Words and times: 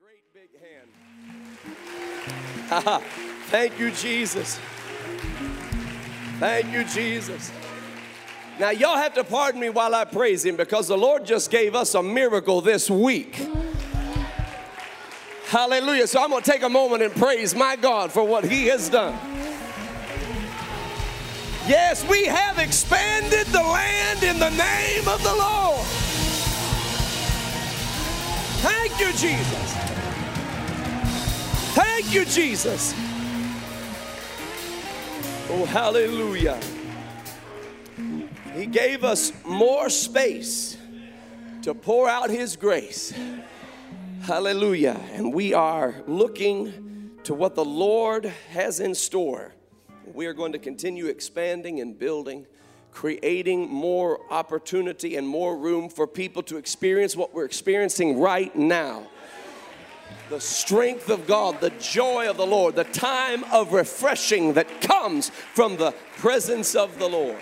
great 0.00 0.32
big 0.32 0.48
hand. 2.70 3.02
Thank 3.46 3.78
you, 3.78 3.90
Jesus. 3.90 4.58
Thank 6.38 6.72
you, 6.72 6.84
Jesus. 6.84 7.52
Now, 8.58 8.70
y'all 8.70 8.96
have 8.96 9.14
to 9.14 9.24
pardon 9.24 9.60
me 9.60 9.70
while 9.70 9.94
I 9.94 10.04
praise 10.04 10.44
Him 10.44 10.56
because 10.56 10.88
the 10.88 10.96
Lord 10.96 11.24
just 11.24 11.50
gave 11.50 11.74
us 11.74 11.94
a 11.94 12.02
miracle 12.02 12.60
this 12.60 12.88
week. 12.90 13.36
Hallelujah. 15.46 16.06
So 16.06 16.22
I'm 16.22 16.30
going 16.30 16.42
to 16.42 16.50
take 16.50 16.62
a 16.62 16.68
moment 16.68 17.02
and 17.02 17.14
praise 17.14 17.54
my 17.54 17.76
God 17.76 18.10
for 18.10 18.24
what 18.24 18.44
He 18.44 18.66
has 18.66 18.88
done. 18.88 19.18
Yes, 21.68 22.06
we 22.08 22.24
have 22.26 22.58
expanded 22.58 23.46
the 23.46 23.62
land 23.62 24.22
in 24.22 24.38
the 24.38 24.50
name 24.50 25.08
of 25.08 25.22
the 25.22 25.34
Lord. 25.34 26.03
Thank 28.64 28.98
you, 28.98 29.12
Jesus. 29.12 29.74
Thank 31.74 32.14
you, 32.14 32.24
Jesus. 32.24 32.94
Oh, 35.50 35.66
hallelujah. 35.68 36.58
He 38.54 38.64
gave 38.64 39.04
us 39.04 39.34
more 39.44 39.90
space 39.90 40.78
to 41.60 41.74
pour 41.74 42.08
out 42.08 42.30
His 42.30 42.56
grace. 42.56 43.12
Hallelujah. 44.22 44.98
And 45.12 45.34
we 45.34 45.52
are 45.52 46.02
looking 46.06 47.10
to 47.24 47.34
what 47.34 47.54
the 47.54 47.64
Lord 47.66 48.32
has 48.48 48.80
in 48.80 48.94
store. 48.94 49.52
We 50.06 50.24
are 50.24 50.32
going 50.32 50.52
to 50.52 50.58
continue 50.58 51.08
expanding 51.08 51.80
and 51.80 51.98
building, 51.98 52.46
creating 52.94 53.68
more 53.68 54.20
opportunity 54.30 55.16
and 55.16 55.28
more 55.28 55.58
room 55.58 55.90
for 55.90 56.06
people 56.06 56.42
to 56.44 56.56
experience 56.56 57.14
what 57.14 57.34
we're 57.34 57.44
experiencing 57.44 58.18
right 58.18 58.54
now 58.56 59.06
the 60.30 60.40
strength 60.40 61.10
of 61.10 61.26
God, 61.26 61.60
the 61.60 61.70
joy 61.70 62.28
of 62.30 62.38
the 62.38 62.46
Lord, 62.46 62.76
the 62.76 62.84
time 62.84 63.44
of 63.52 63.72
refreshing 63.72 64.54
that 64.54 64.80
comes 64.80 65.28
from 65.28 65.76
the 65.76 65.92
presence 66.16 66.74
of 66.74 66.98
the 66.98 67.08
Lord. 67.08 67.38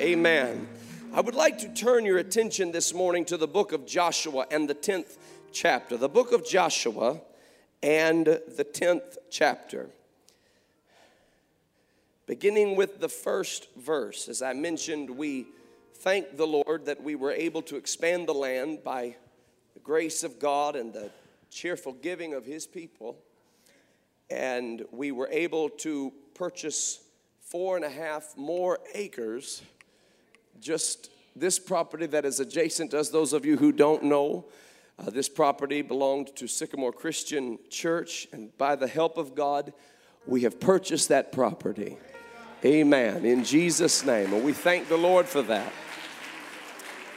Amen. 0.00 0.66
I 1.14 1.20
would 1.20 1.36
like 1.36 1.58
to 1.58 1.68
turn 1.68 2.04
your 2.04 2.18
attention 2.18 2.72
this 2.72 2.92
morning 2.92 3.24
to 3.26 3.36
the 3.36 3.46
book 3.46 3.72
of 3.72 3.86
Joshua 3.86 4.46
and 4.50 4.68
the 4.68 4.74
10th 4.74 5.18
chapter. 5.52 5.96
The 5.96 6.08
book 6.08 6.32
of 6.32 6.44
Joshua 6.44 7.20
and 7.82 8.26
the 8.26 8.64
10th 8.64 9.16
chapter. 9.30 9.88
Beginning 12.28 12.76
with 12.76 13.00
the 13.00 13.08
first 13.08 13.68
verse, 13.74 14.28
as 14.28 14.42
I 14.42 14.52
mentioned, 14.52 15.08
we 15.08 15.46
thank 15.94 16.36
the 16.36 16.46
Lord 16.46 16.84
that 16.84 17.02
we 17.02 17.14
were 17.14 17.32
able 17.32 17.62
to 17.62 17.76
expand 17.76 18.28
the 18.28 18.34
land 18.34 18.84
by 18.84 19.16
the 19.72 19.80
grace 19.80 20.22
of 20.22 20.38
God 20.38 20.76
and 20.76 20.92
the 20.92 21.10
cheerful 21.48 21.94
giving 21.94 22.34
of 22.34 22.44
His 22.44 22.66
people. 22.66 23.16
And 24.28 24.84
we 24.90 25.10
were 25.10 25.30
able 25.32 25.70
to 25.70 26.12
purchase 26.34 27.00
four 27.40 27.76
and 27.76 27.84
a 27.86 27.88
half 27.88 28.36
more 28.36 28.78
acres. 28.94 29.62
Just 30.60 31.08
this 31.34 31.58
property 31.58 32.04
that 32.08 32.26
is 32.26 32.40
adjacent 32.40 32.90
to 32.90 32.98
us, 32.98 33.08
those 33.08 33.32
of 33.32 33.46
you 33.46 33.56
who 33.56 33.72
don't 33.72 34.02
know, 34.02 34.44
uh, 34.98 35.08
this 35.08 35.30
property 35.30 35.80
belonged 35.80 36.36
to 36.36 36.46
Sycamore 36.46 36.92
Christian 36.92 37.58
Church, 37.70 38.28
and 38.32 38.54
by 38.58 38.76
the 38.76 38.86
help 38.86 39.16
of 39.16 39.34
God, 39.34 39.72
we 40.28 40.42
have 40.42 40.60
purchased 40.60 41.08
that 41.08 41.32
property. 41.32 41.96
Amen. 42.64 43.24
In 43.24 43.44
Jesus' 43.44 44.04
name. 44.04 44.32
And 44.34 44.44
we 44.44 44.52
thank 44.52 44.88
the 44.88 44.98
Lord 44.98 45.26
for 45.26 45.40
that. 45.42 45.72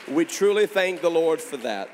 We 0.08 0.24
truly 0.24 0.66
thank 0.66 1.02
the 1.02 1.12
Lord 1.12 1.42
for 1.42 1.58
that. 1.58 1.90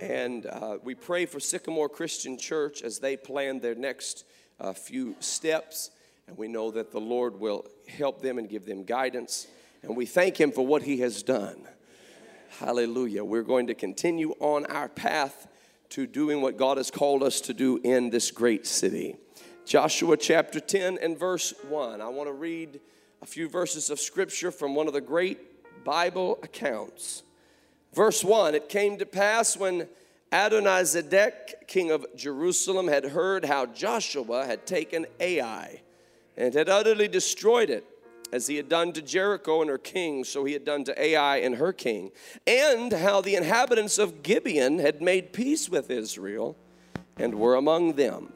And 0.00 0.46
uh, 0.46 0.78
we 0.82 0.94
pray 0.94 1.26
for 1.26 1.40
Sycamore 1.40 1.88
Christian 1.88 2.38
Church 2.38 2.82
as 2.82 2.98
they 2.98 3.16
plan 3.16 3.60
their 3.60 3.74
next 3.74 4.24
uh, 4.58 4.72
few 4.72 5.14
steps. 5.20 5.90
And 6.26 6.38
we 6.38 6.48
know 6.48 6.70
that 6.70 6.90
the 6.90 7.00
Lord 7.00 7.38
will 7.38 7.66
help 7.86 8.22
them 8.22 8.38
and 8.38 8.48
give 8.48 8.64
them 8.64 8.84
guidance. 8.84 9.46
And 9.82 9.94
we 9.94 10.06
thank 10.06 10.40
Him 10.40 10.52
for 10.52 10.66
what 10.66 10.82
He 10.82 11.00
has 11.00 11.22
done. 11.22 11.68
Hallelujah. 12.60 13.24
We're 13.24 13.42
going 13.42 13.66
to 13.66 13.74
continue 13.74 14.34
on 14.40 14.64
our 14.66 14.88
path 14.88 15.48
to 15.90 16.06
doing 16.06 16.40
what 16.40 16.56
God 16.56 16.78
has 16.78 16.90
called 16.90 17.22
us 17.22 17.42
to 17.42 17.52
do 17.52 17.78
in 17.84 18.10
this 18.10 18.30
great 18.30 18.66
city. 18.66 19.16
Joshua 19.64 20.18
chapter 20.18 20.60
10 20.60 20.98
and 21.00 21.18
verse 21.18 21.54
1. 21.68 22.02
I 22.02 22.08
want 22.08 22.28
to 22.28 22.34
read 22.34 22.80
a 23.22 23.26
few 23.26 23.48
verses 23.48 23.88
of 23.88 23.98
scripture 23.98 24.50
from 24.50 24.74
one 24.74 24.86
of 24.88 24.92
the 24.92 25.00
great 25.00 25.84
Bible 25.84 26.38
accounts. 26.42 27.22
Verse 27.94 28.22
1 28.22 28.54
It 28.54 28.68
came 28.68 28.98
to 28.98 29.06
pass 29.06 29.56
when 29.56 29.88
Adonizedek, 30.30 31.66
king 31.66 31.90
of 31.90 32.04
Jerusalem, 32.14 32.88
had 32.88 33.06
heard 33.06 33.46
how 33.46 33.64
Joshua 33.64 34.44
had 34.44 34.66
taken 34.66 35.06
Ai 35.18 35.80
and 36.36 36.52
had 36.52 36.68
utterly 36.68 37.08
destroyed 37.08 37.70
it, 37.70 37.86
as 38.32 38.46
he 38.46 38.56
had 38.56 38.68
done 38.68 38.92
to 38.92 39.00
Jericho 39.00 39.62
and 39.62 39.70
her 39.70 39.78
king, 39.78 40.24
so 40.24 40.44
he 40.44 40.52
had 40.52 40.66
done 40.66 40.84
to 40.84 41.02
Ai 41.02 41.38
and 41.38 41.54
her 41.54 41.72
king, 41.72 42.10
and 42.46 42.92
how 42.92 43.22
the 43.22 43.36
inhabitants 43.36 43.96
of 43.96 44.22
Gibeon 44.22 44.78
had 44.78 45.00
made 45.00 45.32
peace 45.32 45.70
with 45.70 45.90
Israel 45.90 46.54
and 47.16 47.36
were 47.36 47.54
among 47.54 47.94
them. 47.94 48.33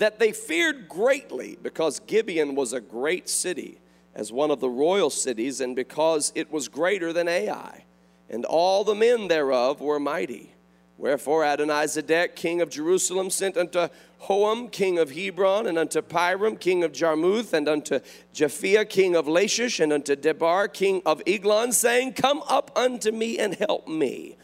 That 0.00 0.18
they 0.18 0.32
feared 0.32 0.88
greatly 0.88 1.56
because 1.62 2.00
Gibeon 2.00 2.54
was 2.54 2.72
a 2.72 2.80
great 2.80 3.28
city, 3.28 3.78
as 4.14 4.32
one 4.32 4.50
of 4.50 4.60
the 4.60 4.68
royal 4.68 5.08
cities, 5.08 5.60
and 5.60 5.74
because 5.74 6.32
it 6.34 6.52
was 6.52 6.68
greater 6.68 7.12
than 7.12 7.28
Ai 7.28 7.84
and 8.30 8.44
all 8.44 8.84
the 8.84 8.94
men 8.94 9.28
thereof 9.28 9.80
were 9.80 9.98
mighty. 9.98 10.54
Wherefore 10.96 11.42
Adonizedek, 11.42 12.36
king 12.36 12.60
of 12.60 12.70
Jerusalem, 12.70 13.30
sent 13.30 13.56
unto 13.56 13.88
Hoham, 14.22 14.70
king 14.70 14.98
of 14.98 15.12
Hebron, 15.12 15.66
and 15.66 15.78
unto 15.78 16.00
Piram, 16.00 16.60
king 16.60 16.84
of 16.84 16.92
Jarmuth, 16.92 17.52
and 17.52 17.68
unto 17.68 18.00
Japhia, 18.34 18.88
king 18.88 19.16
of 19.16 19.26
Lachish, 19.26 19.80
and 19.80 19.92
unto 19.92 20.14
Debir, 20.14 20.72
king 20.72 21.02
of 21.04 21.22
Eglon, 21.26 21.72
saying, 21.72 22.12
Come 22.12 22.42
up 22.48 22.70
unto 22.76 23.10
me 23.10 23.38
and 23.38 23.54
help 23.54 23.88
me, 23.88 24.36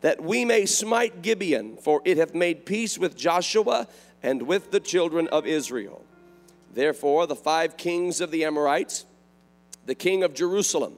that 0.00 0.20
we 0.20 0.44
may 0.44 0.66
smite 0.66 1.22
Gibeon, 1.22 1.76
for 1.76 2.02
it 2.04 2.16
hath 2.18 2.34
made 2.34 2.66
peace 2.66 2.98
with 2.98 3.16
Joshua 3.16 3.86
and 4.22 4.42
with 4.42 4.70
the 4.70 4.80
children 4.80 5.28
of 5.28 5.46
Israel. 5.46 6.04
Therefore 6.72 7.26
the 7.26 7.36
five 7.36 7.76
kings 7.76 8.20
of 8.20 8.30
the 8.30 8.44
Amorites, 8.44 9.04
the 9.86 9.94
king 9.94 10.22
of 10.22 10.34
Jerusalem, 10.34 10.94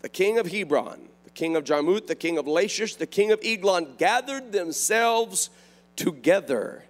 the 0.00 0.08
king 0.08 0.38
of 0.38 0.50
Hebron, 0.50 1.08
the 1.24 1.30
king 1.30 1.56
of 1.56 1.64
Jarmuth, 1.64 2.06
the 2.06 2.14
king 2.14 2.38
of 2.38 2.46
Lachish, 2.46 2.96
the 2.96 3.06
king 3.06 3.32
of 3.32 3.40
Eglon, 3.42 3.94
gathered 3.98 4.52
themselves 4.52 5.50
together. 5.96 6.84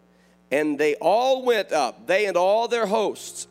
And 0.51 0.79
they 0.79 0.95
all 0.97 1.45
went 1.45 1.73
up, 1.73 2.07
they 2.07 2.27
and 2.27 2.37
all 2.37 2.69
their 2.69 2.87
hosts, 2.87 3.49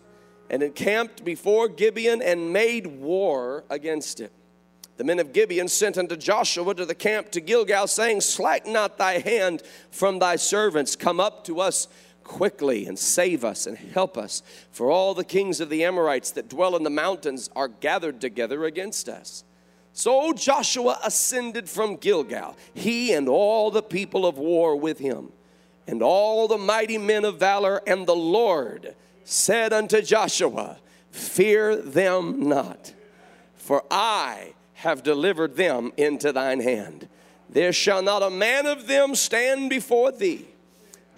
and 0.50 0.62
encamped 0.62 1.26
before 1.26 1.68
Gibeon 1.68 2.22
and 2.22 2.54
made 2.54 2.88
war 2.88 3.64
against 3.70 4.20
it. 4.20 4.32
The 4.98 5.04
men 5.04 5.20
of 5.20 5.34
Gibeon 5.34 5.68
sent 5.68 5.98
unto 5.98 6.16
Joshua 6.16 6.76
to 6.76 6.86
the 6.86 6.94
camp 6.94 7.32
to 7.32 7.42
Gilgal, 7.42 7.88
saying, 7.88 8.22
Slack 8.22 8.68
not 8.68 8.98
thy 9.00 9.18
hand 9.18 9.64
from 9.90 10.20
thy 10.20 10.36
servants, 10.36 10.96
come 10.96 11.20
up 11.20 11.44
to 11.46 11.60
us 11.60 11.88
quickly 12.24 12.86
and 12.86 12.98
save 12.98 13.44
us 13.44 13.66
and 13.66 13.78
help 13.78 14.18
us. 14.18 14.44
For 14.72 14.92
all 14.92 15.14
the 15.14 15.24
kings 15.24 15.60
of 15.60 15.70
the 15.70 15.84
Amorites 15.84 16.32
that 16.32 16.50
dwell 16.50 16.76
in 16.76 16.84
the 16.84 16.90
mountains 16.90 17.50
are 17.56 17.68
gathered 17.68 18.22
together 18.22 18.66
against 18.66 19.10
us. 19.10 19.44
So 19.94 20.34
Joshua 20.34 21.00
ascended 21.04 21.70
from 21.70 21.98
Gilgal, 21.98 22.56
he 22.74 23.12
and 23.14 23.28
all 23.28 23.72
the 23.72 23.84
people 23.84 24.26
of 24.26 24.38
war 24.38 24.76
with 24.76 25.00
him, 25.00 25.32
and 25.86 26.02
all 26.02 26.48
the 26.48 26.58
mighty 26.58 26.98
men 26.98 27.26
of 27.26 27.40
valor. 27.40 27.82
And 27.86 28.08
the 28.08 28.16
Lord 28.16 28.96
said 29.26 29.74
unto 29.74 30.02
Joshua, 30.02 30.78
Fear 31.12 31.76
them 31.76 32.48
not, 32.48 32.94
for 33.56 33.84
I 33.92 34.54
have 34.76 35.04
delivered 35.04 35.58
them 35.58 35.92
into 35.98 36.32
thine 36.32 36.62
hand. 36.62 37.10
There 37.50 37.74
shall 37.74 38.02
not 38.02 38.24
a 38.24 38.30
man 38.30 38.66
of 38.66 38.88
them 38.88 39.14
stand 39.14 39.70
before 39.70 40.14
thee. 40.14 40.48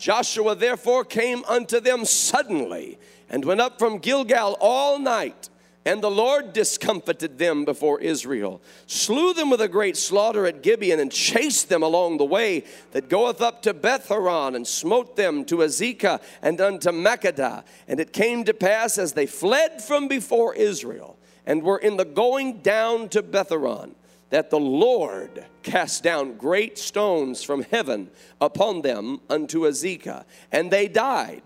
Joshua 0.04 0.54
therefore 0.54 1.06
came 1.06 1.46
unto 1.46 1.80
them 1.80 2.04
suddenly 2.04 3.00
and 3.30 3.46
went 3.46 3.62
up 3.62 3.80
from 3.80 4.00
Gilgal 4.00 4.58
all 4.60 5.00
night 5.00 5.48
and 5.86 6.04
the 6.04 6.12
Lord 6.12 6.52
discomfited 6.52 7.38
them 7.38 7.64
before 7.64 8.02
Israel, 8.02 8.62
slew 8.86 9.34
them 9.34 9.50
with 9.50 9.62
a 9.62 9.70
great 9.70 9.96
slaughter 9.96 10.46
at 10.46 10.62
Gibeon, 10.62 11.00
and 11.00 11.10
chased 11.10 11.70
them 11.70 11.84
along 11.84 12.18
the 12.18 12.26
way 12.26 12.66
that 12.92 13.08
goeth 13.08 13.42
up 13.42 13.62
to 13.62 13.74
Bethhoron, 13.74 14.56
and 14.58 14.68
smote 14.68 15.16
them 15.16 15.46
to 15.46 15.58
Azekah 15.58 16.22
and 16.42 16.60
unto 16.60 16.90
Makkedah. 16.90 17.64
And 17.88 18.02
it 18.02 18.12
came 18.12 18.44
to 18.44 18.54
pass 18.54 18.98
as 18.98 19.14
they 19.14 19.26
fled 19.26 19.82
from 19.82 20.10
before 20.10 20.54
Israel, 20.54 21.18
and 21.46 21.64
were 21.64 21.80
in 21.80 21.96
the 21.96 22.06
going 22.06 22.60
down 22.60 23.08
to 23.10 23.24
Bethhoron, 23.24 23.96
that 24.34 24.50
the 24.50 24.60
Lord 24.60 25.46
cast 25.62 26.02
down 26.02 26.38
great 26.38 26.80
stones 26.80 27.44
from 27.44 27.62
heaven 27.62 28.10
upon 28.42 28.82
them 28.82 29.22
unto 29.30 29.68
Azekah, 29.68 30.26
and 30.52 30.72
they 30.72 30.88
died. 30.88 31.44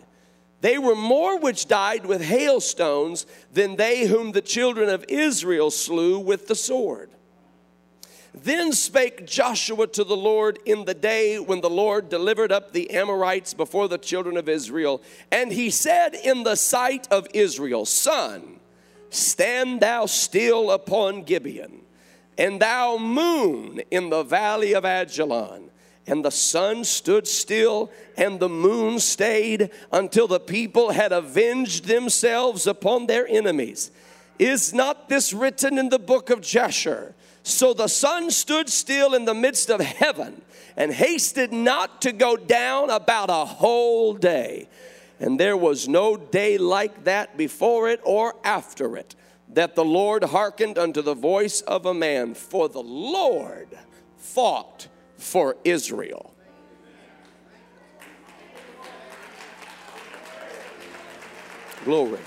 They 0.62 0.78
were 0.78 0.96
more 0.96 1.38
which 1.38 1.68
died 1.68 2.06
with 2.06 2.22
hailstones 2.22 3.26
than 3.52 3.76
they 3.76 4.08
whom 4.08 4.32
the 4.32 4.42
children 4.42 4.88
of 4.88 5.04
Israel 5.10 5.70
slew 5.70 6.18
with 6.18 6.48
the 6.48 6.56
sword. 6.56 7.10
Then 8.34 8.72
spake 8.72 9.28
Joshua 9.28 9.88
to 9.88 10.06
the 10.06 10.16
Lord 10.16 10.58
in 10.66 10.86
the 10.86 10.94
day 10.94 11.40
when 11.40 11.60
the 11.60 11.70
Lord 11.70 12.08
delivered 12.08 12.54
up 12.54 12.72
the 12.72 12.92
Amorites 12.92 13.54
before 13.54 13.90
the 13.90 13.98
children 13.98 14.38
of 14.38 14.48
Israel. 14.48 15.02
And 15.30 15.52
he 15.52 15.72
said 15.72 16.16
in 16.16 16.44
the 16.44 16.56
sight 16.56 17.06
of 17.12 17.28
Israel, 17.34 17.84
Sun, 17.84 18.62
stand 19.10 19.82
thou 19.82 20.06
still 20.06 20.72
upon 20.72 21.24
Gibeon, 21.24 21.82
and 22.38 22.62
thou 22.62 22.98
moon 22.98 23.82
in 23.92 24.10
the 24.10 24.24
valley 24.24 24.74
of 24.74 24.84
Ajalon. 24.84 25.70
And 26.06 26.24
the 26.24 26.32
sun 26.32 26.86
stood 26.86 27.28
still, 27.28 27.92
and 28.16 28.40
the 28.40 28.48
moon 28.48 29.00
stayed 29.00 29.72
until 29.92 30.28
the 30.28 30.40
people 30.40 30.92
had 30.92 31.12
avenged 31.12 31.86
themselves 31.86 32.66
upon 32.66 33.08
their 33.08 33.28
enemies. 33.28 33.92
Is 34.40 34.74
not 34.74 35.10
this 35.10 35.34
written 35.34 35.78
in 35.78 35.90
the 35.90 36.00
book 36.00 36.30
of 36.30 36.42
Jasher? 36.42 37.14
So 37.44 37.74
the 37.74 37.88
sun 37.88 38.32
stood 38.32 38.70
still 38.70 39.14
in 39.14 39.26
the 39.26 39.34
midst 39.34 39.70
of 39.70 39.82
heaven 39.82 40.42
and 40.78 40.94
hasted 40.94 41.52
not 41.52 42.02
to 42.04 42.12
go 42.12 42.38
down 42.38 42.90
about 42.90 43.30
a 43.30 43.46
whole 43.46 44.14
day. 44.14 44.70
And 45.20 45.40
there 45.40 45.58
was 45.58 45.88
no 45.88 46.16
day 46.16 46.58
like 46.58 47.06
that 47.06 47.36
before 47.36 47.90
it 47.90 48.00
or 48.04 48.36
after 48.44 48.96
it, 48.96 49.16
that 49.54 49.76
the 49.76 49.86
Lord 49.86 50.24
hearkened 50.24 50.78
unto 50.78 51.02
the 51.02 51.16
voice 51.16 51.62
of 51.62 51.86
a 51.86 51.94
man, 51.94 52.34
for 52.34 52.68
the 52.70 52.82
Lord 52.82 53.78
fought 54.18 54.88
for 55.18 55.58
Israel. 55.64 56.34
Glory. 61.86 62.20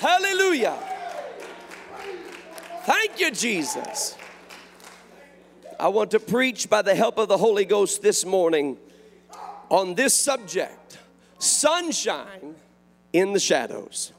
Hallelujah. 0.00 0.78
Thank 2.84 3.20
you, 3.20 3.30
Jesus. 3.30 4.16
I 5.78 5.88
want 5.88 6.10
to 6.12 6.20
preach 6.20 6.70
by 6.70 6.80
the 6.80 6.94
help 6.94 7.18
of 7.18 7.28
the 7.28 7.36
Holy 7.36 7.66
Ghost 7.66 8.00
this 8.00 8.24
morning 8.24 8.78
on 9.68 9.94
this 9.94 10.14
subject 10.14 10.96
sunshine 11.40 12.54
in 13.12 13.32
the 13.32 13.40
shadows. 13.40 14.12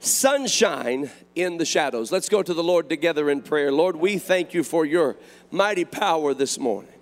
Sunshine 0.00 1.10
in 1.34 1.56
the 1.56 1.64
shadows. 1.64 2.12
Let's 2.12 2.28
go 2.28 2.42
to 2.42 2.52
the 2.52 2.62
Lord 2.62 2.90
together 2.90 3.30
in 3.30 3.40
prayer. 3.40 3.72
Lord, 3.72 3.96
we 3.96 4.18
thank 4.18 4.52
you 4.52 4.62
for 4.62 4.84
your 4.84 5.16
mighty 5.50 5.86
power 5.86 6.34
this 6.34 6.58
morning. 6.58 6.92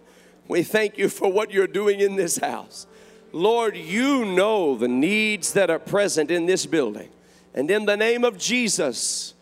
We 0.46 0.62
thank 0.62 0.99
you 0.99 1.08
for 1.08 1.32
what 1.32 1.50
you're 1.50 1.67
doing 1.67 2.00
in 2.00 2.14
this 2.14 2.37
house. 2.37 2.87
Lord, 3.32 3.76
you 3.76 4.25
know 4.25 4.76
the 4.76 4.88
needs 4.88 5.55
that 5.55 5.70
are 5.70 5.79
present 5.79 6.31
in 6.31 6.46
this 6.46 6.67
building. 6.67 7.08
And 7.55 7.70
in 7.70 7.87
the 7.87 7.96
name 7.96 8.25
of 8.25 8.38
Jesus, 8.38 9.34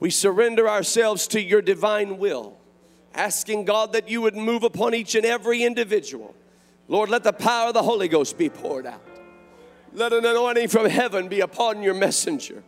we 0.00 0.10
surrender 0.10 0.68
ourselves 0.68 1.26
to 1.28 1.40
your 1.40 1.62
divine 1.62 2.18
will, 2.18 2.56
asking 3.14 3.64
God 3.64 3.92
that 3.92 4.08
you 4.08 4.22
would 4.22 4.36
move 4.36 4.64
upon 4.64 4.94
each 4.94 5.14
and 5.14 5.24
every 5.24 5.62
individual. 5.62 6.34
Lord, 6.88 7.10
let 7.10 7.22
the 7.22 7.32
power 7.32 7.68
of 7.68 7.74
the 7.74 7.82
Holy 7.82 8.08
Ghost 8.08 8.36
be 8.36 8.48
poured 8.48 8.86
out. 8.86 9.02
Let 9.94 10.12
an 10.12 10.26
anointing 10.26 10.68
from 10.68 10.90
heaven 10.90 11.28
be 11.28 11.40
upon 11.40 11.82
your 11.82 11.94
messenger. 11.94 12.64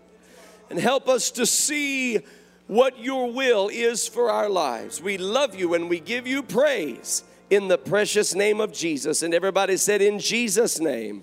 And 0.70 0.78
help 0.78 1.08
us 1.08 1.32
to 1.32 1.44
see 1.44 2.20
what 2.69 2.99
your 2.99 3.32
will 3.32 3.69
is 3.69 4.06
for 4.06 4.31
our 4.31 4.49
lives. 4.49 5.02
We 5.02 5.19
love 5.19 5.55
you 5.55 5.75
and 5.75 5.90
we 5.90 6.00
give 6.00 6.26
you 6.26 6.43
praise 6.43 7.25
in 7.50 7.69
the 7.69 7.78
precious 7.78 8.34
name 8.34 8.61
of 8.61 8.73
Jesus. 8.73 9.23
And 9.23 9.34
everybody 9.34 9.76
said, 9.76 10.00
In 10.02 10.19
Jesus' 10.19 10.81
name. 10.81 11.23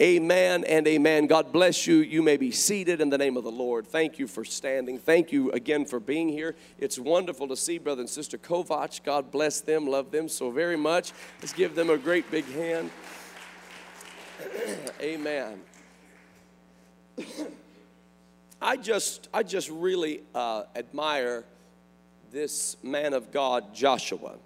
Amen 0.00 0.62
and 0.62 0.86
amen. 0.86 1.26
God 1.26 1.52
bless 1.52 1.88
you. 1.88 1.96
You 1.96 2.22
may 2.22 2.36
be 2.36 2.52
seated 2.52 3.00
in 3.00 3.10
the 3.10 3.18
name 3.18 3.36
of 3.36 3.42
the 3.42 3.50
Lord. 3.50 3.84
Thank 3.84 4.20
you 4.20 4.28
for 4.28 4.44
standing. 4.44 4.96
Thank 4.96 5.32
you 5.32 5.50
again 5.50 5.84
for 5.84 5.98
being 5.98 6.28
here. 6.28 6.54
It's 6.78 7.00
wonderful 7.00 7.48
to 7.48 7.56
see 7.56 7.78
Brother 7.78 8.02
and 8.02 8.08
Sister 8.08 8.38
Kovac. 8.38 9.02
God 9.02 9.32
bless 9.32 9.60
them. 9.60 9.88
Love 9.88 10.12
them 10.12 10.28
so 10.28 10.52
very 10.52 10.76
much. 10.76 11.10
Let's 11.40 11.52
give 11.52 11.74
them 11.74 11.90
a 11.90 11.98
great 11.98 12.30
big 12.30 12.44
hand. 12.52 12.92
amen. 15.00 15.60
I 18.60 18.76
just, 18.76 19.28
I 19.32 19.42
just 19.42 19.70
really 19.70 20.22
uh, 20.34 20.64
admire 20.74 21.44
this 22.32 22.76
man 22.82 23.14
of 23.14 23.32
God, 23.32 23.74
Joshua. 23.74 24.36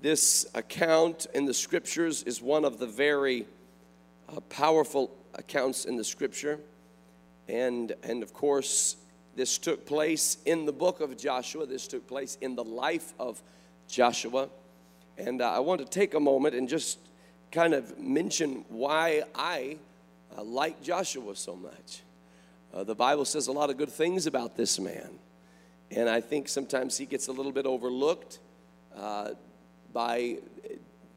This 0.00 0.46
account 0.54 1.26
in 1.34 1.46
the 1.46 1.54
scriptures 1.54 2.22
is 2.24 2.42
one 2.42 2.64
of 2.64 2.78
the 2.78 2.86
very 2.86 3.46
uh, 4.28 4.40
powerful 4.40 5.10
accounts 5.34 5.84
in 5.84 5.96
the 5.96 6.04
scripture. 6.04 6.58
And, 7.48 7.92
and 8.02 8.22
of 8.22 8.32
course, 8.32 8.96
this 9.34 9.58
took 9.58 9.86
place 9.86 10.38
in 10.44 10.66
the 10.66 10.72
book 10.72 11.00
of 11.00 11.16
Joshua. 11.16 11.66
This 11.66 11.86
took 11.86 12.06
place 12.06 12.36
in 12.40 12.54
the 12.54 12.64
life 12.64 13.14
of 13.18 13.42
Joshua. 13.88 14.48
And 15.16 15.40
uh, 15.40 15.52
I 15.52 15.60
want 15.60 15.80
to 15.80 15.86
take 15.86 16.14
a 16.14 16.20
moment 16.20 16.54
and 16.54 16.68
just 16.68 16.98
kind 17.52 17.74
of 17.74 17.98
mention 17.98 18.64
why 18.68 19.22
I 19.34 19.76
uh, 20.36 20.42
like 20.42 20.82
Joshua 20.82 21.36
so 21.36 21.54
much. 21.54 22.02
Uh, 22.74 22.82
the 22.84 22.94
Bible 22.94 23.24
says 23.24 23.46
a 23.46 23.52
lot 23.52 23.70
of 23.70 23.76
good 23.76 23.90
things 23.90 24.26
about 24.26 24.56
this 24.56 24.80
man. 24.80 25.10
And 25.90 26.08
I 26.08 26.22
think 26.22 26.48
sometimes 26.48 26.96
he 26.96 27.04
gets 27.04 27.28
a 27.28 27.32
little 27.32 27.52
bit 27.52 27.66
overlooked 27.66 28.38
uh, 28.96 29.32
by 29.92 30.38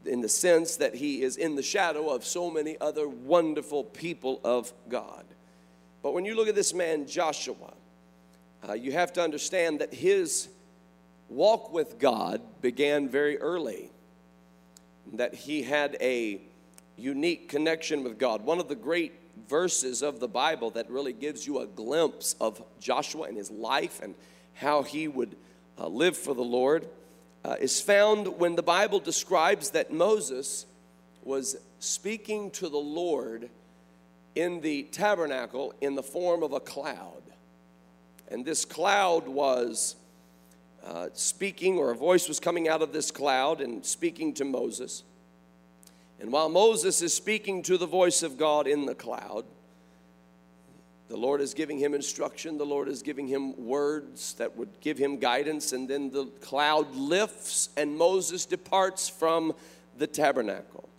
in 0.05 0.21
the 0.21 0.29
sense 0.29 0.75
that 0.75 0.93
he 0.93 1.23
is 1.23 1.37
in 1.37 1.55
the 1.55 1.63
shadow 1.63 2.09
of 2.09 2.23
so 2.23 2.51
many 2.51 2.77
other 2.79 3.07
wonderful 3.07 3.83
people 3.83 4.39
of 4.43 4.71
God. 4.87 5.23
But 6.03 6.13
when 6.13 6.25
you 6.25 6.35
look 6.35 6.47
at 6.47 6.53
this 6.53 6.73
man, 6.73 7.07
Joshua, 7.07 7.73
uh, 8.67 8.73
you 8.73 8.91
have 8.91 9.13
to 9.13 9.21
understand 9.21 9.79
that 9.79 9.93
his 9.93 10.49
walk 11.29 11.73
with 11.73 11.97
God 11.97 12.41
began 12.61 13.09
very 13.09 13.39
early, 13.39 13.89
that 15.13 15.33
he 15.33 15.63
had 15.63 15.97
a 16.01 16.41
unique 16.97 17.49
connection 17.49 18.03
with 18.03 18.17
God. 18.17 18.43
One 18.43 18.59
of 18.59 18.67
the 18.67 18.75
great 18.75 19.13
verses 19.47 20.01
of 20.01 20.19
the 20.19 20.27
Bible 20.27 20.71
that 20.71 20.89
really 20.89 21.13
gives 21.13 21.45
you 21.45 21.59
a 21.59 21.67
glimpse 21.67 22.35
of 22.39 22.63
Joshua 22.79 23.23
and 23.23 23.37
his 23.37 23.51
life 23.51 23.99
and 24.01 24.15
how 24.53 24.83
he 24.83 25.07
would 25.07 25.35
uh, 25.77 25.87
live 25.87 26.17
for 26.17 26.33
the 26.33 26.43
Lord 26.43 26.87
uh, 27.43 27.55
is 27.59 27.81
found 27.81 28.39
when 28.39 28.55
the 28.55 28.63
Bible 28.63 28.99
describes 28.99 29.71
that 29.71 29.91
Moses 29.91 30.65
was 31.23 31.57
speaking 31.79 32.49
to 32.51 32.69
the 32.69 32.77
Lord 32.77 33.49
in 34.35 34.61
the 34.61 34.83
tabernacle 34.83 35.73
in 35.81 35.95
the 35.95 36.03
form 36.03 36.43
of 36.43 36.53
a 36.53 36.59
cloud. 36.59 37.21
And 38.29 38.45
this 38.45 38.65
cloud 38.65 39.27
was 39.27 39.95
uh, 40.85 41.07
speaking, 41.13 41.77
or 41.77 41.91
a 41.91 41.95
voice 41.95 42.27
was 42.27 42.39
coming 42.39 42.67
out 42.67 42.81
of 42.81 42.93
this 42.93 43.11
cloud 43.11 43.59
and 43.59 43.85
speaking 43.85 44.33
to 44.35 44.45
Moses. 44.45 45.03
And 46.19 46.31
while 46.31 46.49
Moses 46.49 47.01
is 47.01 47.13
speaking 47.13 47.63
to 47.63 47.77
the 47.77 47.87
voice 47.87 48.23
of 48.23 48.37
God 48.37 48.67
in 48.67 48.85
the 48.85 48.95
cloud, 48.95 49.45
the 51.07 51.17
Lord 51.17 51.41
is 51.41 51.53
giving 51.53 51.77
him 51.77 51.93
instruction. 51.93 52.57
The 52.57 52.65
Lord 52.65 52.87
is 52.87 53.03
giving 53.03 53.27
him 53.27 53.65
words 53.65 54.33
that 54.35 54.55
would 54.57 54.69
give 54.81 54.97
him 54.97 55.17
guidance. 55.17 55.71
And 55.71 55.87
then 55.87 56.09
the 56.09 56.25
cloud 56.41 56.95
lifts, 56.95 57.69
and 57.77 57.95
Moses 57.95 58.45
departs 58.45 59.07
from 59.07 59.53
the 59.97 60.07
tabernacle. 60.07 60.89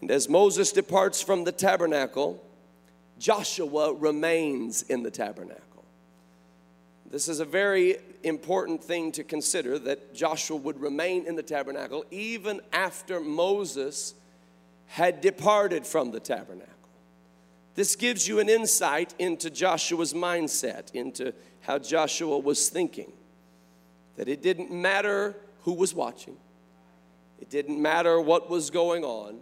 And 0.00 0.10
as 0.10 0.28
Moses 0.28 0.70
departs 0.70 1.20
from 1.20 1.44
the 1.44 1.52
tabernacle, 1.52 2.42
Joshua 3.18 3.92
remains 3.92 4.82
in 4.82 5.02
the 5.02 5.10
tabernacle. 5.10 5.84
This 7.10 7.28
is 7.28 7.40
a 7.40 7.44
very 7.44 7.96
important 8.22 8.82
thing 8.82 9.12
to 9.12 9.24
consider 9.24 9.78
that 9.80 10.14
Joshua 10.14 10.56
would 10.56 10.80
remain 10.80 11.26
in 11.26 11.36
the 11.36 11.42
tabernacle 11.42 12.04
even 12.10 12.60
after 12.72 13.20
Moses 13.20 14.14
had 14.86 15.20
departed 15.20 15.86
from 15.86 16.10
the 16.10 16.20
tabernacle. 16.20 16.74
This 17.74 17.94
gives 17.94 18.26
you 18.26 18.40
an 18.40 18.48
insight 18.48 19.14
into 19.18 19.50
Joshua's 19.50 20.12
mindset, 20.12 20.92
into 20.94 21.32
how 21.60 21.78
Joshua 21.78 22.38
was 22.38 22.68
thinking. 22.68 23.12
That 24.16 24.28
it 24.28 24.42
didn't 24.42 24.72
matter 24.72 25.36
who 25.62 25.74
was 25.74 25.94
watching, 25.94 26.36
it 27.40 27.50
didn't 27.50 27.80
matter 27.80 28.20
what 28.20 28.50
was 28.50 28.70
going 28.70 29.04
on. 29.04 29.38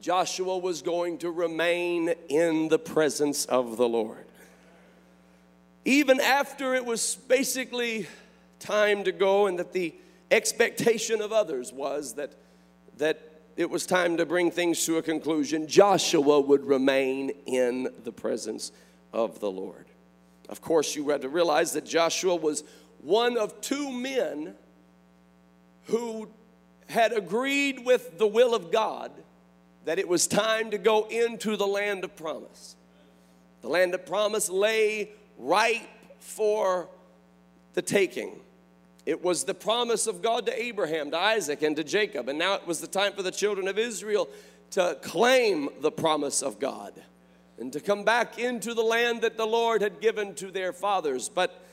Joshua 0.00 0.58
was 0.58 0.82
going 0.82 1.18
to 1.18 1.30
remain 1.30 2.14
in 2.28 2.68
the 2.68 2.78
presence 2.78 3.44
of 3.44 3.76
the 3.76 3.88
Lord. 3.88 4.26
Even 5.84 6.20
after 6.20 6.74
it 6.74 6.84
was 6.84 7.16
basically 7.16 8.06
time 8.58 9.04
to 9.04 9.12
go, 9.12 9.46
and 9.46 9.58
that 9.58 9.72
the 9.72 9.94
expectation 10.30 11.20
of 11.20 11.32
others 11.32 11.72
was 11.72 12.14
that, 12.14 12.34
that 12.98 13.20
it 13.56 13.68
was 13.70 13.86
time 13.86 14.16
to 14.18 14.26
bring 14.26 14.50
things 14.50 14.84
to 14.86 14.98
a 14.98 15.02
conclusion, 15.02 15.66
Joshua 15.66 16.40
would 16.40 16.64
remain 16.64 17.30
in 17.46 17.88
the 18.04 18.12
presence 18.12 18.72
of 19.12 19.40
the 19.40 19.50
Lord. 19.50 19.86
Of 20.48 20.60
course, 20.60 20.94
you 20.96 21.08
had 21.08 21.22
to 21.22 21.28
realize 21.28 21.72
that 21.72 21.86
Joshua 21.86 22.36
was 22.36 22.64
one 23.02 23.38
of 23.38 23.60
two 23.60 23.90
men 23.90 24.54
who 25.86 26.28
had 26.88 27.12
agreed 27.12 27.84
with 27.84 28.18
the 28.18 28.26
will 28.26 28.54
of 28.54 28.70
God 28.70 29.12
that 29.84 29.98
it 29.98 30.08
was 30.08 30.26
time 30.26 30.70
to 30.72 30.78
go 30.78 31.04
into 31.04 31.56
the 31.56 31.66
land 31.66 32.04
of 32.04 32.14
promise. 32.16 32.76
The 33.62 33.68
land 33.68 33.94
of 33.94 34.04
promise 34.04 34.50
lay 34.50 35.10
ripe 35.40 35.88
for 36.18 36.88
the 37.74 37.82
taking. 37.82 38.40
It 39.06 39.22
was 39.22 39.44
the 39.44 39.54
promise 39.54 40.06
of 40.06 40.22
God 40.22 40.46
to 40.46 40.62
Abraham, 40.62 41.10
to 41.10 41.18
Isaac, 41.18 41.62
and 41.62 41.74
to 41.76 41.84
Jacob. 41.84 42.28
And 42.28 42.38
now 42.38 42.54
it 42.54 42.66
was 42.66 42.80
the 42.80 42.86
time 42.86 43.12
for 43.12 43.22
the 43.22 43.30
children 43.30 43.66
of 43.66 43.78
Israel 43.78 44.28
to 44.72 44.98
claim 45.02 45.68
the 45.80 45.90
promise 45.90 46.42
of 46.42 46.60
God 46.60 46.92
and 47.58 47.72
to 47.72 47.80
come 47.80 48.04
back 48.04 48.38
into 48.38 48.74
the 48.74 48.82
land 48.82 49.22
that 49.22 49.36
the 49.36 49.46
Lord 49.46 49.82
had 49.82 50.00
given 50.00 50.34
to 50.36 50.50
their 50.50 50.72
fathers. 50.72 51.28
But 51.28 51.64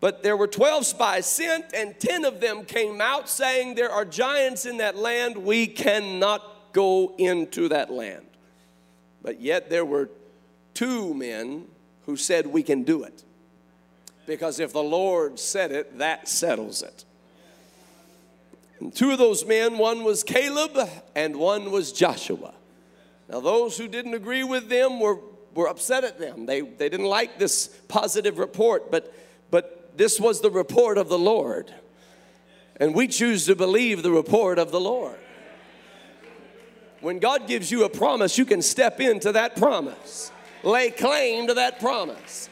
but 0.00 0.22
there 0.22 0.36
were 0.36 0.46
12 0.46 0.86
spies 0.86 1.26
sent, 1.26 1.74
and 1.74 1.98
10 1.98 2.24
of 2.24 2.40
them 2.40 2.64
came 2.64 3.00
out 3.00 3.28
saying, 3.28 3.74
There 3.74 3.90
are 3.90 4.04
giants 4.04 4.64
in 4.64 4.76
that 4.76 4.96
land. 4.96 5.36
We 5.36 5.66
cannot 5.66 6.72
go 6.72 7.14
into 7.18 7.68
that 7.70 7.90
land. 7.90 8.26
But 9.22 9.40
yet 9.40 9.70
there 9.70 9.84
were 9.84 10.08
two 10.72 11.14
men 11.14 11.64
who 12.08 12.16
said, 12.16 12.46
We 12.46 12.62
can 12.62 12.84
do 12.84 13.04
it. 13.04 13.22
Because 14.26 14.58
if 14.60 14.72
the 14.72 14.82
Lord 14.82 15.38
said 15.38 15.70
it, 15.70 15.98
that 15.98 16.26
settles 16.26 16.80
it. 16.80 17.04
And 18.80 18.94
two 18.94 19.10
of 19.10 19.18
those 19.18 19.44
men, 19.44 19.76
one 19.76 20.04
was 20.04 20.24
Caleb 20.24 20.78
and 21.14 21.36
one 21.36 21.70
was 21.70 21.92
Joshua. 21.92 22.54
Now, 23.28 23.40
those 23.40 23.76
who 23.76 23.88
didn't 23.88 24.14
agree 24.14 24.42
with 24.42 24.70
them 24.70 25.00
were, 25.00 25.18
were 25.54 25.68
upset 25.68 26.02
at 26.02 26.18
them. 26.18 26.46
They, 26.46 26.62
they 26.62 26.88
didn't 26.88 27.06
like 27.06 27.38
this 27.38 27.66
positive 27.88 28.38
report, 28.38 28.90
but, 28.90 29.12
but 29.50 29.92
this 29.98 30.18
was 30.18 30.40
the 30.40 30.50
report 30.50 30.96
of 30.96 31.10
the 31.10 31.18
Lord. 31.18 31.74
And 32.76 32.94
we 32.94 33.06
choose 33.08 33.44
to 33.46 33.54
believe 33.54 34.02
the 34.02 34.12
report 34.12 34.58
of 34.58 34.70
the 34.70 34.80
Lord. 34.80 35.18
When 37.00 37.18
God 37.18 37.46
gives 37.46 37.70
you 37.70 37.84
a 37.84 37.90
promise, 37.90 38.38
you 38.38 38.46
can 38.46 38.62
step 38.62 38.98
into 38.98 39.32
that 39.32 39.56
promise, 39.56 40.32
lay 40.68 40.90
claim 40.90 41.46
to 41.48 41.54
that 41.54 41.80
promise. 41.80 42.48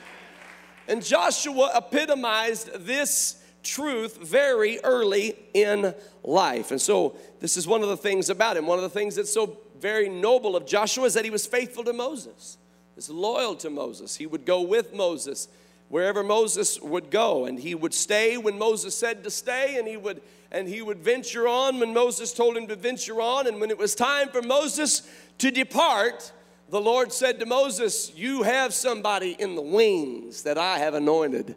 And 0.88 1.04
Joshua 1.04 1.72
epitomized 1.76 2.70
this 2.86 3.42
truth 3.62 4.18
very 4.18 4.78
early 4.84 5.36
in 5.52 5.94
life. 6.22 6.70
And 6.70 6.80
so, 6.80 7.16
this 7.40 7.56
is 7.56 7.66
one 7.66 7.82
of 7.82 7.88
the 7.88 7.96
things 7.96 8.30
about 8.30 8.56
him. 8.56 8.66
One 8.66 8.78
of 8.78 8.82
the 8.82 8.90
things 8.90 9.16
that's 9.16 9.32
so 9.32 9.58
very 9.80 10.08
noble 10.08 10.56
of 10.56 10.66
Joshua 10.66 11.04
is 11.04 11.14
that 11.14 11.24
he 11.24 11.30
was 11.30 11.46
faithful 11.46 11.84
to 11.84 11.92
Moses, 11.92 12.58
he's 12.94 13.10
loyal 13.10 13.56
to 13.56 13.70
Moses. 13.70 14.16
He 14.16 14.26
would 14.26 14.44
go 14.44 14.62
with 14.62 14.94
Moses 14.94 15.48
wherever 15.88 16.24
Moses 16.24 16.80
would 16.80 17.10
go, 17.10 17.44
and 17.44 17.60
he 17.60 17.74
would 17.74 17.94
stay 17.94 18.36
when 18.36 18.58
Moses 18.58 18.96
said 18.96 19.22
to 19.22 19.30
stay, 19.30 19.78
and 19.78 19.86
he 19.86 19.96
would 19.96 20.20
and 20.52 20.68
he 20.68 20.80
would 20.80 20.98
venture 20.98 21.48
on 21.48 21.80
when 21.80 21.92
Moses 21.92 22.32
told 22.32 22.56
him 22.56 22.68
to 22.68 22.76
venture 22.76 23.20
on. 23.20 23.48
And 23.48 23.60
when 23.60 23.70
it 23.70 23.78
was 23.78 23.96
time 23.96 24.28
for 24.28 24.40
Moses 24.42 25.02
to 25.38 25.50
depart, 25.50 26.32
the 26.68 26.80
Lord 26.80 27.12
said 27.12 27.38
to 27.40 27.46
Moses, 27.46 28.12
You 28.14 28.42
have 28.42 28.74
somebody 28.74 29.32
in 29.32 29.54
the 29.54 29.62
wings 29.62 30.42
that 30.42 30.58
I 30.58 30.78
have 30.78 30.94
anointed, 30.94 31.56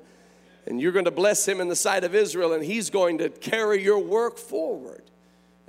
and 0.66 0.80
you're 0.80 0.92
going 0.92 1.06
to 1.06 1.12
bless 1.12 1.48
him 1.48 1.62
in 1.62 1.68
the 1.68 1.76
sight 1.76 2.04
of 2.04 2.14
Israel, 2.14 2.54
and 2.54 2.64
he's 2.64 2.90
going 2.90 3.18
to 3.20 3.30
carry 3.30 3.84
your 3.84 4.00
work 4.00 4.38
forward. 4.38 5.04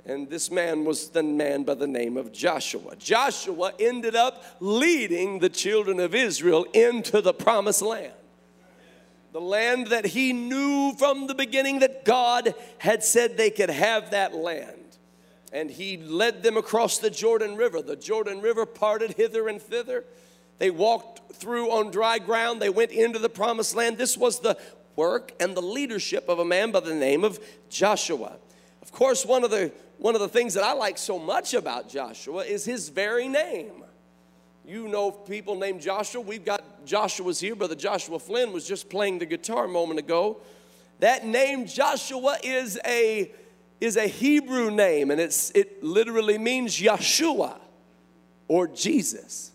And 0.05 0.29
this 0.29 0.49
man 0.49 0.83
was 0.83 1.09
the 1.09 1.21
man 1.23 1.63
by 1.63 1.75
the 1.75 1.87
name 1.87 2.17
of 2.17 2.31
Joshua. 2.31 2.95
Joshua 2.95 3.73
ended 3.79 4.15
up 4.15 4.43
leading 4.59 5.39
the 5.39 5.49
children 5.49 5.99
of 5.99 6.15
Israel 6.15 6.65
into 6.73 7.21
the 7.21 7.33
promised 7.33 7.81
land 7.81 8.13
the 9.31 9.41
land 9.41 9.87
that 9.87 10.05
he 10.05 10.33
knew 10.33 10.93
from 10.97 11.27
the 11.27 11.35
beginning 11.35 11.79
that 11.79 12.03
God 12.03 12.53
had 12.79 13.03
said 13.03 13.37
they 13.37 13.49
could 13.49 13.69
have 13.69 14.11
that 14.11 14.35
land. 14.35 14.80
And 15.51 15.69
he 15.69 15.97
led 15.97 16.43
them 16.43 16.57
across 16.57 16.97
the 16.97 17.09
Jordan 17.09 17.55
River. 17.55 17.81
The 17.81 17.95
Jordan 17.95 18.41
River 18.41 18.65
parted 18.65 19.13
hither 19.13 19.47
and 19.47 19.61
thither. 19.61 20.05
They 20.59 20.69
walked 20.69 21.33
through 21.33 21.71
on 21.71 21.91
dry 21.91 22.19
ground. 22.19 22.61
They 22.61 22.69
went 22.69 22.91
into 22.91 23.19
the 23.19 23.29
promised 23.29 23.75
land. 23.75 23.97
This 23.97 24.17
was 24.17 24.39
the 24.39 24.57
work 24.95 25.33
and 25.39 25.55
the 25.55 25.61
leadership 25.61 26.29
of 26.29 26.39
a 26.39 26.45
man 26.45 26.71
by 26.71 26.81
the 26.81 26.93
name 26.93 27.23
of 27.23 27.39
Joshua. 27.69 28.37
Of 28.81 28.91
course, 28.91 29.25
one 29.25 29.43
of 29.43 29.51
the 29.51 29.71
one 29.97 30.15
of 30.15 30.21
the 30.21 30.29
things 30.29 30.55
that 30.55 30.63
I 30.63 30.73
like 30.73 30.97
so 30.97 31.19
much 31.19 31.53
about 31.53 31.87
Joshua 31.87 32.43
is 32.43 32.65
his 32.65 32.89
very 32.89 33.27
name. 33.27 33.83
You 34.65 34.87
know 34.87 35.11
people 35.11 35.55
named 35.55 35.81
Joshua. 35.81 36.21
We've 36.21 36.45
got 36.45 36.85
Joshua's 36.85 37.39
here. 37.39 37.55
Brother 37.55 37.75
Joshua 37.75 38.17
Flynn 38.17 38.51
was 38.51 38.67
just 38.67 38.89
playing 38.89 39.19
the 39.19 39.27
guitar 39.27 39.65
a 39.65 39.67
moment 39.67 39.99
ago. 39.99 40.37
That 40.99 41.25
name 41.25 41.67
Joshua 41.67 42.37
is 42.43 42.79
a 42.85 43.31
is 43.81 43.97
a 43.97 44.07
Hebrew 44.07 44.71
name, 44.71 45.11
and 45.11 45.19
it's 45.19 45.51
it 45.51 45.83
literally 45.83 46.37
means 46.37 46.79
Yeshua 46.79 47.59
or 48.47 48.67
Jesus. 48.67 49.51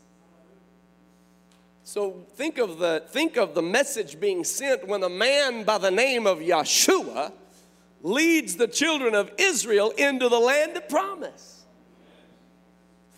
So 1.84 2.26
think 2.34 2.58
of 2.58 2.78
the 2.78 3.04
think 3.08 3.36
of 3.36 3.54
the 3.54 3.62
message 3.62 4.18
being 4.18 4.42
sent 4.42 4.86
when 4.86 5.02
a 5.04 5.08
man 5.08 5.62
by 5.62 5.78
the 5.78 5.90
name 5.90 6.26
of 6.26 6.38
Yeshua 6.40 7.32
leads 8.02 8.56
the 8.56 8.68
children 8.68 9.14
of 9.14 9.30
Israel 9.38 9.90
into 9.96 10.28
the 10.28 10.38
land 10.38 10.76
of 10.76 10.88
promise. 10.88 11.55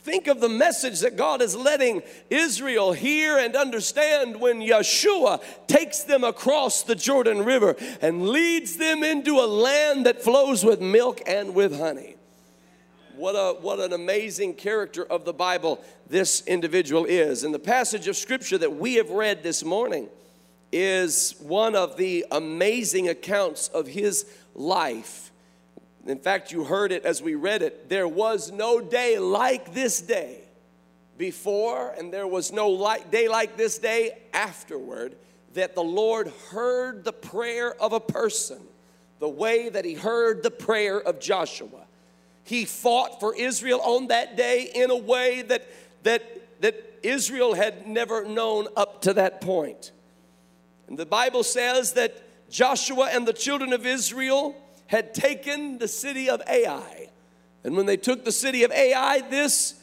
Think 0.08 0.26
of 0.26 0.40
the 0.40 0.48
message 0.48 1.00
that 1.00 1.18
God 1.18 1.42
is 1.42 1.54
letting 1.54 2.02
Israel 2.30 2.94
hear 2.94 3.36
and 3.36 3.54
understand 3.54 4.40
when 4.40 4.62
Yeshua 4.62 5.42
takes 5.66 6.02
them 6.02 6.24
across 6.24 6.82
the 6.82 6.94
Jordan 6.94 7.44
River 7.44 7.76
and 8.00 8.30
leads 8.30 8.78
them 8.78 9.02
into 9.02 9.32
a 9.38 9.44
land 9.44 10.06
that 10.06 10.22
flows 10.22 10.64
with 10.64 10.80
milk 10.80 11.20
and 11.26 11.54
with 11.54 11.78
honey. 11.78 12.16
What, 13.16 13.32
a, 13.32 13.60
what 13.60 13.80
an 13.80 13.92
amazing 13.92 14.54
character 14.54 15.04
of 15.04 15.26
the 15.26 15.34
Bible 15.34 15.78
this 16.08 16.42
individual 16.46 17.04
is. 17.04 17.44
And 17.44 17.52
the 17.52 17.58
passage 17.58 18.08
of 18.08 18.16
scripture 18.16 18.56
that 18.56 18.76
we 18.76 18.94
have 18.94 19.10
read 19.10 19.42
this 19.42 19.62
morning 19.62 20.08
is 20.72 21.34
one 21.40 21.76
of 21.76 21.98
the 21.98 22.24
amazing 22.30 23.10
accounts 23.10 23.68
of 23.68 23.86
his 23.86 24.24
life 24.54 25.27
in 26.10 26.18
fact, 26.18 26.52
you 26.52 26.64
heard 26.64 26.92
it 26.92 27.04
as 27.04 27.22
we 27.22 27.34
read 27.34 27.62
it. 27.62 27.88
There 27.88 28.08
was 28.08 28.50
no 28.50 28.80
day 28.80 29.18
like 29.18 29.74
this 29.74 30.00
day 30.00 30.40
before, 31.16 31.90
and 31.98 32.12
there 32.12 32.26
was 32.26 32.52
no 32.52 33.02
day 33.10 33.28
like 33.28 33.56
this 33.56 33.78
day 33.78 34.18
afterward 34.32 35.16
that 35.54 35.74
the 35.74 35.82
Lord 35.82 36.32
heard 36.50 37.04
the 37.04 37.12
prayer 37.12 37.74
of 37.74 37.92
a 37.92 38.00
person 38.00 38.60
the 39.18 39.28
way 39.28 39.68
that 39.68 39.84
he 39.84 39.94
heard 39.94 40.42
the 40.42 40.50
prayer 40.50 41.00
of 41.00 41.20
Joshua. 41.20 41.86
He 42.44 42.64
fought 42.64 43.20
for 43.20 43.34
Israel 43.34 43.80
on 43.82 44.08
that 44.08 44.36
day 44.36 44.70
in 44.74 44.90
a 44.90 44.96
way 44.96 45.42
that, 45.42 45.66
that, 46.04 46.60
that 46.62 47.00
Israel 47.02 47.54
had 47.54 47.86
never 47.86 48.24
known 48.24 48.68
up 48.76 49.02
to 49.02 49.12
that 49.14 49.40
point. 49.40 49.92
And 50.86 50.96
the 50.96 51.06
Bible 51.06 51.42
says 51.42 51.92
that 51.94 52.16
Joshua 52.48 53.10
and 53.12 53.28
the 53.28 53.32
children 53.32 53.72
of 53.72 53.84
Israel 53.84 54.54
had 54.88 55.14
taken 55.14 55.78
the 55.78 55.87
city 55.87 56.28
of 56.28 56.42
Ai. 56.49 57.09
And 57.62 57.76
when 57.76 57.87
they 57.87 57.97
took 57.97 58.25
the 58.25 58.33
city 58.33 58.64
of 58.64 58.73
Ai, 58.73 59.21
this 59.30 59.75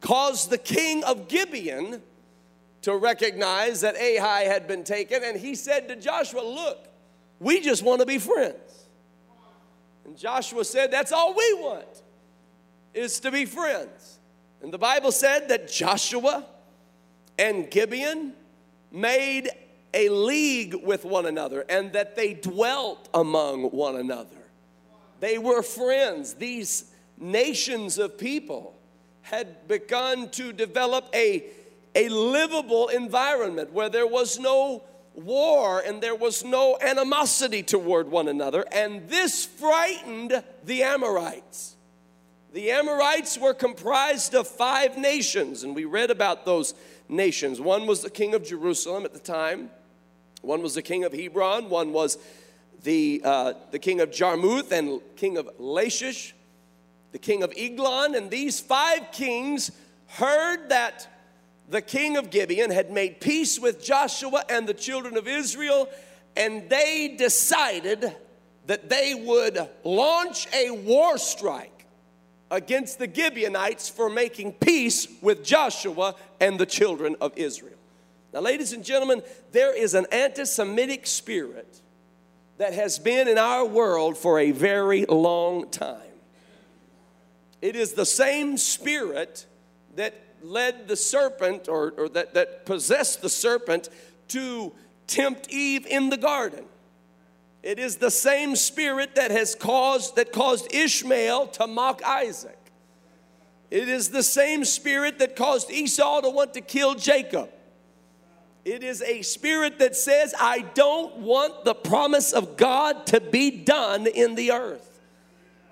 caused 0.00 0.50
the 0.50 0.58
king 0.58 1.02
of 1.04 1.28
Gibeon 1.28 2.02
to 2.82 2.96
recognize 2.96 3.80
that 3.82 3.96
Ai 3.96 4.42
had 4.42 4.66
been 4.66 4.82
taken. 4.82 5.22
And 5.22 5.38
he 5.38 5.54
said 5.54 5.88
to 5.88 5.96
Joshua, 5.96 6.40
Look, 6.40 6.88
we 7.38 7.60
just 7.60 7.82
want 7.82 8.00
to 8.00 8.06
be 8.06 8.18
friends. 8.18 8.86
And 10.04 10.18
Joshua 10.18 10.64
said, 10.64 10.90
That's 10.90 11.12
all 11.12 11.34
we 11.34 11.54
want, 11.54 12.02
is 12.94 13.20
to 13.20 13.30
be 13.30 13.44
friends. 13.44 14.18
And 14.60 14.72
the 14.72 14.78
Bible 14.78 15.12
said 15.12 15.48
that 15.48 15.70
Joshua 15.70 16.44
and 17.38 17.70
Gibeon 17.70 18.32
made 18.90 19.50
a 19.94 20.08
league 20.08 20.74
with 20.74 21.04
one 21.04 21.26
another 21.26 21.64
and 21.68 21.92
that 21.92 22.16
they 22.16 22.34
dwelt 22.34 23.08
among 23.12 23.64
one 23.64 23.96
another. 23.96 24.36
They 25.20 25.38
were 25.38 25.62
friends. 25.62 26.34
These 26.34 26.90
nations 27.18 27.98
of 27.98 28.18
people 28.18 28.74
had 29.22 29.68
begun 29.68 30.30
to 30.30 30.52
develop 30.52 31.08
a, 31.14 31.44
a 31.94 32.08
livable 32.08 32.88
environment 32.88 33.72
where 33.72 33.88
there 33.88 34.06
was 34.06 34.38
no 34.38 34.82
war 35.14 35.80
and 35.80 36.02
there 36.02 36.14
was 36.14 36.44
no 36.44 36.78
animosity 36.80 37.62
toward 37.62 38.10
one 38.10 38.28
another. 38.28 38.64
And 38.72 39.08
this 39.08 39.44
frightened 39.44 40.42
the 40.64 40.82
Amorites. 40.82 41.76
The 42.52 42.70
Amorites 42.72 43.38
were 43.38 43.54
comprised 43.54 44.34
of 44.34 44.46
five 44.46 44.98
nations, 44.98 45.62
and 45.62 45.74
we 45.74 45.86
read 45.86 46.10
about 46.10 46.44
those 46.44 46.74
nations. 47.08 47.60
One 47.60 47.86
was 47.86 48.02
the 48.02 48.10
king 48.10 48.34
of 48.34 48.44
Jerusalem 48.44 49.04
at 49.04 49.14
the 49.14 49.18
time. 49.18 49.70
One 50.42 50.60
was 50.62 50.74
the 50.74 50.82
king 50.82 51.04
of 51.04 51.12
Hebron, 51.12 51.70
one 51.70 51.92
was 51.92 52.18
the, 52.82 53.22
uh, 53.24 53.54
the 53.70 53.78
king 53.78 54.00
of 54.00 54.10
Jarmuth 54.10 54.72
and 54.72 55.00
king 55.16 55.38
of 55.38 55.48
Lachish, 55.58 56.34
the 57.12 57.18
king 57.18 57.42
of 57.42 57.52
Eglon, 57.56 58.14
and 58.14 58.30
these 58.30 58.60
five 58.60 59.12
kings 59.12 59.70
heard 60.08 60.68
that 60.68 61.08
the 61.68 61.80
king 61.80 62.16
of 62.16 62.30
Gibeon 62.30 62.70
had 62.70 62.90
made 62.90 63.20
peace 63.20 63.58
with 63.58 63.82
Joshua 63.82 64.44
and 64.48 64.66
the 64.66 64.74
children 64.74 65.16
of 65.16 65.28
Israel, 65.28 65.88
and 66.36 66.68
they 66.68 67.14
decided 67.16 68.14
that 68.66 68.88
they 68.88 69.14
would 69.14 69.68
launch 69.84 70.48
a 70.52 70.70
war 70.70 71.18
strike 71.18 71.86
against 72.50 72.98
the 72.98 73.10
Gibeonites 73.12 73.88
for 73.88 74.10
making 74.10 74.52
peace 74.52 75.08
with 75.20 75.44
Joshua 75.44 76.14
and 76.40 76.58
the 76.58 76.66
children 76.66 77.16
of 77.20 77.32
Israel. 77.36 77.71
Now, 78.32 78.40
ladies 78.40 78.72
and 78.72 78.84
gentlemen, 78.84 79.22
there 79.52 79.76
is 79.76 79.94
an 79.94 80.06
anti 80.10 80.44
Semitic 80.44 81.06
spirit 81.06 81.80
that 82.58 82.72
has 82.72 82.98
been 82.98 83.28
in 83.28 83.38
our 83.38 83.64
world 83.64 84.16
for 84.16 84.38
a 84.38 84.52
very 84.52 85.04
long 85.04 85.68
time. 85.68 85.98
It 87.60 87.76
is 87.76 87.92
the 87.92 88.06
same 88.06 88.56
spirit 88.56 89.46
that 89.96 90.14
led 90.42 90.88
the 90.88 90.96
serpent 90.96 91.68
or, 91.68 91.92
or 91.96 92.08
that, 92.10 92.34
that 92.34 92.66
possessed 92.66 93.22
the 93.22 93.28
serpent 93.28 93.88
to 94.28 94.72
tempt 95.06 95.48
Eve 95.50 95.86
in 95.86 96.08
the 96.08 96.16
garden. 96.16 96.64
It 97.62 97.78
is 97.78 97.96
the 97.96 98.10
same 98.10 98.56
spirit 98.56 99.14
that 99.14 99.30
has 99.30 99.54
caused 99.54 100.16
that 100.16 100.32
caused 100.32 100.74
Ishmael 100.74 101.48
to 101.48 101.66
mock 101.66 102.02
Isaac. 102.02 102.58
It 103.70 103.88
is 103.88 104.10
the 104.10 104.22
same 104.22 104.64
spirit 104.64 105.18
that 105.20 105.36
caused 105.36 105.70
Esau 105.70 106.22
to 106.22 106.30
want 106.30 106.54
to 106.54 106.60
kill 106.60 106.94
Jacob. 106.94 107.50
It 108.64 108.84
is 108.84 109.02
a 109.02 109.22
spirit 109.22 109.80
that 109.80 109.96
says, 109.96 110.34
I 110.38 110.60
don't 110.60 111.18
want 111.18 111.64
the 111.64 111.74
promise 111.74 112.32
of 112.32 112.56
God 112.56 113.06
to 113.06 113.20
be 113.20 113.50
done 113.50 114.06
in 114.06 114.36
the 114.36 114.52
earth. 114.52 115.00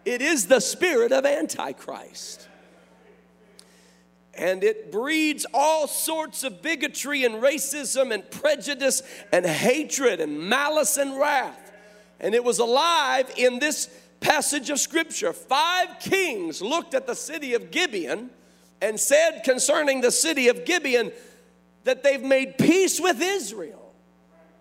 It 0.04 0.22
is 0.22 0.46
the 0.46 0.60
spirit 0.60 1.12
of 1.12 1.24
Antichrist. 1.24 2.48
And 4.34 4.64
it 4.64 4.90
breeds 4.90 5.46
all 5.52 5.86
sorts 5.86 6.42
of 6.44 6.62
bigotry 6.62 7.24
and 7.24 7.36
racism 7.36 8.12
and 8.12 8.28
prejudice 8.30 9.02
and 9.32 9.44
hatred 9.44 10.20
and 10.20 10.48
malice 10.48 10.96
and 10.96 11.18
wrath. 11.18 11.72
And 12.18 12.34
it 12.34 12.42
was 12.42 12.58
alive 12.58 13.30
in 13.36 13.58
this 13.58 13.88
passage 14.20 14.70
of 14.70 14.80
scripture. 14.80 15.32
Five 15.32 16.00
kings 16.00 16.60
looked 16.60 16.94
at 16.94 17.06
the 17.06 17.14
city 17.14 17.54
of 17.54 17.70
Gibeon 17.70 18.30
and 18.80 18.98
said 18.98 19.42
concerning 19.44 20.00
the 20.00 20.10
city 20.10 20.48
of 20.48 20.64
Gibeon, 20.64 21.12
that 21.84 22.02
they've 22.02 22.22
made 22.22 22.58
peace 22.58 23.00
with 23.00 23.20
Israel. 23.20 23.92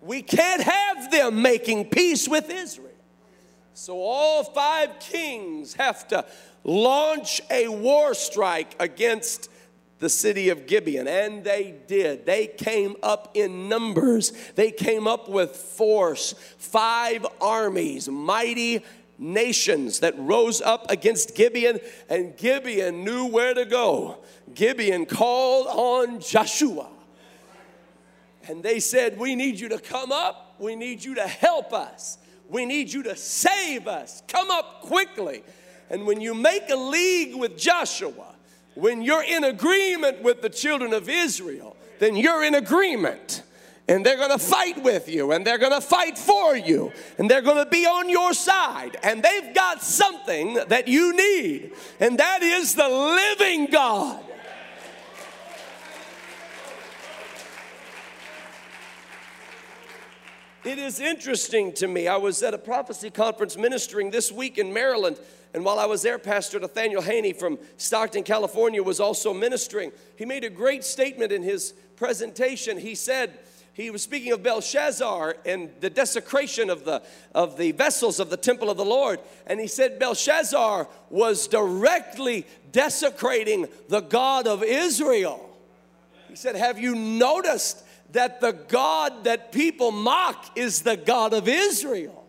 We 0.02 0.22
can't 0.22 0.62
have 0.62 1.10
them 1.10 1.42
making 1.42 1.86
peace 1.86 2.28
with 2.28 2.50
Israel. 2.50 2.88
So 3.74 4.00
all 4.00 4.44
five 4.44 4.98
kings 4.98 5.74
have 5.74 6.08
to 6.08 6.24
launch 6.64 7.40
a 7.50 7.68
war 7.68 8.14
strike 8.14 8.74
against 8.80 9.48
the 9.98 10.08
city 10.08 10.48
of 10.48 10.66
Gibeon. 10.66 11.06
And 11.06 11.44
they 11.44 11.74
did. 11.86 12.26
They 12.26 12.46
came 12.46 12.96
up 13.02 13.30
in 13.34 13.68
numbers, 13.68 14.32
they 14.54 14.70
came 14.70 15.06
up 15.06 15.28
with 15.28 15.54
force. 15.54 16.34
Five 16.58 17.26
armies, 17.40 18.08
mighty 18.08 18.82
nations 19.18 20.00
that 20.00 20.18
rose 20.18 20.62
up 20.62 20.90
against 20.90 21.34
Gibeon, 21.34 21.78
and 22.08 22.36
Gibeon 22.38 23.04
knew 23.04 23.26
where 23.26 23.52
to 23.52 23.66
go. 23.66 24.18
Gibeon 24.54 25.04
called 25.04 25.66
on 25.68 26.20
Joshua 26.20 26.88
and 28.50 28.64
they 28.64 28.80
said, 28.80 29.16
We 29.16 29.36
need 29.36 29.60
you 29.60 29.68
to 29.68 29.78
come 29.78 30.10
up. 30.10 30.56
We 30.58 30.74
need 30.74 31.04
you 31.04 31.14
to 31.14 31.26
help 31.26 31.72
us. 31.72 32.18
We 32.48 32.66
need 32.66 32.92
you 32.92 33.04
to 33.04 33.14
save 33.14 33.86
us. 33.86 34.24
Come 34.26 34.50
up 34.50 34.82
quickly. 34.82 35.44
And 35.88 36.04
when 36.04 36.20
you 36.20 36.34
make 36.34 36.68
a 36.68 36.76
league 36.76 37.36
with 37.36 37.56
Joshua, 37.56 38.34
when 38.74 39.02
you're 39.02 39.22
in 39.22 39.44
agreement 39.44 40.22
with 40.22 40.42
the 40.42 40.48
children 40.48 40.92
of 40.92 41.08
Israel, 41.08 41.76
then 42.00 42.16
you're 42.16 42.42
in 42.42 42.56
agreement. 42.56 43.44
And 43.86 44.04
they're 44.04 44.16
gonna 44.16 44.38
fight 44.38 44.82
with 44.82 45.08
you, 45.08 45.30
and 45.32 45.46
they're 45.46 45.58
gonna 45.58 45.80
fight 45.80 46.18
for 46.18 46.56
you, 46.56 46.92
and 47.18 47.30
they're 47.30 47.42
gonna 47.42 47.66
be 47.66 47.86
on 47.86 48.08
your 48.08 48.32
side. 48.32 48.96
And 49.02 49.22
they've 49.22 49.54
got 49.54 49.82
something 49.82 50.54
that 50.68 50.88
you 50.88 51.12
need, 51.12 51.72
and 52.00 52.18
that 52.18 52.42
is 52.42 52.74
the 52.74 52.88
living 52.88 53.66
God. 53.66 54.24
It 60.62 60.78
is 60.78 61.00
interesting 61.00 61.72
to 61.74 61.88
me. 61.88 62.06
I 62.06 62.18
was 62.18 62.42
at 62.42 62.52
a 62.52 62.58
prophecy 62.58 63.08
conference 63.08 63.56
ministering 63.56 64.10
this 64.10 64.30
week 64.30 64.58
in 64.58 64.74
Maryland, 64.74 65.18
and 65.54 65.64
while 65.64 65.78
I 65.78 65.86
was 65.86 66.02
there, 66.02 66.18
Pastor 66.18 66.60
Nathaniel 66.60 67.00
Haney 67.00 67.32
from 67.32 67.58
Stockton, 67.78 68.24
California, 68.24 68.82
was 68.82 69.00
also 69.00 69.32
ministering. 69.32 69.90
He 70.16 70.26
made 70.26 70.44
a 70.44 70.50
great 70.50 70.84
statement 70.84 71.32
in 71.32 71.42
his 71.42 71.72
presentation. 71.96 72.76
He 72.76 72.94
said, 72.94 73.38
he 73.72 73.88
was 73.88 74.02
speaking 74.02 74.32
of 74.32 74.42
Belshazzar 74.42 75.36
and 75.46 75.70
the 75.80 75.88
desecration 75.88 76.68
of 76.68 76.84
the, 76.84 77.02
of 77.34 77.56
the 77.56 77.72
vessels 77.72 78.20
of 78.20 78.28
the 78.28 78.36
temple 78.36 78.68
of 78.68 78.76
the 78.76 78.84
Lord. 78.84 79.18
And 79.46 79.58
he 79.58 79.66
said 79.66 79.98
Belshazzar 79.98 80.88
was 81.08 81.48
directly 81.48 82.46
desecrating 82.70 83.66
the 83.88 84.00
God 84.00 84.46
of 84.46 84.62
Israel. 84.62 85.48
He 86.28 86.36
said, 86.36 86.54
Have 86.54 86.78
you 86.78 86.94
noticed 86.94 87.82
that 88.12 88.40
the 88.40 88.52
God 88.52 89.24
that 89.24 89.52
people 89.52 89.90
mock 89.90 90.56
is 90.56 90.82
the 90.82 90.96
God 90.96 91.32
of 91.32 91.48
Israel. 91.48 92.20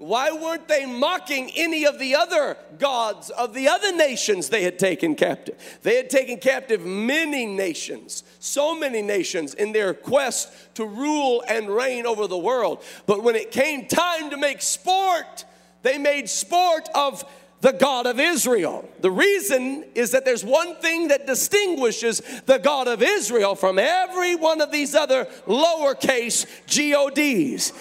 Why 0.00 0.30
weren't 0.30 0.66
they 0.66 0.86
mocking 0.86 1.50
any 1.54 1.84
of 1.84 1.98
the 1.98 2.14
other 2.14 2.56
gods 2.78 3.28
of 3.28 3.52
the 3.52 3.68
other 3.68 3.94
nations 3.94 4.48
they 4.48 4.62
had 4.62 4.78
taken 4.78 5.14
captive? 5.14 5.78
They 5.82 5.96
had 5.96 6.08
taken 6.08 6.38
captive 6.38 6.80
many 6.86 7.44
nations, 7.44 8.24
so 8.38 8.74
many 8.74 9.02
nations 9.02 9.52
in 9.52 9.72
their 9.72 9.92
quest 9.92 10.74
to 10.76 10.86
rule 10.86 11.44
and 11.46 11.68
reign 11.68 12.06
over 12.06 12.26
the 12.26 12.38
world. 12.38 12.82
But 13.04 13.22
when 13.22 13.36
it 13.36 13.50
came 13.50 13.88
time 13.88 14.30
to 14.30 14.38
make 14.38 14.62
sport, 14.62 15.44
they 15.82 15.98
made 15.98 16.30
sport 16.30 16.88
of 16.94 17.22
the 17.60 17.72
God 17.72 18.06
of 18.06 18.18
Israel. 18.18 18.88
The 19.00 19.10
reason 19.10 19.84
is 19.94 20.12
that 20.12 20.24
there's 20.24 20.44
one 20.44 20.76
thing 20.76 21.08
that 21.08 21.26
distinguishes 21.26 22.22
the 22.46 22.58
God 22.58 22.88
of 22.88 23.02
Israel 23.02 23.54
from 23.54 23.78
every 23.78 24.34
one 24.34 24.60
of 24.60 24.72
these 24.72 24.94
other 24.94 25.26
lowercase 25.46 26.46
GODs. 26.66 27.72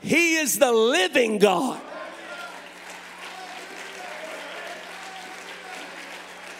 He 0.00 0.36
is 0.36 0.58
the 0.58 0.72
living 0.72 1.38
God. 1.38 1.80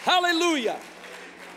Hallelujah. 0.03 0.79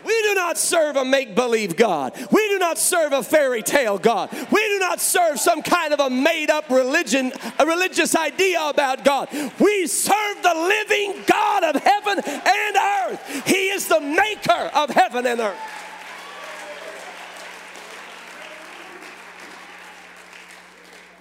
We 0.05 0.21
do 0.21 0.35
not 0.35 0.57
serve 0.57 0.95
a 0.95 1.05
make 1.05 1.35
believe 1.35 1.75
God. 1.75 2.13
We 2.31 2.47
do 2.49 2.59
not 2.59 2.77
serve 2.77 3.13
a 3.13 3.23
fairy 3.23 3.61
tale 3.61 3.97
God. 3.97 4.31
We 4.51 4.67
do 4.67 4.79
not 4.79 4.99
serve 4.99 5.39
some 5.39 5.61
kind 5.61 5.93
of 5.93 5.99
a 5.99 6.09
made 6.09 6.49
up 6.49 6.69
religion, 6.69 7.31
a 7.59 7.65
religious 7.65 8.15
idea 8.15 8.61
about 8.61 9.03
God. 9.05 9.29
We 9.59 9.87
serve 9.87 10.43
the 10.43 10.55
living 10.55 11.23
God 11.25 11.75
of 11.75 11.81
heaven 11.81 12.19
and 12.25 12.75
earth. 12.75 13.47
He 13.47 13.69
is 13.69 13.87
the 13.87 14.01
maker 14.01 14.71
of 14.73 14.89
heaven 14.89 15.25
and 15.25 15.39
earth. 15.39 15.59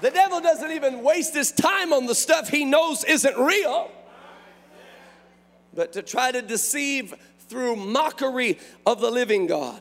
The 0.02 0.10
devil 0.10 0.40
doesn't 0.40 0.72
even 0.72 1.04
waste 1.04 1.32
his 1.32 1.52
time 1.52 1.92
on 1.92 2.06
the 2.06 2.14
stuff 2.16 2.48
he 2.48 2.64
knows 2.64 3.04
isn't 3.04 3.36
real, 3.38 3.88
but 5.72 5.92
to 5.92 6.02
try 6.02 6.32
to 6.32 6.42
deceive 6.42 7.14
through 7.48 7.76
mockery 7.76 8.58
of 8.86 9.00
the 9.00 9.10
living 9.10 9.46
God. 9.46 9.80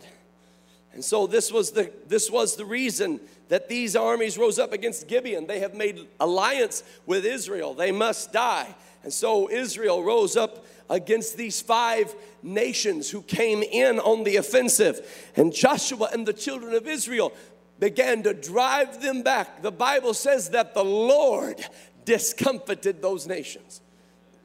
And 0.93 1.03
so 1.03 1.25
this 1.27 1.51
was 1.51 1.71
the 1.71 1.91
this 2.07 2.29
was 2.29 2.55
the 2.55 2.65
reason 2.65 3.19
that 3.47 3.69
these 3.69 3.95
armies 3.95 4.37
rose 4.37 4.59
up 4.59 4.73
against 4.73 5.07
Gibeon. 5.07 5.47
They 5.47 5.59
have 5.59 5.73
made 5.73 6.07
alliance 6.19 6.83
with 7.05 7.25
Israel. 7.25 7.73
They 7.73 7.91
must 7.91 8.33
die. 8.33 8.75
And 9.03 9.11
so 9.11 9.49
Israel 9.49 10.03
rose 10.03 10.37
up 10.37 10.65
against 10.89 11.37
these 11.37 11.61
five 11.61 12.13
nations 12.43 13.09
who 13.09 13.21
came 13.21 13.63
in 13.63 13.99
on 13.99 14.23
the 14.23 14.35
offensive. 14.35 15.31
And 15.35 15.53
Joshua 15.53 16.09
and 16.11 16.25
the 16.25 16.33
children 16.33 16.73
of 16.73 16.87
Israel 16.87 17.33
began 17.79 18.23
to 18.23 18.33
drive 18.33 19.01
them 19.01 19.23
back. 19.23 19.61
The 19.61 19.71
Bible 19.71 20.13
says 20.13 20.49
that 20.51 20.73
the 20.73 20.83
Lord 20.83 21.65
discomfited 22.05 23.01
those 23.01 23.25
nations. 23.25 23.81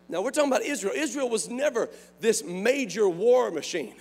Now, 0.08 0.22
we're 0.22 0.30
talking 0.30 0.50
about 0.50 0.62
Israel. 0.62 0.92
Israel 0.94 1.28
was 1.28 1.48
never 1.48 1.88
this 2.20 2.44
major 2.44 3.08
war 3.08 3.50
machine. 3.50 3.96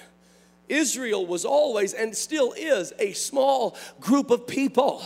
Israel 0.70 1.26
was 1.26 1.46
always 1.46 1.94
and 1.94 2.16
still 2.16 2.54
is 2.54 2.94
a 3.00 3.14
small 3.14 3.78
group 4.00 4.30
of 4.30 4.48
people. 4.48 5.04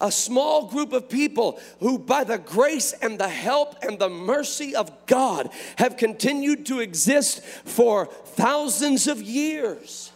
A 0.00 0.10
small 0.10 0.66
group 0.66 0.94
of 0.94 1.10
people 1.10 1.60
who, 1.80 1.98
by 1.98 2.24
the 2.24 2.38
grace 2.38 2.94
and 2.94 3.18
the 3.18 3.28
help 3.28 3.76
and 3.82 3.98
the 3.98 4.08
mercy 4.08 4.74
of 4.74 4.90
God, 5.06 5.50
have 5.76 5.98
continued 5.98 6.64
to 6.66 6.80
exist 6.80 7.42
for 7.42 8.06
thousands 8.06 9.06
of 9.06 9.20
years. 9.20 10.09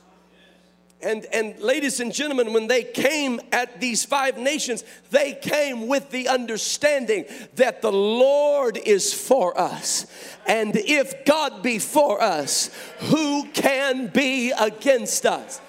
And, 1.05 1.27
and 1.27 1.59
ladies 1.61 2.01
and 2.01 2.13
gentlemen, 2.13 2.55
when 2.55 2.67
they 2.67 2.83
came 2.83 3.41
at 3.53 3.79
these 3.79 4.05
five 4.05 4.39
nations, 4.39 4.85
they 5.11 5.35
came 5.35 5.87
with 5.87 6.11
the 6.11 6.29
understanding 6.29 7.27
that 7.57 7.83
the 7.83 7.93
Lord 7.93 8.79
is 8.79 9.13
for 9.13 9.59
us. 9.59 10.07
And 10.47 10.75
if 10.75 11.27
God 11.27 11.63
be 11.63 11.79
for 11.79 12.23
us, 12.23 12.71
who 13.01 13.45
can 13.51 14.07
be 14.07 14.53
against 14.53 15.27
us? 15.27 15.61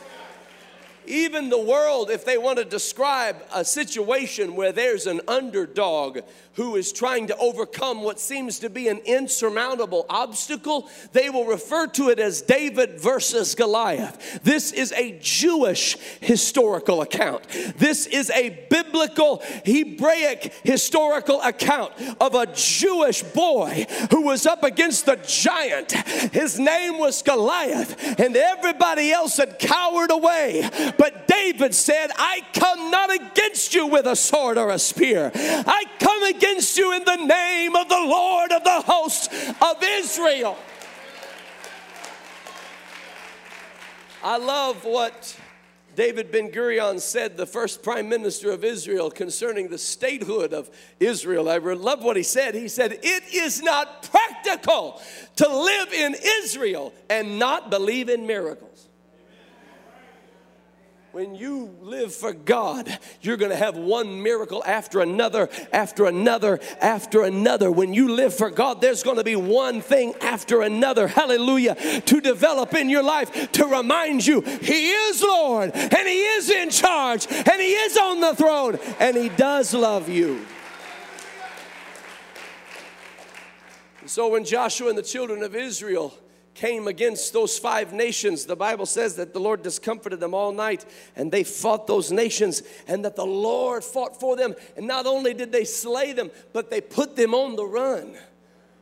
Even 1.07 1.49
the 1.49 1.61
world, 1.61 2.09
if 2.09 2.25
they 2.25 2.37
want 2.37 2.57
to 2.57 2.65
describe 2.65 3.37
a 3.53 3.63
situation 3.63 4.55
where 4.55 4.71
there's 4.71 5.05
an 5.05 5.21
underdog 5.27 6.19
who 6.55 6.75
is 6.75 6.91
trying 6.93 7.27
to 7.27 7.37
overcome 7.37 8.01
what 8.01 8.19
seems 8.19 8.59
to 8.59 8.69
be 8.69 8.87
an 8.87 8.99
insurmountable 8.99 10.05
obstacle, 10.09 10.89
they 11.11 11.29
will 11.29 11.45
refer 11.45 11.85
to 11.87 12.09
it 12.09 12.19
as 12.19 12.41
David 12.41 12.99
versus 12.99 13.55
Goliath. 13.55 14.39
This 14.43 14.71
is 14.71 14.91
a 14.93 15.19
Jewish 15.21 15.97
historical 16.21 17.01
account. 17.01 17.47
This 17.77 18.05
is 18.05 18.29
a 18.31 18.65
biblical 18.69 19.41
Hebraic 19.65 20.53
historical 20.63 21.41
account 21.41 21.93
of 22.21 22.35
a 22.35 22.47
Jewish 22.53 23.21
boy 23.21 23.85
who 24.11 24.21
was 24.21 24.45
up 24.45 24.63
against 24.63 25.05
the 25.05 25.17
giant. 25.27 25.91
His 25.91 26.57
name 26.57 26.97
was 26.97 27.21
Goliath, 27.21 28.19
and 28.19 28.35
everybody 28.35 29.11
else 29.11 29.37
had 29.37 29.59
cowered 29.59 30.11
away. 30.11 30.69
But 30.97 31.27
David 31.27 31.75
said, 31.75 32.11
I 32.15 32.41
come 32.53 32.91
not 32.91 33.13
against 33.13 33.73
you 33.73 33.87
with 33.87 34.05
a 34.05 34.15
sword 34.15 34.57
or 34.57 34.69
a 34.69 34.79
spear. 34.79 35.31
I 35.35 35.83
come 35.99 36.23
against 36.23 36.44
you 36.77 36.93
in 36.93 37.03
the 37.03 37.15
name 37.15 37.75
of 37.75 37.89
the 37.89 37.95
Lord 37.95 38.51
of 38.51 38.63
the 38.63 38.81
hosts 38.81 39.29
of 39.61 39.81
Israel. 39.81 40.57
I 44.23 44.37
love 44.37 44.85
what 44.85 45.37
David 45.95 46.31
Ben 46.31 46.51
Gurion 46.51 46.99
said, 46.99 47.37
the 47.37 47.45
first 47.45 47.83
prime 47.83 48.09
minister 48.09 48.51
of 48.51 48.63
Israel, 48.63 49.09
concerning 49.09 49.69
the 49.69 49.77
statehood 49.77 50.53
of 50.53 50.69
Israel. 50.99 51.47
I 51.49 51.57
love 51.57 52.03
what 52.03 52.17
he 52.17 52.23
said. 52.23 52.53
He 52.55 52.67
said, 52.67 52.99
It 53.01 53.23
is 53.33 53.61
not 53.61 54.03
practical 54.11 55.01
to 55.37 55.47
live 55.47 55.93
in 55.93 56.15
Israel 56.43 56.93
and 57.09 57.39
not 57.39 57.69
believe 57.69 58.09
in 58.09 58.27
miracles. 58.27 58.89
When 61.15 61.33
you 61.33 61.73
live 61.81 62.13
for 62.13 62.33
God, 62.33 62.99
you're 63.21 63.37
going 63.37 63.51
to 63.51 63.55
have 63.55 63.77
one 63.77 64.21
miracle 64.21 64.61
after 64.65 64.99
another, 64.99 65.47
after 65.71 66.07
another, 66.07 66.59
after 66.81 67.23
another. 67.23 67.71
When 67.71 67.93
you 67.93 68.13
live 68.13 68.33
for 68.33 68.49
God, 68.49 68.81
there's 68.81 69.01
going 69.01 69.15
to 69.15 69.23
be 69.23 69.37
one 69.37 69.79
thing 69.79 70.13
after 70.19 70.61
another, 70.61 71.07
hallelujah, 71.07 72.01
to 72.01 72.19
develop 72.19 72.73
in 72.73 72.89
your 72.89 73.01
life 73.01 73.49
to 73.53 73.65
remind 73.65 74.27
you 74.27 74.41
He 74.41 74.91
is 74.91 75.21
Lord 75.21 75.71
and 75.73 76.05
He 76.05 76.21
is 76.21 76.49
in 76.49 76.69
charge 76.69 77.27
and 77.31 77.61
He 77.61 77.71
is 77.71 77.95
on 77.95 78.19
the 78.19 78.35
throne 78.35 78.77
and 78.99 79.15
He 79.15 79.29
does 79.29 79.73
love 79.73 80.09
you. 80.09 80.45
So 84.05 84.27
when 84.27 84.43
Joshua 84.43 84.89
and 84.89 84.97
the 84.97 85.01
children 85.01 85.43
of 85.43 85.55
Israel 85.55 86.13
came 86.55 86.87
against 86.87 87.33
those 87.33 87.59
five 87.59 87.93
nations, 87.93 88.45
the 88.45 88.55
Bible 88.55 88.85
says 88.85 89.17
that 89.17 89.33
the 89.33 89.39
Lord 89.39 89.61
discomforted 89.61 90.19
them 90.19 90.33
all 90.33 90.51
night 90.51 90.85
and 91.15 91.31
they 91.31 91.43
fought 91.43 91.85
those 91.85 92.11
nations 92.11 92.63
and 92.87 93.05
that 93.05 93.15
the 93.15 93.25
Lord 93.25 93.83
fought 93.83 94.19
for 94.19 94.35
them. 94.35 94.55
And 94.75 94.87
not 94.87 95.05
only 95.05 95.33
did 95.33 95.51
they 95.51 95.65
slay 95.65 96.13
them, 96.13 96.31
but 96.53 96.69
they 96.69 96.81
put 96.81 97.15
them 97.15 97.33
on 97.33 97.55
the 97.55 97.65
run. 97.65 98.15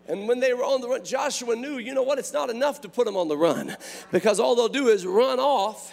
And 0.08 0.28
when 0.28 0.40
they 0.40 0.54
were 0.54 0.64
on 0.64 0.82
the 0.82 0.90
run, 0.90 1.04
Joshua 1.04 1.56
knew, 1.56 1.78
you 1.78 1.94
know 1.94 2.04
what, 2.04 2.20
it's 2.20 2.34
not 2.34 2.50
enough 2.50 2.82
to 2.82 2.90
put 2.90 3.06
them 3.06 3.18
on 3.18 3.28
the 3.28 3.38
run 3.38 3.76
because 4.12 4.40
all 4.40 4.56
they'll 4.56 4.68
do 4.68 4.90
is 4.90 5.06
run 5.06 5.40
off 5.40 5.92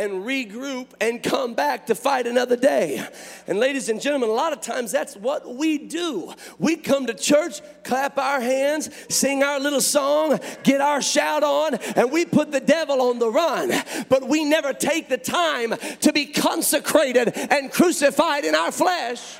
and 0.00 0.24
regroup 0.24 0.86
and 0.98 1.22
come 1.22 1.52
back 1.52 1.86
to 1.86 1.94
fight 1.94 2.26
another 2.26 2.56
day. 2.56 3.06
And 3.46 3.60
ladies 3.60 3.90
and 3.90 4.00
gentlemen, 4.00 4.30
a 4.30 4.32
lot 4.32 4.54
of 4.54 4.62
times 4.62 4.90
that's 4.90 5.14
what 5.14 5.54
we 5.54 5.76
do. 5.76 6.32
We 6.58 6.76
come 6.76 7.06
to 7.06 7.12
church, 7.12 7.60
clap 7.84 8.16
our 8.16 8.40
hands, 8.40 8.88
sing 9.10 9.42
our 9.42 9.60
little 9.60 9.82
song, 9.82 10.40
get 10.62 10.80
our 10.80 11.02
shout 11.02 11.44
on, 11.44 11.74
and 11.74 12.10
we 12.10 12.24
put 12.24 12.50
the 12.50 12.60
devil 12.60 13.02
on 13.02 13.18
the 13.18 13.28
run. 13.30 13.72
But 14.08 14.26
we 14.26 14.42
never 14.42 14.72
take 14.72 15.10
the 15.10 15.18
time 15.18 15.74
to 16.00 16.12
be 16.14 16.24
consecrated 16.24 17.36
and 17.36 17.70
crucified 17.70 18.46
in 18.46 18.54
our 18.54 18.72
flesh 18.72 19.38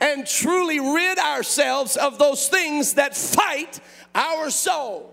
and 0.00 0.24
truly 0.24 0.78
rid 0.78 1.18
ourselves 1.18 1.96
of 1.96 2.18
those 2.18 2.48
things 2.48 2.94
that 2.94 3.16
fight 3.16 3.80
our 4.14 4.50
soul. 4.50 5.11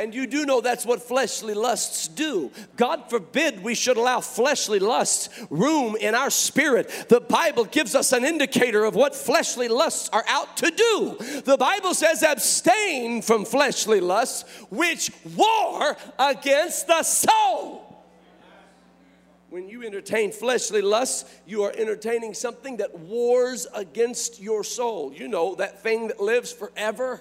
And 0.00 0.14
you 0.14 0.26
do 0.26 0.46
know 0.46 0.62
that's 0.62 0.86
what 0.86 1.02
fleshly 1.02 1.52
lusts 1.52 2.08
do. 2.08 2.50
God 2.76 3.10
forbid 3.10 3.62
we 3.62 3.74
should 3.74 3.98
allow 3.98 4.20
fleshly 4.20 4.78
lusts 4.78 5.28
room 5.50 5.94
in 5.94 6.14
our 6.14 6.30
spirit. 6.30 6.88
The 7.10 7.20
Bible 7.20 7.66
gives 7.66 7.94
us 7.94 8.12
an 8.12 8.24
indicator 8.24 8.86
of 8.86 8.94
what 8.94 9.14
fleshly 9.14 9.68
lusts 9.68 10.08
are 10.08 10.24
out 10.26 10.56
to 10.56 10.70
do. 10.70 11.42
The 11.42 11.58
Bible 11.58 11.92
says, 11.92 12.22
abstain 12.22 13.20
from 13.20 13.44
fleshly 13.44 14.00
lusts, 14.00 14.48
which 14.70 15.10
war 15.36 15.98
against 16.18 16.86
the 16.86 17.02
soul. 17.02 17.86
When 19.50 19.68
you 19.68 19.84
entertain 19.84 20.32
fleshly 20.32 20.80
lusts, 20.80 21.30
you 21.46 21.64
are 21.64 21.74
entertaining 21.76 22.32
something 22.32 22.78
that 22.78 22.98
wars 23.00 23.66
against 23.74 24.40
your 24.40 24.64
soul. 24.64 25.12
You 25.12 25.28
know, 25.28 25.56
that 25.56 25.82
thing 25.82 26.08
that 26.08 26.20
lives 26.20 26.54
forever 26.54 27.20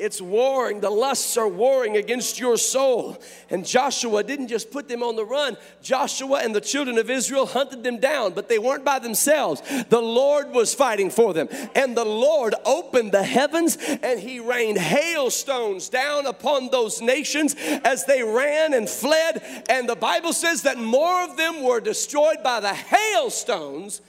it's 0.00 0.20
warring. 0.20 0.80
The 0.80 0.90
lusts 0.90 1.36
are 1.36 1.48
warring 1.48 1.96
against 1.96 2.40
your 2.40 2.56
soul. 2.56 3.20
And 3.50 3.66
Joshua 3.66 4.22
didn't 4.24 4.48
just 4.48 4.70
put 4.70 4.88
them 4.88 5.02
on 5.02 5.16
the 5.16 5.24
run. 5.24 5.56
Joshua 5.82 6.40
and 6.42 6.54
the 6.54 6.60
children 6.60 6.98
of 6.98 7.10
Israel 7.10 7.46
hunted 7.46 7.82
them 7.82 7.98
down, 7.98 8.32
but 8.32 8.48
they 8.48 8.58
weren't 8.58 8.84
by 8.84 8.98
themselves. 8.98 9.62
The 9.88 10.00
Lord 10.00 10.50
was 10.50 10.74
fighting 10.74 11.10
for 11.10 11.34
them. 11.34 11.48
And 11.74 11.96
the 11.96 12.04
Lord 12.04 12.54
opened 12.64 13.12
the 13.12 13.22
heavens 13.22 13.76
and 14.02 14.18
he 14.18 14.40
rained 14.40 14.78
hailstones 14.78 15.88
down 15.88 16.26
upon 16.26 16.70
those 16.70 17.00
nations 17.00 17.54
as 17.84 18.04
they 18.06 18.22
ran 18.22 18.74
and 18.74 18.88
fled. 18.88 19.64
And 19.68 19.88
the 19.88 19.96
Bible 19.96 20.32
says 20.32 20.62
that 20.62 20.78
more 20.78 21.22
of 21.24 21.36
them 21.36 21.62
were 21.62 21.80
destroyed 21.80 22.42
by 22.42 22.60
the 22.60 22.74
hailstones 22.74 24.00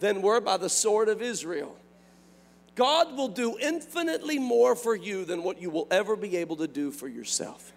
than 0.00 0.22
were 0.22 0.40
by 0.40 0.56
the 0.56 0.68
sword 0.68 1.08
of 1.08 1.22
Israel. 1.22 1.74
God 2.78 3.16
will 3.16 3.26
do 3.26 3.58
infinitely 3.58 4.38
more 4.38 4.76
for 4.76 4.94
you 4.94 5.24
than 5.24 5.42
what 5.42 5.60
you 5.60 5.68
will 5.68 5.88
ever 5.90 6.14
be 6.14 6.36
able 6.36 6.54
to 6.58 6.68
do 6.68 6.92
for 6.92 7.08
yourself. 7.08 7.72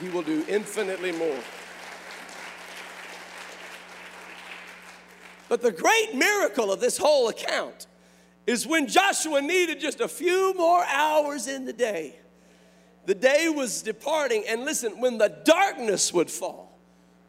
He 0.00 0.08
will 0.08 0.22
do 0.22 0.44
infinitely 0.48 1.12
more. 1.12 1.38
But 5.48 5.62
the 5.62 5.70
great 5.70 6.16
miracle 6.16 6.72
of 6.72 6.80
this 6.80 6.98
whole 6.98 7.28
account 7.28 7.86
is 8.44 8.66
when 8.66 8.88
Joshua 8.88 9.40
needed 9.40 9.78
just 9.78 10.00
a 10.00 10.08
few 10.08 10.52
more 10.54 10.84
hours 10.84 11.46
in 11.46 11.64
the 11.64 11.72
day. 11.72 12.16
The 13.04 13.14
day 13.14 13.48
was 13.48 13.82
departing, 13.82 14.42
and 14.48 14.64
listen, 14.64 15.00
when 15.00 15.18
the 15.18 15.28
darkness 15.44 16.12
would 16.12 16.32
fall, 16.32 16.65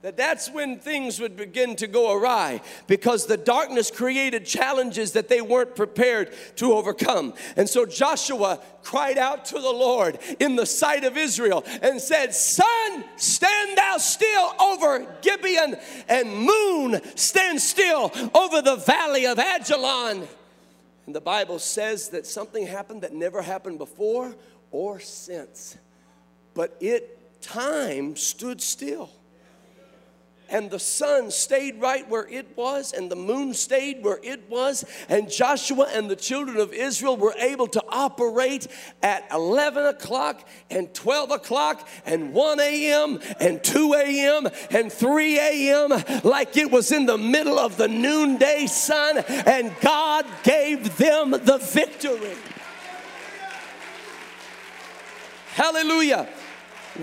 that 0.08 0.16
that's 0.16 0.50
when 0.50 0.80
things 0.80 1.20
would 1.20 1.36
begin 1.36 1.76
to 1.76 1.86
go 1.86 2.14
awry 2.14 2.62
because 2.88 3.26
the 3.26 3.36
darkness 3.36 3.92
created 3.92 4.46
challenges 4.46 5.12
that 5.12 5.28
they 5.28 5.42
weren't 5.42 5.76
prepared 5.76 6.34
to 6.56 6.72
overcome. 6.72 7.34
And 7.58 7.68
so 7.68 7.86
Joshua 7.86 8.62
cried 8.84 9.18
out 9.18 9.44
to 9.48 9.56
the 9.56 9.70
Lord 9.70 10.18
in 10.40 10.56
the 10.56 10.66
sight 10.66 11.04
of 11.04 11.18
Israel 11.18 11.66
and 11.82 12.00
said, 12.00 12.34
Sun, 12.34 13.04
stand 13.18 13.78
thou 13.78 13.98
still 13.98 14.54
over 14.62 15.14
Gibeon, 15.22 15.76
and 16.08 16.34
moon, 16.34 17.02
stand 17.16 17.60
still 17.60 18.10
over 18.34 18.62
the 18.62 18.78
valley 18.78 19.28
of 19.28 19.38
Ajalon. 19.40 20.26
And 21.06 21.14
the 21.14 21.20
Bible 21.20 21.60
says 21.60 22.08
that 22.12 22.26
something 22.26 22.66
happened 22.66 23.02
that 23.02 23.14
never 23.14 23.42
happened 23.42 23.78
before 23.78 24.34
or 24.72 25.02
since, 25.02 25.78
but 26.54 26.78
it 26.80 27.42
time 27.42 28.16
stood 28.16 28.62
still 28.62 29.12
and 30.50 30.70
the 30.70 30.80
sun 30.80 31.32
stayed 31.32 31.82
right 31.82 32.08
where 32.10 32.28
it 32.28 32.56
was, 32.56 32.94
and 32.94 33.12
the 33.12 33.16
moon 33.16 33.54
stayed 33.54 34.04
where 34.04 34.20
it 34.24 34.50
was, 34.50 34.86
and 35.10 35.30
Joshua 35.32 35.88
and 35.94 36.10
the 36.10 36.16
children 36.16 36.58
of 36.58 36.74
Israel 36.74 37.18
were 37.18 37.36
able 37.38 37.68
to 37.68 37.84
operate 37.90 38.68
at 39.02 39.26
11 39.32 39.86
o'clock 39.86 40.48
and 40.70 40.94
12 40.94 41.32
o'clock 41.32 41.88
and 42.06 42.34
1 42.34 42.60
a.m. 42.60 43.20
and 43.40 43.64
2 43.64 43.94
a.m. 43.94 44.48
and 44.72 44.92
3 44.92 45.40
a.m. 45.40 46.04
like 46.24 46.58
it 46.58 46.72
was 46.72 46.92
in 46.92 47.06
the 47.06 47.18
middle 47.18 47.60
of 47.60 47.78
the 47.78 47.88
noonday 47.88 48.68
sun, 48.68 49.18
and 49.28 49.76
God 49.82 50.26
gave 50.44 50.98
them 50.98 51.32
the 51.32 51.60
victory. 51.62 52.36
Hallelujah 55.54 56.28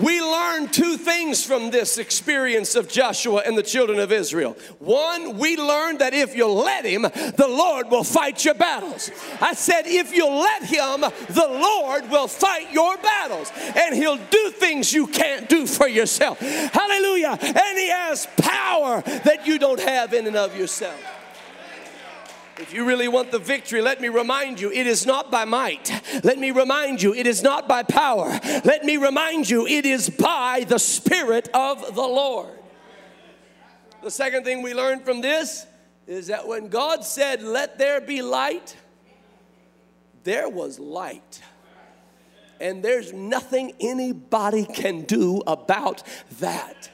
we 0.00 0.20
learn 0.20 0.68
two 0.68 0.96
things 0.96 1.44
from 1.44 1.70
this 1.70 1.98
experience 1.98 2.74
of 2.74 2.88
Joshua 2.88 3.42
and 3.44 3.56
the 3.56 3.62
children 3.62 3.98
of 3.98 4.12
Israel. 4.12 4.56
One, 4.78 5.38
we 5.38 5.56
learned 5.56 6.00
that 6.00 6.14
if 6.14 6.34
you 6.34 6.48
let 6.48 6.84
him, 6.84 7.02
the 7.02 7.48
Lord 7.48 7.90
will 7.90 8.04
fight 8.04 8.44
your 8.44 8.54
battles. 8.54 9.10
I 9.40 9.54
said, 9.54 9.82
if 9.86 10.14
you 10.14 10.28
let 10.28 10.62
him, 10.62 11.00
the 11.00 11.48
Lord 11.48 12.10
will 12.10 12.28
fight 12.28 12.72
your 12.72 12.96
battles 12.98 13.52
and 13.76 13.94
he'll 13.94 14.16
do 14.16 14.50
things 14.50 14.92
you 14.92 15.06
can't 15.06 15.48
do 15.48 15.66
for 15.66 15.88
yourself. 15.88 16.38
Hallelujah. 16.40 17.38
And 17.40 17.78
he 17.78 17.88
has 17.88 18.26
power 18.36 19.02
that 19.02 19.46
you 19.46 19.58
don't 19.58 19.80
have 19.80 20.12
in 20.12 20.26
and 20.26 20.36
of 20.36 20.56
yourself. 20.56 21.00
If 22.56 22.72
you 22.72 22.84
really 22.84 23.08
want 23.08 23.32
the 23.32 23.38
victory, 23.40 23.82
let 23.82 24.00
me 24.00 24.08
remind 24.08 24.60
you, 24.60 24.70
it 24.70 24.86
is 24.86 25.06
not 25.06 25.30
by 25.30 25.44
might. 25.44 25.90
Let 26.22 26.38
me 26.38 26.52
remind 26.52 27.02
you, 27.02 27.12
it 27.12 27.26
is 27.26 27.42
not 27.42 27.66
by 27.66 27.82
power. 27.82 28.38
Let 28.64 28.84
me 28.84 28.96
remind 28.96 29.50
you, 29.50 29.66
it 29.66 29.84
is 29.84 30.08
by 30.08 30.64
the 30.68 30.78
Spirit 30.78 31.48
of 31.52 31.94
the 31.94 32.02
Lord. 32.02 32.50
The 34.02 34.10
second 34.10 34.44
thing 34.44 34.62
we 34.62 34.72
learned 34.72 35.04
from 35.04 35.20
this 35.20 35.66
is 36.06 36.28
that 36.28 36.46
when 36.46 36.68
God 36.68 37.04
said, 37.04 37.42
Let 37.42 37.78
there 37.78 38.00
be 38.00 38.22
light, 38.22 38.76
there 40.22 40.48
was 40.48 40.78
light. 40.78 41.42
And 42.60 42.84
there's 42.84 43.12
nothing 43.12 43.72
anybody 43.80 44.64
can 44.64 45.02
do 45.02 45.42
about 45.46 46.04
that. 46.38 46.88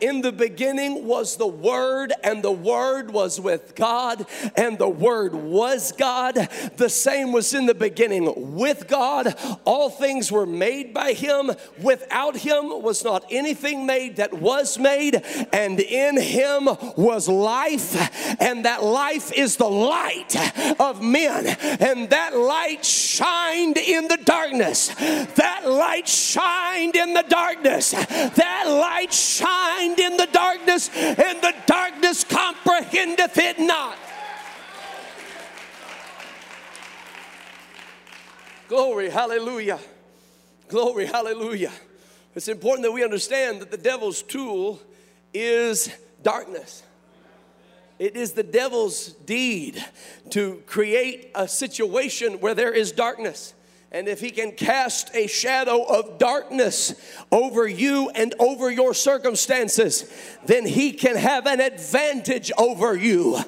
In 0.00 0.20
the 0.20 0.32
beginning 0.32 1.06
was 1.06 1.36
the 1.36 1.46
Word, 1.46 2.12
and 2.22 2.42
the 2.42 2.52
Word 2.52 3.10
was 3.10 3.40
with 3.40 3.74
God, 3.74 4.26
and 4.56 4.78
the 4.78 4.88
Word 4.88 5.34
was 5.34 5.92
God. 5.92 6.34
The 6.76 6.88
same 6.88 7.32
was 7.32 7.54
in 7.54 7.66
the 7.66 7.74
beginning 7.74 8.56
with 8.56 8.88
God. 8.88 9.34
All 9.64 9.90
things 9.90 10.30
were 10.30 10.46
made 10.46 10.92
by 10.92 11.12
Him. 11.12 11.50
Without 11.80 12.36
Him 12.36 12.82
was 12.82 13.04
not 13.04 13.24
anything 13.30 13.86
made 13.86 14.16
that 14.16 14.34
was 14.34 14.78
made, 14.78 15.22
and 15.52 15.80
in 15.80 16.20
Him 16.20 16.68
was 16.96 17.28
life, 17.28 18.40
and 18.40 18.64
that 18.64 18.82
life 18.82 19.32
is 19.32 19.56
the 19.56 19.68
light 19.68 20.36
of 20.80 21.02
men, 21.02 21.46
and 21.80 22.10
that 22.10 22.36
light 22.36 22.84
shined 22.84 23.78
in 23.78 24.08
the 24.08 24.18
darkness. 24.18 24.88
That 25.36 25.62
light 25.64 26.08
shined 26.08 26.96
in 26.96 27.14
the 27.14 27.24
darkness. 27.28 27.92
That 27.92 28.64
light 28.66 29.12
shined 29.12 29.85
shined 29.86 29.98
in 29.98 30.16
the 30.16 30.28
darkness, 30.32 30.90
and 30.94 31.40
the 31.40 31.54
darkness 31.66 32.24
comprehendeth 32.24 33.38
it 33.38 33.58
not. 33.58 33.96
Glory, 38.68 39.10
hallelujah. 39.10 39.78
Glory, 40.68 41.06
hallelujah. 41.06 41.72
It's 42.34 42.48
important 42.48 42.84
that 42.84 42.92
we 42.92 43.04
understand 43.04 43.60
that 43.60 43.70
the 43.70 43.76
devil's 43.76 44.22
tool 44.22 44.80
is 45.32 45.90
darkness. 46.22 46.82
It 47.98 48.16
is 48.16 48.32
the 48.32 48.42
devil's 48.42 49.12
deed 49.12 49.82
to 50.30 50.62
create 50.66 51.30
a 51.34 51.48
situation 51.48 52.40
where 52.40 52.54
there 52.54 52.72
is 52.72 52.92
darkness. 52.92 53.54
And 53.92 54.08
if 54.08 54.20
he 54.20 54.30
can 54.30 54.52
cast 54.52 55.14
a 55.14 55.26
shadow 55.26 55.82
of 55.84 56.18
darkness 56.18 56.94
over 57.30 57.66
you 57.66 58.10
and 58.10 58.34
over 58.38 58.70
your 58.70 58.94
circumstances, 58.94 60.10
then 60.44 60.66
he 60.66 60.92
can 60.92 61.16
have 61.16 61.46
an 61.46 61.60
advantage 61.60 62.50
over 62.58 62.96
you. 62.96 63.38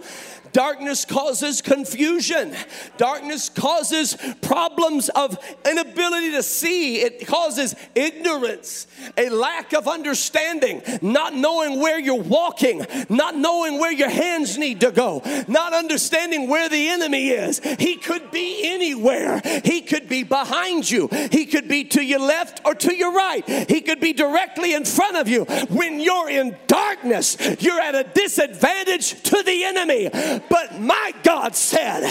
Darkness 0.52 1.04
causes 1.04 1.62
confusion. 1.62 2.54
Darkness 2.96 3.48
causes 3.48 4.16
problems 4.40 5.08
of 5.10 5.38
inability 5.68 6.32
to 6.32 6.42
see. 6.42 7.00
It 7.00 7.26
causes 7.26 7.74
ignorance, 7.94 8.86
a 9.16 9.28
lack 9.28 9.72
of 9.72 9.88
understanding, 9.88 10.82
not 11.02 11.34
knowing 11.34 11.80
where 11.80 11.98
you're 11.98 12.22
walking, 12.22 12.84
not 13.08 13.36
knowing 13.36 13.78
where 13.78 13.92
your 13.92 14.10
hands 14.10 14.58
need 14.58 14.80
to 14.80 14.90
go, 14.90 15.22
not 15.48 15.74
understanding 15.74 16.48
where 16.48 16.68
the 16.68 16.88
enemy 16.88 17.28
is. 17.28 17.60
He 17.78 17.96
could 17.96 18.30
be 18.30 18.60
anywhere. 18.64 19.40
He 19.64 19.80
could 19.80 20.08
be 20.08 20.22
behind 20.22 20.90
you. 20.90 21.08
He 21.30 21.46
could 21.46 21.68
be 21.68 21.84
to 21.84 22.02
your 22.02 22.20
left 22.20 22.60
or 22.64 22.74
to 22.74 22.94
your 22.94 23.12
right. 23.12 23.46
He 23.68 23.80
could 23.80 24.00
be 24.00 24.12
directly 24.12 24.74
in 24.74 24.84
front 24.84 25.16
of 25.16 25.28
you. 25.28 25.44
When 25.68 26.00
you're 26.00 26.30
in 26.30 26.56
darkness, 26.66 27.36
you're 27.60 27.80
at 27.80 27.94
a 27.94 28.04
disadvantage 28.04 29.22
to 29.24 29.42
the 29.42 29.64
enemy 29.64 30.08
but 30.48 30.80
my 30.80 31.12
God 31.22 31.54
said, 31.54 32.02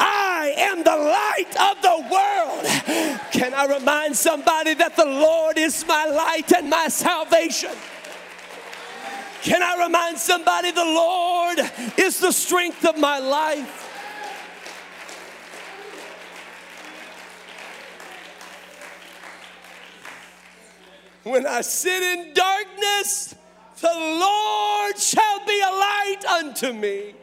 I 0.00 0.54
am 0.56 0.84
the 0.84 0.96
light 0.96 1.54
of 1.60 1.82
the 1.82 1.98
world. 2.10 3.22
Can 3.32 3.54
I 3.54 3.66
remind 3.66 4.16
somebody 4.16 4.74
that 4.74 4.96
the 4.96 5.04
Lord 5.04 5.58
is 5.58 5.84
my 5.86 6.06
light 6.06 6.52
and 6.52 6.70
my 6.70 6.88
salvation? 6.88 7.70
Can 9.42 9.62
I 9.62 9.84
remind 9.84 10.18
somebody 10.18 10.70
the 10.70 10.84
Lord 10.84 11.58
is 11.98 12.18
the 12.18 12.32
strength 12.32 12.84
of 12.86 12.98
my 12.98 13.18
life? 13.18 13.82
When 21.24 21.46
I 21.46 21.62
sit 21.62 22.02
in 22.02 22.34
darkness, 22.34 23.34
the 23.80 23.94
Lord 23.94 24.98
shall 24.98 25.44
be 25.46 25.60
a 25.60 25.70
light 25.70 26.24
unto 26.40 26.72
me. 26.72 27.14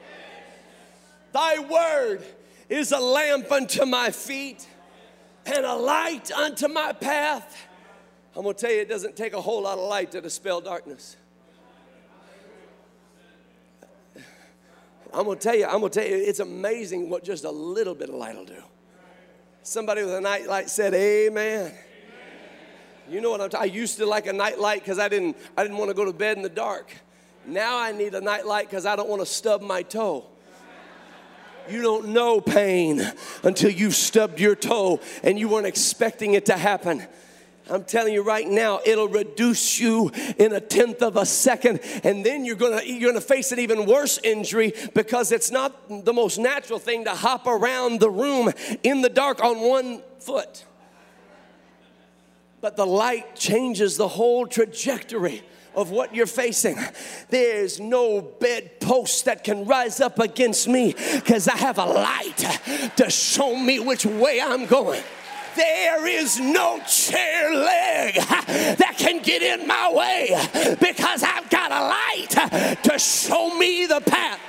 Thy 1.31 1.59
word 1.59 2.23
is 2.69 2.91
a 2.91 2.99
lamp 2.99 3.51
unto 3.51 3.85
my 3.85 4.11
feet 4.11 4.67
and 5.45 5.65
a 5.65 5.75
light 5.75 6.31
unto 6.31 6.67
my 6.67 6.93
path. 6.93 7.67
I'm 8.35 8.43
gonna 8.43 8.53
tell 8.53 8.71
you, 8.71 8.81
it 8.81 8.89
doesn't 8.89 9.15
take 9.15 9.33
a 9.33 9.41
whole 9.41 9.63
lot 9.63 9.77
of 9.77 9.87
light 9.87 10.11
to 10.11 10.21
dispel 10.21 10.61
darkness. 10.61 11.17
I'm 15.13 15.25
gonna 15.25 15.35
tell 15.35 15.55
you, 15.55 15.65
I'm 15.65 15.81
gonna 15.81 15.89
tell 15.89 16.05
you, 16.05 16.15
it's 16.15 16.39
amazing 16.39 17.09
what 17.09 17.23
just 17.23 17.43
a 17.43 17.51
little 17.51 17.93
bit 17.95 18.09
of 18.09 18.15
light 18.15 18.35
will 18.35 18.45
do. 18.45 18.63
Somebody 19.63 20.03
with 20.03 20.13
a 20.13 20.21
night 20.21 20.47
light 20.47 20.69
said, 20.69 20.93
Amen. 20.93 21.73
You 23.09 23.19
know 23.19 23.29
what 23.29 23.41
I'm 23.41 23.49
talking. 23.49 23.69
I 23.69 23.73
used 23.73 23.97
to 23.97 24.05
like 24.05 24.27
a 24.27 24.33
night 24.33 24.57
light 24.57 24.81
because 24.81 24.97
I 24.97 25.09
didn't 25.09 25.35
I 25.57 25.63
didn't 25.63 25.77
want 25.77 25.89
to 25.89 25.93
go 25.93 26.05
to 26.05 26.13
bed 26.13 26.37
in 26.37 26.43
the 26.43 26.49
dark. 26.49 26.93
Now 27.45 27.77
I 27.77 27.91
need 27.91 28.15
a 28.15 28.21
night 28.21 28.45
light 28.45 28.69
because 28.69 28.85
I 28.85 28.95
don't 28.95 29.09
want 29.09 29.21
to 29.21 29.25
stub 29.25 29.61
my 29.61 29.83
toe. 29.83 30.30
You 31.69 31.81
don't 31.81 32.09
know 32.09 32.41
pain 32.41 33.01
until 33.43 33.69
you've 33.69 33.95
stubbed 33.95 34.39
your 34.39 34.55
toe 34.55 34.99
and 35.23 35.39
you 35.39 35.47
weren't 35.47 35.67
expecting 35.67 36.33
it 36.33 36.47
to 36.47 36.57
happen. 36.57 37.05
I'm 37.69 37.85
telling 37.85 38.13
you 38.13 38.21
right 38.21 38.47
now, 38.47 38.81
it'll 38.85 39.07
reduce 39.07 39.79
you 39.79 40.11
in 40.37 40.51
a 40.51 40.59
tenth 40.59 41.01
of 41.01 41.15
a 41.15 41.25
second, 41.25 41.79
and 42.03 42.25
then 42.25 42.43
you're 42.43 42.57
gonna 42.57 42.81
you're 42.83 43.11
gonna 43.11 43.21
face 43.21 43.51
an 43.51 43.59
even 43.59 43.85
worse 43.85 44.19
injury 44.23 44.73
because 44.93 45.31
it's 45.31 45.51
not 45.51 46.05
the 46.05 46.11
most 46.11 46.37
natural 46.37 46.79
thing 46.79 47.05
to 47.05 47.11
hop 47.11 47.47
around 47.47 47.99
the 47.99 48.09
room 48.09 48.51
in 48.83 49.01
the 49.01 49.09
dark 49.09 49.41
on 49.43 49.61
one 49.61 50.01
foot. 50.19 50.65
But 52.59 52.75
the 52.75 52.85
light 52.85 53.35
changes 53.35 53.95
the 53.95 54.07
whole 54.07 54.45
trajectory 54.47 55.41
of 55.75 55.91
what 55.91 56.13
you're 56.13 56.25
facing. 56.25 56.77
There's 57.29 57.79
no 57.79 58.21
bedpost 58.21 59.25
that 59.25 59.43
can 59.43 59.65
rise 59.65 59.99
up 60.01 60.19
against 60.19 60.67
me 60.67 60.93
because 61.15 61.47
I 61.47 61.57
have 61.57 61.77
a 61.77 61.85
light 61.85 62.91
to 62.97 63.09
show 63.09 63.55
me 63.55 63.79
which 63.79 64.05
way 64.05 64.41
I'm 64.41 64.65
going. 64.65 65.03
There 65.55 66.07
is 66.07 66.39
no 66.39 66.79
chair 66.87 67.53
leg 67.53 68.15
that 68.15 68.95
can 68.97 69.21
get 69.21 69.41
in 69.41 69.67
my 69.67 69.91
way 69.91 70.75
because 70.79 71.23
I've 71.23 71.49
got 71.49 71.71
a 71.71 71.81
light 71.81 72.77
to 72.83 72.97
show 72.97 73.57
me 73.57 73.85
the 73.85 73.99
path. 73.99 74.39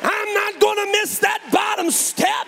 I'm 0.00 0.34
not 0.34 0.60
going 0.60 0.76
to 0.76 0.92
miss 1.00 1.18
that 1.18 1.40
bottom 1.50 1.90
step 1.90 2.46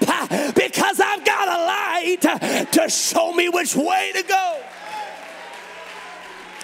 because 0.54 1.00
I've 1.00 1.24
got 1.24 1.48
a 1.48 1.58
light 1.66 2.68
to 2.72 2.88
show 2.88 3.32
me 3.32 3.48
which 3.48 3.74
way 3.74 4.12
to 4.14 4.22
go. 4.22 4.62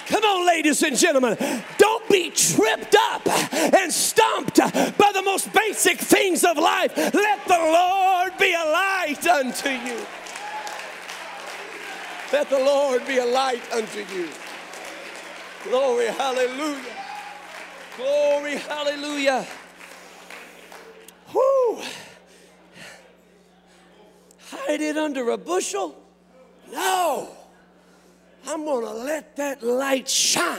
Come 0.07 0.23
on, 0.23 0.47
ladies 0.47 0.83
and 0.83 0.97
gentlemen. 0.97 1.37
Don't 1.79 2.09
be 2.09 2.31
tripped 2.31 2.95
up 2.95 3.27
and 3.53 3.93
stumped 3.93 4.57
by 4.59 5.11
the 5.13 5.23
most 5.23 5.53
basic 5.53 5.99
things 5.99 6.45
of 6.45 6.57
life. 6.57 6.97
Let 6.97 7.47
the 7.47 7.59
Lord 7.59 8.33
be 8.39 8.53
a 8.53 8.65
light 8.65 9.27
unto 9.27 9.69
you. 9.69 10.07
Let 12.33 12.49
the 12.51 12.59
Lord 12.59 13.07
be 13.07 13.19
a 13.19 13.27
light 13.27 13.63
unto 13.73 14.01
you. 14.15 14.29
Glory, 15.65 16.07
hallelujah. 16.07 16.95
Glory, 17.97 18.57
hallelujah. 18.57 19.47
Whoo. 21.35 21.81
Hide 24.51 24.81
it 24.81 24.97
under 24.97 25.31
a 25.31 25.39
bushel? 25.39 25.97
No. 26.71 27.36
I'm 28.47 28.65
gonna 28.65 28.93
let 28.93 29.37
that 29.37 29.63
light 29.63 30.09
shine. 30.09 30.59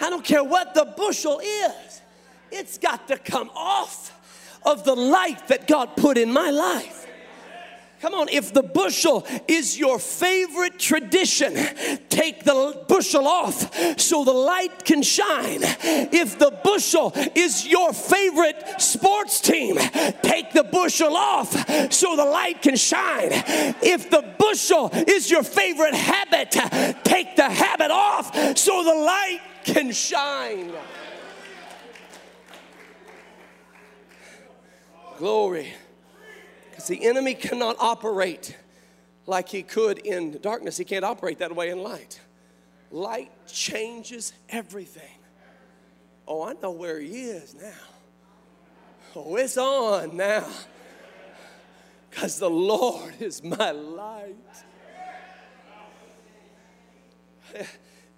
I 0.00 0.10
don't 0.10 0.24
care 0.24 0.44
what 0.44 0.74
the 0.74 0.84
bushel 0.96 1.40
is, 1.40 2.02
it's 2.50 2.78
got 2.78 3.08
to 3.08 3.18
come 3.18 3.50
off 3.54 4.12
of 4.64 4.84
the 4.84 4.94
light 4.94 5.48
that 5.48 5.66
God 5.66 5.96
put 5.96 6.18
in 6.18 6.32
my 6.32 6.50
life. 6.50 7.05
Come 8.02 8.12
on, 8.12 8.28
if 8.28 8.52
the 8.52 8.62
bushel 8.62 9.26
is 9.48 9.78
your 9.78 9.98
favorite 9.98 10.78
tradition, 10.78 11.54
take 12.10 12.44
the 12.44 12.84
bushel 12.86 13.26
off 13.26 13.98
so 13.98 14.22
the 14.22 14.32
light 14.32 14.84
can 14.84 15.02
shine. 15.02 15.60
If 15.62 16.38
the 16.38 16.50
bushel 16.62 17.12
is 17.34 17.66
your 17.66 17.94
favorite 17.94 18.82
sports 18.82 19.40
team, 19.40 19.78
take 20.22 20.52
the 20.52 20.64
bushel 20.64 21.16
off 21.16 21.50
so 21.90 22.16
the 22.16 22.24
light 22.24 22.60
can 22.60 22.76
shine. 22.76 23.30
If 23.82 24.10
the 24.10 24.22
bushel 24.38 24.90
is 24.92 25.30
your 25.30 25.42
favorite 25.42 25.94
habit, 25.94 26.50
take 27.02 27.34
the 27.36 27.48
habit 27.48 27.90
off 27.90 28.58
so 28.58 28.84
the 28.84 28.94
light 28.94 29.40
can 29.64 29.90
shine. 29.90 30.70
Glory. 35.18 35.72
Because 36.76 36.88
the 36.88 37.06
enemy 37.06 37.32
cannot 37.32 37.76
operate 37.78 38.54
like 39.24 39.48
he 39.48 39.62
could 39.62 39.96
in 39.96 40.38
darkness, 40.42 40.76
he 40.76 40.84
can't 40.84 41.06
operate 41.06 41.38
that 41.38 41.56
way 41.56 41.70
in 41.70 41.82
light. 41.82 42.20
Light 42.90 43.30
changes 43.46 44.34
everything. 44.50 45.16
Oh, 46.28 46.42
I 46.42 46.52
know 46.62 46.72
where 46.72 47.00
he 47.00 47.22
is 47.22 47.54
now. 47.54 47.72
Oh, 49.14 49.36
it's 49.36 49.56
on 49.56 50.18
now. 50.18 50.46
Because 52.10 52.38
the 52.38 52.50
Lord 52.50 53.14
is 53.20 53.42
my 53.42 53.70
light. 53.70 54.36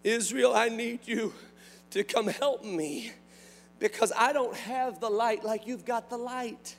Israel, 0.03 0.53
I 0.53 0.68
need 0.68 1.07
you 1.07 1.33
to 1.90 2.03
come 2.03 2.27
help 2.27 2.64
me 2.64 3.12
because 3.79 4.12
I 4.16 4.33
don't 4.33 4.57
have 4.57 4.99
the 4.99 5.11
light 5.11 5.44
like 5.44 5.68
you've 5.68 5.85
got 5.85 6.11
the 6.11 6.18
light. 6.18 6.75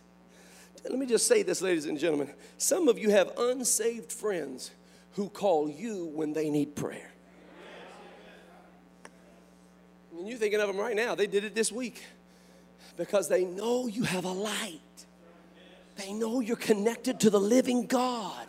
Let 0.83 0.97
me 0.97 1.05
just 1.05 1.27
say 1.27 1.43
this, 1.43 1.61
ladies 1.61 1.85
and 1.85 1.99
gentlemen. 1.99 2.31
Some 2.57 2.87
of 2.87 2.97
you 2.97 3.09
have 3.09 3.31
unsaved 3.37 4.11
friends 4.11 4.71
who 5.13 5.29
call 5.29 5.69
you 5.69 6.05
when 6.13 6.33
they 6.33 6.49
need 6.49 6.75
prayer. 6.75 7.11
And 10.17 10.27
you're 10.27 10.37
thinking 10.37 10.59
of 10.59 10.67
them 10.67 10.77
right 10.77 10.95
now. 10.95 11.15
They 11.15 11.27
did 11.27 11.43
it 11.43 11.55
this 11.55 11.71
week 11.71 12.03
because 12.97 13.29
they 13.29 13.45
know 13.45 13.87
you 13.87 14.03
have 14.03 14.25
a 14.25 14.31
light. 14.31 14.79
They 15.95 16.13
know 16.13 16.39
you're 16.39 16.55
connected 16.55 17.19
to 17.21 17.29
the 17.29 17.39
living 17.39 17.85
God. 17.85 18.47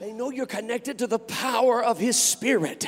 They 0.00 0.12
know 0.12 0.30
you're 0.30 0.46
connected 0.46 0.98
to 0.98 1.06
the 1.06 1.18
power 1.18 1.82
of 1.82 1.98
His 1.98 2.20
Spirit. 2.20 2.86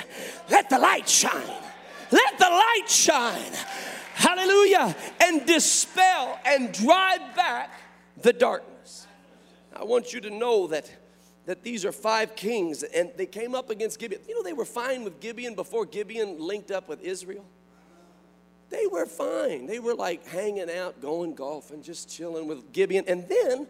Let 0.50 0.70
the 0.70 0.78
light 0.78 1.08
shine. 1.08 1.62
Let 2.10 2.38
the 2.38 2.44
light 2.44 2.88
shine. 2.88 3.52
Hallelujah. 4.14 4.94
And 5.20 5.46
dispel 5.46 6.38
and 6.44 6.72
drive 6.72 7.34
back 7.34 7.70
the 8.22 8.32
darkness. 8.32 9.06
I 9.74 9.84
want 9.84 10.12
you 10.12 10.20
to 10.22 10.30
know 10.30 10.66
that 10.68 10.90
that 11.46 11.62
these 11.62 11.84
are 11.84 11.92
five 11.92 12.36
kings 12.36 12.82
and 12.82 13.10
they 13.16 13.26
came 13.26 13.54
up 13.54 13.70
against 13.70 13.98
Gibeon. 13.98 14.20
You 14.28 14.36
know, 14.36 14.42
they 14.42 14.52
were 14.52 14.64
fine 14.64 15.04
with 15.04 15.20
Gibeon 15.20 15.54
before 15.54 15.84
Gibeon 15.84 16.38
linked 16.38 16.70
up 16.70 16.88
with 16.88 17.00
Israel. 17.00 17.44
They 18.68 18.86
were 18.86 19.06
fine. 19.06 19.66
They 19.66 19.80
were 19.80 19.94
like 19.94 20.26
hanging 20.26 20.70
out, 20.70 21.00
going 21.00 21.34
golfing, 21.34 21.82
just 21.82 22.08
chilling 22.08 22.46
with 22.46 22.72
Gibeon. 22.72 23.04
And 23.08 23.28
then 23.28 23.66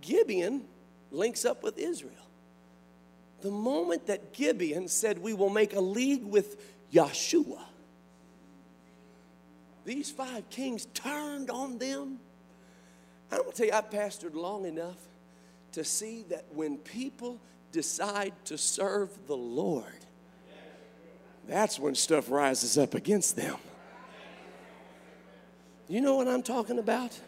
Gibeon 0.00 0.62
links 1.10 1.44
up 1.44 1.62
with 1.62 1.76
Israel. 1.76 2.14
The 3.42 3.50
moment 3.50 4.06
that 4.06 4.32
Gibeon 4.32 4.88
said, 4.88 5.18
We 5.18 5.34
will 5.34 5.50
make 5.50 5.74
a 5.74 5.80
league 5.80 6.24
with 6.24 6.56
Yeshua, 6.92 7.60
these 9.84 10.10
five 10.10 10.48
kings 10.48 10.86
turned 10.94 11.50
on 11.50 11.78
them. 11.78 12.20
I'm 13.32 13.38
gonna 13.38 13.52
tell 13.52 13.66
you, 13.66 13.72
I've 13.72 13.88
pastored 13.88 14.34
long 14.34 14.66
enough 14.66 14.98
to 15.72 15.82
see 15.84 16.24
that 16.28 16.44
when 16.52 16.76
people 16.76 17.40
decide 17.72 18.34
to 18.44 18.58
serve 18.58 19.08
the 19.26 19.36
Lord, 19.36 19.86
that's 21.48 21.78
when 21.78 21.94
stuff 21.94 22.30
rises 22.30 22.76
up 22.76 22.94
against 22.94 23.34
them. 23.34 23.56
You 25.88 26.02
know 26.02 26.16
what 26.16 26.28
I'm 26.28 26.42
talking 26.42 26.78
about? 26.78 27.18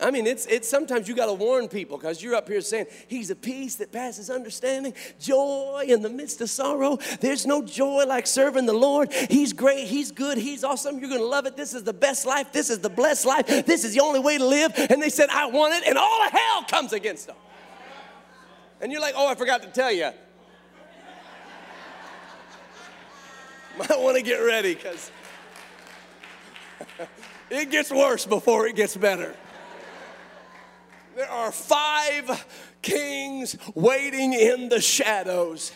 I 0.00 0.10
mean, 0.10 0.26
it's, 0.26 0.46
it's 0.46 0.68
sometimes 0.68 1.08
you 1.08 1.16
got 1.16 1.26
to 1.26 1.32
warn 1.32 1.68
people 1.68 1.98
because 1.98 2.22
you're 2.22 2.34
up 2.34 2.48
here 2.48 2.60
saying, 2.60 2.86
He's 3.08 3.30
a 3.30 3.36
peace 3.36 3.76
that 3.76 3.90
passes 3.90 4.30
understanding, 4.30 4.94
joy 5.18 5.84
in 5.88 6.02
the 6.02 6.08
midst 6.08 6.40
of 6.40 6.50
sorrow. 6.50 6.98
There's 7.20 7.46
no 7.46 7.62
joy 7.62 8.04
like 8.06 8.26
serving 8.26 8.66
the 8.66 8.72
Lord. 8.72 9.12
He's 9.12 9.52
great, 9.52 9.86
He's 9.86 10.12
good, 10.12 10.38
He's 10.38 10.62
awesome. 10.62 10.98
You're 10.98 11.08
going 11.08 11.20
to 11.20 11.26
love 11.26 11.46
it. 11.46 11.56
This 11.56 11.74
is 11.74 11.82
the 11.82 11.92
best 11.92 12.26
life. 12.26 12.52
This 12.52 12.70
is 12.70 12.78
the 12.78 12.90
blessed 12.90 13.24
life. 13.24 13.46
This 13.66 13.84
is 13.84 13.94
the 13.94 14.00
only 14.00 14.20
way 14.20 14.38
to 14.38 14.44
live. 14.44 14.72
And 14.90 15.02
they 15.02 15.10
said, 15.10 15.30
I 15.30 15.46
want 15.46 15.74
it. 15.74 15.88
And 15.88 15.98
all 15.98 16.30
hell 16.30 16.64
comes 16.64 16.92
against 16.92 17.26
them. 17.26 17.36
And 18.80 18.92
you're 18.92 19.00
like, 19.00 19.14
Oh, 19.16 19.26
I 19.26 19.34
forgot 19.34 19.62
to 19.62 19.68
tell 19.68 19.90
you. 19.90 20.10
Might 23.76 23.88
want 24.00 24.16
to 24.16 24.22
get 24.22 24.38
ready 24.38 24.74
because. 24.74 25.10
It 27.50 27.70
gets 27.70 27.90
worse 27.90 28.26
before 28.26 28.66
it 28.66 28.76
gets 28.76 28.94
better. 28.96 29.34
There 31.18 31.28
are 31.28 31.50
five 31.50 32.46
kings 32.80 33.56
waiting 33.74 34.34
in 34.34 34.68
the 34.68 34.80
shadows 34.80 35.72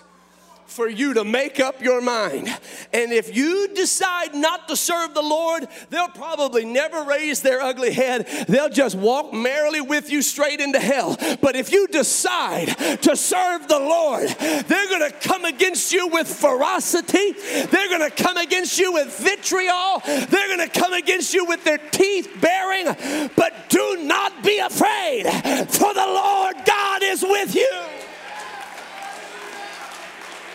for 0.72 0.88
you 0.88 1.14
to 1.14 1.24
make 1.24 1.60
up 1.60 1.82
your 1.82 2.00
mind. 2.00 2.48
And 2.92 3.12
if 3.12 3.36
you 3.36 3.68
decide 3.74 4.34
not 4.34 4.68
to 4.68 4.76
serve 4.76 5.14
the 5.14 5.22
Lord, 5.22 5.68
they'll 5.90 6.08
probably 6.08 6.64
never 6.64 7.04
raise 7.04 7.42
their 7.42 7.60
ugly 7.60 7.92
head. 7.92 8.26
They'll 8.48 8.70
just 8.70 8.96
walk 8.96 9.32
merrily 9.32 9.80
with 9.80 10.10
you 10.10 10.22
straight 10.22 10.60
into 10.60 10.80
hell. 10.80 11.16
But 11.40 11.56
if 11.56 11.70
you 11.70 11.86
decide 11.88 12.68
to 13.02 13.16
serve 13.16 13.68
the 13.68 13.78
Lord, 13.78 14.28
they're 14.28 14.88
going 14.88 15.10
to 15.10 15.16
come 15.20 15.44
against 15.44 15.92
you 15.92 16.08
with 16.08 16.26
ferocity. 16.26 17.32
They're 17.32 17.88
going 17.88 18.10
to 18.10 18.22
come 18.22 18.38
against 18.38 18.78
you 18.78 18.92
with 18.92 19.16
vitriol. 19.18 20.02
They're 20.06 20.56
going 20.56 20.68
to 20.68 20.80
come 20.80 20.94
against 20.94 21.34
you 21.34 21.44
with 21.44 21.62
their 21.64 21.78
teeth 21.78 22.30
baring. 22.40 23.30
But 23.36 23.68
do 23.68 24.04
not 24.04 24.42
be 24.42 24.58
afraid, 24.58 25.24
for 25.68 25.92
the 25.92 26.06
Lord 26.06 26.56
God 26.64 27.02
is 27.02 27.22
with 27.22 27.54
you 27.54 28.11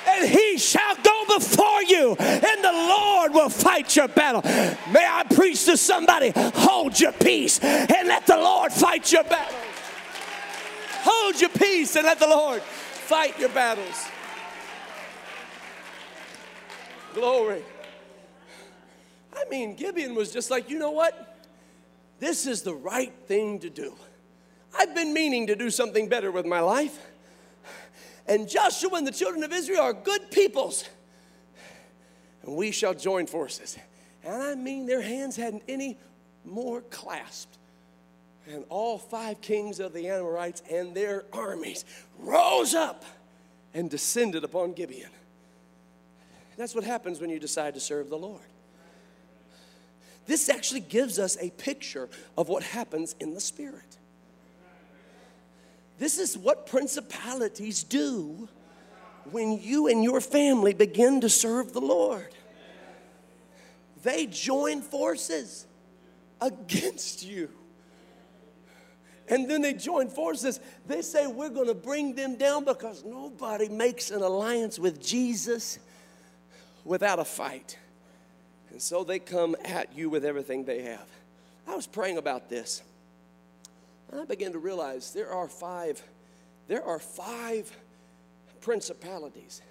and 0.07 0.29
he 0.29 0.57
shall 0.57 0.95
go 1.03 1.37
before 1.37 1.83
you, 1.83 2.15
and 2.19 2.63
the 2.63 2.71
Lord 2.71 3.33
will 3.33 3.49
fight 3.49 3.95
your 3.95 4.07
battle. 4.07 4.41
May 4.91 5.05
I 5.05 5.23
preach 5.29 5.65
to 5.65 5.77
somebody, 5.77 6.31
hold 6.35 6.99
your 6.99 7.11
peace 7.11 7.59
and 7.63 8.07
let 8.07 8.25
the 8.25 8.37
Lord 8.37 8.71
fight 8.71 9.11
your 9.11 9.23
battle. 9.23 9.57
Hold 11.01 11.39
your 11.39 11.49
peace 11.49 11.95
and 11.95 12.05
let 12.05 12.19
the 12.19 12.27
Lord 12.27 12.61
fight 12.61 13.39
your 13.39 13.49
battles. 13.49 14.05
Glory. 17.13 17.63
I 19.35 19.45
mean, 19.49 19.75
Gibeon 19.75 20.15
was 20.15 20.31
just 20.31 20.51
like, 20.51 20.69
you 20.69 20.79
know 20.79 20.91
what? 20.91 21.37
This 22.19 22.47
is 22.47 22.63
the 22.63 22.73
right 22.73 23.13
thing 23.27 23.59
to 23.59 23.69
do. 23.69 23.93
I've 24.77 24.93
been 24.93 25.13
meaning 25.13 25.47
to 25.47 25.55
do 25.55 25.69
something 25.69 26.09
better 26.09 26.31
with 26.31 26.45
my 26.45 26.59
life. 26.59 27.07
And 28.27 28.49
Joshua 28.49 28.95
and 28.95 29.07
the 29.07 29.11
children 29.11 29.43
of 29.43 29.53
Israel 29.53 29.81
are 29.81 29.93
good 29.93 30.31
peoples. 30.31 30.83
And 32.43 32.55
we 32.55 32.71
shall 32.71 32.93
join 32.93 33.27
forces. 33.27 33.77
And 34.23 34.41
I 34.41 34.55
mean, 34.55 34.85
their 34.85 35.01
hands 35.01 35.35
hadn't 35.35 35.63
any 35.67 35.97
more 36.43 36.81
clasped. 36.81 37.57
And 38.49 38.63
all 38.69 38.97
five 38.97 39.41
kings 39.41 39.79
of 39.79 39.93
the 39.93 40.07
Amorites 40.07 40.63
and 40.71 40.95
their 40.95 41.25
armies 41.33 41.85
rose 42.19 42.73
up 42.73 43.03
and 43.73 43.89
descended 43.89 44.43
upon 44.43 44.73
Gibeon. 44.73 45.09
That's 46.57 46.73
what 46.73 46.83
happens 46.83 47.21
when 47.21 47.29
you 47.29 47.39
decide 47.39 47.75
to 47.75 47.79
serve 47.79 48.09
the 48.09 48.17
Lord. 48.17 48.41
This 50.25 50.49
actually 50.49 50.79
gives 50.81 51.19
us 51.19 51.37
a 51.39 51.51
picture 51.51 52.09
of 52.37 52.49
what 52.49 52.63
happens 52.63 53.15
in 53.19 53.33
the 53.33 53.39
Spirit. 53.39 53.96
This 55.97 56.19
is 56.19 56.37
what 56.37 56.67
principalities 56.67 57.83
do 57.83 58.47
when 59.31 59.59
you 59.59 59.87
and 59.87 60.03
your 60.03 60.21
family 60.21 60.73
begin 60.73 61.21
to 61.21 61.29
serve 61.29 61.73
the 61.73 61.81
Lord. 61.81 62.29
They 64.03 64.27
join 64.27 64.81
forces 64.81 65.65
against 66.39 67.25
you. 67.25 67.49
And 69.29 69.49
then 69.49 69.61
they 69.61 69.73
join 69.73 70.07
forces. 70.09 70.59
They 70.85 71.01
say, 71.01 71.27
We're 71.27 71.49
going 71.49 71.67
to 71.67 71.73
bring 71.73 72.15
them 72.15 72.37
down 72.37 72.63
because 72.63 73.03
nobody 73.03 73.67
makes 73.67 74.11
an 74.11 74.21
alliance 74.21 74.79
with 74.79 75.05
Jesus 75.05 75.79
without 76.85 77.19
a 77.19 77.25
fight. 77.25 77.77
And 78.71 78.81
so 78.81 79.03
they 79.03 79.19
come 79.19 79.55
at 79.65 79.97
you 79.97 80.09
with 80.09 80.23
everything 80.23 80.63
they 80.63 80.83
have. 80.83 81.07
I 81.67 81.75
was 81.75 81.87
praying 81.87 82.17
about 82.17 82.49
this. 82.49 82.81
And 84.11 84.21
I 84.21 84.25
began 84.25 84.53
to 84.53 84.59
realize 84.59 85.11
there 85.13 85.31
are 85.31 85.47
five, 85.47 86.01
there 86.67 86.83
are 86.83 86.99
five 86.99 87.71
principalities 88.61 89.61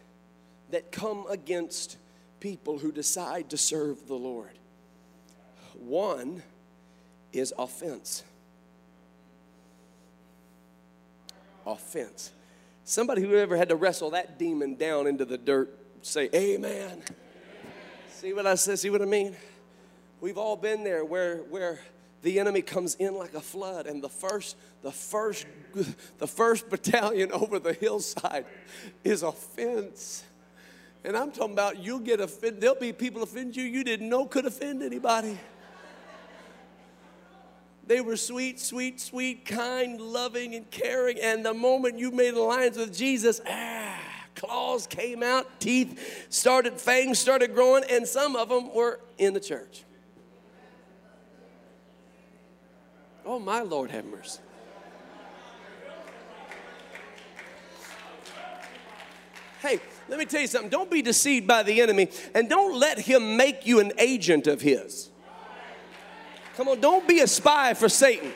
that 0.70 0.92
come 0.92 1.26
against 1.30 1.96
people 2.40 2.78
who 2.78 2.92
decide 2.92 3.50
to 3.50 3.56
serve 3.56 4.06
the 4.06 4.14
Lord. 4.14 4.58
One 5.74 6.42
is 7.32 7.52
offense. 7.58 8.24
Offense. 11.66 12.32
Somebody 12.84 13.22
who 13.22 13.34
ever 13.36 13.56
had 13.56 13.68
to 13.70 13.76
wrestle 13.76 14.10
that 14.10 14.38
demon 14.38 14.76
down 14.76 15.06
into 15.06 15.24
the 15.24 15.36
dirt, 15.36 15.76
say, 16.02 16.28
Amen. 16.34 16.70
Amen. 16.72 17.02
See 18.10 18.32
what 18.32 18.46
I 18.46 18.54
say? 18.54 18.76
See 18.76 18.90
what 18.90 19.02
I 19.02 19.06
mean? 19.06 19.36
We've 20.20 20.38
all 20.38 20.56
been 20.56 20.84
there 20.84 21.04
where, 21.04 21.38
where 21.38 21.80
the 22.26 22.40
enemy 22.40 22.60
comes 22.60 22.96
in 22.96 23.14
like 23.14 23.34
a 23.34 23.40
flood 23.40 23.86
and 23.86 24.02
the 24.02 24.08
first 24.08 24.56
the 24.82 24.90
first 24.90 25.46
the 26.18 26.26
first 26.26 26.68
battalion 26.68 27.30
over 27.40 27.60
the 27.60 27.72
hillside 27.72 28.44
is 29.04 29.22
offense 29.22 30.24
and 31.04 31.16
i'm 31.16 31.30
talking 31.30 31.52
about 31.52 31.78
you'll 31.78 32.00
get 32.00 32.18
offended 32.18 32.60
there'll 32.60 32.74
be 32.74 32.92
people 32.92 33.22
offend 33.22 33.54
you 33.54 33.62
you 33.62 33.84
didn't 33.84 34.08
know 34.08 34.26
could 34.26 34.44
offend 34.44 34.82
anybody 34.82 35.38
They 37.88 38.00
were 38.00 38.16
sweet, 38.16 38.58
sweet, 38.58 39.00
sweet, 39.00 39.44
kind, 39.44 40.00
loving, 40.00 40.56
and 40.56 40.68
caring. 40.72 41.20
And 41.20 41.46
the 41.46 41.54
moment 41.54 42.00
you 42.00 42.10
made 42.10 42.34
alliance 42.34 42.76
with 42.76 42.92
Jesus, 42.92 43.40
ah, 43.48 44.00
claws 44.34 44.88
came 44.88 45.22
out, 45.22 45.60
teeth 45.60 46.26
started, 46.28 46.80
fangs 46.80 47.20
started 47.20 47.54
growing, 47.54 47.84
and 47.88 48.04
some 48.04 48.34
of 48.34 48.48
them 48.48 48.74
were 48.74 48.98
in 49.18 49.34
the 49.34 49.40
church. 49.40 49.85
Oh, 53.26 53.40
my 53.40 53.60
Lord, 53.60 53.90
have 53.90 54.04
mercy. 54.04 54.38
Hey, 59.60 59.80
let 60.08 60.20
me 60.20 60.24
tell 60.26 60.40
you 60.40 60.46
something. 60.46 60.70
Don't 60.70 60.90
be 60.90 61.02
deceived 61.02 61.44
by 61.44 61.64
the 61.64 61.80
enemy 61.80 62.08
and 62.34 62.48
don't 62.48 62.78
let 62.78 63.00
him 63.00 63.36
make 63.36 63.66
you 63.66 63.80
an 63.80 63.92
agent 63.98 64.46
of 64.46 64.60
his. 64.60 65.10
Come 66.56 66.68
on, 66.68 66.80
don't 66.80 67.08
be 67.08 67.18
a 67.18 67.26
spy 67.26 67.74
for 67.74 67.88
Satan. 67.88 68.32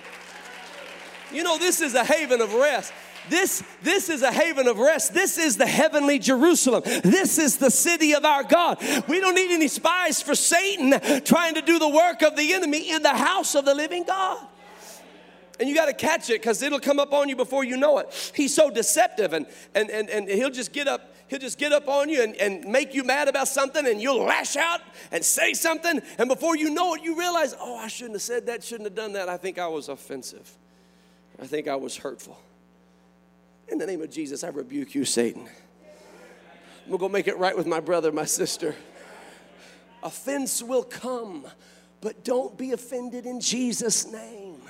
You 1.33 1.45
know, 1.45 1.57
this 1.57 1.81
is 1.81 1.95
a 1.95 2.05
haven 2.05 2.41
of 2.41 2.53
rest. 2.55 2.93
This, 3.29 3.63
this 3.83 4.09
is 4.09 4.23
a 4.23 4.33
haven 4.33 4.67
of 4.67 4.79
rest. 4.79 5.15
This 5.15 5.39
is 5.39 5.57
the 5.57 5.67
heavenly 5.67 6.19
Jerusalem. 6.19 6.83
This 6.85 7.39
is 7.39 7.59
the 7.59 7.71
city 7.71 8.15
of 8.15 8.25
our 8.25 8.43
God. 8.43 8.79
We 9.07 9.21
don't 9.21 9.37
need 9.37 9.53
any 9.53 9.69
spies 9.69 10.21
for 10.21 10.35
Satan 10.35 11.23
trying 11.23 11.55
to 11.55 11.63
do 11.63 11.79
the 11.79 11.89
work 11.89 12.23
of 12.23 12.35
the 12.35 12.55
enemy 12.55 12.91
in 12.91 13.03
the 13.03 13.15
house 13.15 13.55
of 13.55 13.65
the 13.65 13.75
living 13.75 14.03
God 14.03 14.45
and 15.61 15.69
you 15.69 15.75
got 15.75 15.87
to 15.87 15.93
catch 15.93 16.31
it 16.31 16.41
because 16.41 16.63
it'll 16.63 16.81
come 16.81 16.99
up 16.99 17.13
on 17.13 17.29
you 17.29 17.37
before 17.37 17.63
you 17.63 17.77
know 17.77 17.99
it. 17.99 18.33
He's 18.35 18.55
so 18.55 18.71
deceptive, 18.71 19.35
and, 19.35 19.47
and, 19.75 19.91
and, 19.91 20.09
and 20.09 20.29
he'll 20.29 20.51
just 20.51 20.73
get 20.73 20.89
up. 20.89 21.15
He'll 21.29 21.39
just 21.39 21.59
get 21.59 21.71
up 21.71 21.87
on 21.87 22.09
you 22.09 22.25
and, 22.25 22.35
and 22.37 22.65
make 22.65 22.93
you 22.93 23.05
mad 23.05 23.29
about 23.29 23.47
something, 23.47 23.87
and 23.87 24.03
you'll 24.03 24.25
lash 24.25 24.57
out 24.57 24.81
and 25.13 25.25
say 25.25 25.53
something, 25.53 26.01
and 26.19 26.29
before 26.29 26.57
you 26.57 26.71
know 26.71 26.95
it, 26.95 27.03
you 27.05 27.17
realize, 27.17 27.55
oh, 27.61 27.77
I 27.77 27.87
shouldn't 27.87 28.17
have 28.17 28.23
said 28.23 28.47
that, 28.47 28.65
shouldn't 28.65 28.89
have 28.89 28.97
done 28.97 29.13
that. 29.13 29.29
I 29.29 29.37
think 29.37 29.59
I 29.59 29.69
was 29.69 29.89
offensive. 29.89 30.51
I 31.41 31.47
think 31.47 31.69
I 31.69 31.77
was 31.77 31.97
hurtful. 31.97 32.37
In 33.69 33.79
the 33.79 33.87
name 33.87 34.03
of 34.03 34.11
Jesus, 34.11 34.43
I 34.43 34.49
rebuke 34.49 34.95
you, 34.97 35.05
Satan. 35.05 35.47
I'm 36.85 36.91
gonna 36.91 36.99
go 36.99 37.09
make 37.09 37.29
it 37.29 37.39
right 37.39 37.57
with 37.57 37.67
my 37.67 37.79
brother, 37.79 38.11
my 38.11 38.25
sister. 38.25 38.75
Offense 40.03 40.63
will 40.63 40.83
come, 40.83 41.47
but 42.01 42.25
don't 42.25 42.59
be 42.59 42.73
offended 42.73 43.27
in 43.27 43.41
Jesus' 43.41 44.11
name. 44.11 44.61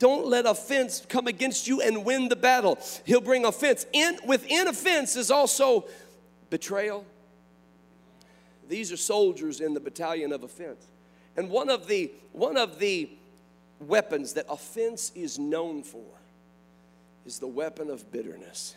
Don't 0.00 0.26
let 0.26 0.46
offense 0.46 1.04
come 1.06 1.26
against 1.26 1.68
you 1.68 1.82
and 1.82 2.06
win 2.06 2.30
the 2.30 2.36
battle. 2.36 2.78
He'll 3.04 3.20
bring 3.20 3.44
offense. 3.44 3.84
In, 3.92 4.18
within 4.26 4.66
offense 4.66 5.14
is 5.14 5.30
also 5.30 5.84
betrayal. 6.48 7.04
These 8.66 8.90
are 8.92 8.96
soldiers 8.96 9.60
in 9.60 9.74
the 9.74 9.80
battalion 9.80 10.32
of 10.32 10.42
offense. 10.42 10.86
And 11.36 11.50
one 11.50 11.68
of 11.68 11.86
the, 11.86 12.10
one 12.32 12.56
of 12.56 12.78
the 12.78 13.10
weapons 13.78 14.32
that 14.32 14.46
offense 14.48 15.12
is 15.14 15.38
known 15.38 15.82
for 15.82 16.06
is 17.26 17.38
the 17.38 17.46
weapon 17.46 17.90
of 17.90 18.10
bitterness. 18.10 18.74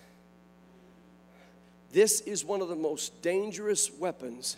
This 1.94 2.20
is 2.20 2.44
one 2.44 2.62
of 2.62 2.68
the 2.68 2.76
most 2.76 3.22
dangerous 3.22 3.90
weapons 3.94 4.58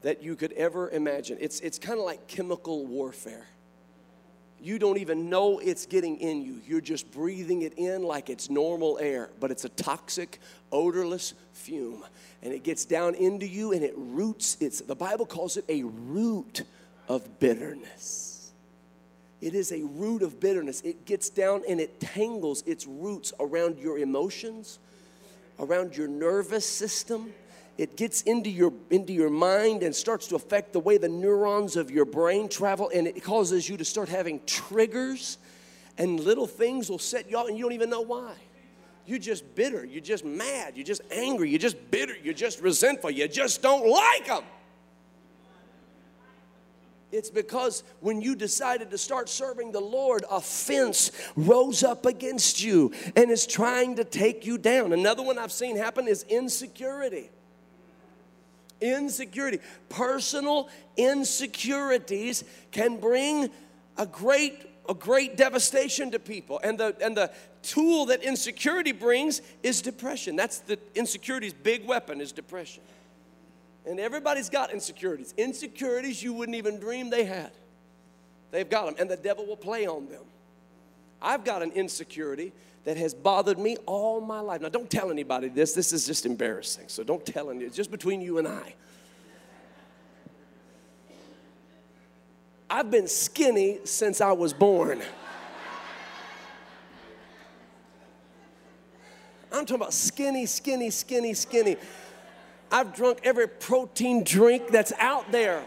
that 0.00 0.22
you 0.22 0.36
could 0.36 0.52
ever 0.52 0.88
imagine. 0.88 1.36
It's, 1.38 1.60
it's 1.60 1.78
kind 1.78 1.98
of 1.98 2.06
like 2.06 2.28
chemical 2.28 2.86
warfare 2.86 3.46
you 4.62 4.78
don't 4.78 4.98
even 4.98 5.28
know 5.28 5.58
it's 5.58 5.86
getting 5.86 6.18
in 6.18 6.42
you. 6.42 6.60
You're 6.66 6.80
just 6.80 7.10
breathing 7.10 7.62
it 7.62 7.74
in 7.76 8.02
like 8.02 8.30
it's 8.30 8.48
normal 8.48 8.98
air, 9.00 9.30
but 9.40 9.50
it's 9.50 9.64
a 9.64 9.68
toxic, 9.70 10.38
odorless 10.70 11.34
fume. 11.52 12.04
And 12.42 12.52
it 12.52 12.62
gets 12.62 12.84
down 12.84 13.14
into 13.14 13.46
you 13.46 13.72
and 13.72 13.82
it 13.82 13.94
roots. 13.96 14.56
It's 14.60 14.80
the 14.80 14.94
Bible 14.94 15.26
calls 15.26 15.56
it 15.56 15.64
a 15.68 15.82
root 15.82 16.62
of 17.08 17.40
bitterness. 17.40 18.52
It 19.40 19.54
is 19.54 19.72
a 19.72 19.82
root 19.82 20.22
of 20.22 20.38
bitterness. 20.38 20.80
It 20.82 21.04
gets 21.04 21.28
down 21.28 21.62
and 21.68 21.80
it 21.80 22.00
tangles 22.00 22.62
its 22.62 22.86
roots 22.86 23.32
around 23.40 23.78
your 23.78 23.98
emotions, 23.98 24.78
around 25.58 25.96
your 25.96 26.06
nervous 26.06 26.64
system 26.68 27.32
it 27.78 27.96
gets 27.96 28.22
into 28.22 28.50
your 28.50 28.72
into 28.90 29.12
your 29.12 29.30
mind 29.30 29.82
and 29.82 29.94
starts 29.94 30.26
to 30.28 30.36
affect 30.36 30.72
the 30.72 30.80
way 30.80 30.98
the 30.98 31.08
neurons 31.08 31.76
of 31.76 31.90
your 31.90 32.04
brain 32.04 32.48
travel 32.48 32.90
and 32.94 33.06
it 33.06 33.22
causes 33.22 33.68
you 33.68 33.76
to 33.76 33.84
start 33.84 34.08
having 34.08 34.40
triggers 34.46 35.38
and 35.98 36.20
little 36.20 36.46
things 36.46 36.90
will 36.90 36.98
set 36.98 37.30
you 37.30 37.36
off 37.36 37.48
and 37.48 37.56
you 37.56 37.64
don't 37.64 37.72
even 37.72 37.90
know 37.90 38.00
why. 38.00 38.34
You're 39.06 39.18
just 39.18 39.54
bitter 39.54 39.84
you're 39.84 40.00
just 40.00 40.24
mad 40.24 40.76
you're 40.76 40.86
just 40.86 41.02
angry 41.10 41.50
you're 41.50 41.58
just 41.58 41.90
bitter 41.90 42.14
you're 42.22 42.34
just 42.34 42.60
resentful 42.60 43.10
you 43.10 43.26
just 43.26 43.60
don't 43.60 43.88
like 43.88 44.26
them 44.26 44.44
it's 47.10 47.28
because 47.28 47.84
when 48.00 48.22
you 48.22 48.34
decided 48.34 48.90
to 48.90 48.96
start 48.96 49.28
serving 49.28 49.72
the 49.72 49.80
Lord, 49.80 50.24
offense 50.30 51.12
rose 51.36 51.82
up 51.82 52.06
against 52.06 52.62
you 52.62 52.90
and 53.14 53.30
is 53.30 53.46
trying 53.46 53.96
to 53.96 54.04
take 54.04 54.46
you 54.46 54.56
down. 54.56 54.94
Another 54.94 55.22
one 55.22 55.36
I've 55.36 55.52
seen 55.52 55.76
happen 55.76 56.08
is 56.08 56.22
insecurity 56.22 57.28
insecurity. 58.82 59.60
Personal 59.88 60.68
insecurities 60.96 62.44
can 62.70 62.98
bring 62.98 63.50
a 63.96 64.06
great 64.06 64.68
a 64.88 64.94
great 64.94 65.36
devastation 65.36 66.10
to 66.10 66.18
people. 66.18 66.60
And 66.62 66.78
the 66.78 66.96
and 67.00 67.16
the 67.16 67.30
tool 67.62 68.06
that 68.06 68.22
insecurity 68.22 68.92
brings 68.92 69.40
is 69.62 69.80
depression. 69.80 70.36
That's 70.36 70.58
the 70.58 70.78
insecurity's 70.94 71.54
big 71.54 71.86
weapon 71.86 72.20
is 72.20 72.32
depression. 72.32 72.82
And 73.86 73.98
everybody's 73.98 74.48
got 74.48 74.72
insecurities. 74.72 75.34
Insecurities 75.36 76.22
you 76.22 76.32
wouldn't 76.32 76.56
even 76.56 76.78
dream 76.78 77.10
they 77.10 77.24
had. 77.24 77.50
They've 78.50 78.68
got 78.68 78.86
them 78.86 78.96
and 78.98 79.10
the 79.10 79.16
devil 79.16 79.46
will 79.46 79.56
play 79.56 79.86
on 79.86 80.08
them. 80.08 80.24
I've 81.20 81.44
got 81.44 81.62
an 81.62 81.70
insecurity 81.72 82.52
that 82.84 82.96
has 82.96 83.14
bothered 83.14 83.58
me 83.58 83.76
all 83.86 84.20
my 84.20 84.40
life. 84.40 84.60
Now, 84.60 84.68
don't 84.68 84.90
tell 84.90 85.10
anybody 85.10 85.48
this. 85.48 85.72
This 85.72 85.92
is 85.92 86.06
just 86.06 86.26
embarrassing. 86.26 86.86
So 86.88 87.04
don't 87.04 87.24
tell 87.24 87.50
anybody. 87.50 87.66
It's 87.66 87.76
just 87.76 87.90
between 87.90 88.20
you 88.20 88.38
and 88.38 88.48
I. 88.48 88.74
I've 92.68 92.90
been 92.90 93.06
skinny 93.06 93.80
since 93.84 94.20
I 94.20 94.32
was 94.32 94.52
born. 94.52 95.00
I'm 99.52 99.66
talking 99.66 99.76
about 99.76 99.92
skinny, 99.92 100.46
skinny, 100.46 100.88
skinny, 100.90 101.34
skinny. 101.34 101.76
I've 102.70 102.94
drunk 102.94 103.20
every 103.22 103.46
protein 103.46 104.24
drink 104.24 104.68
that's 104.70 104.94
out 104.98 105.30
there. 105.30 105.62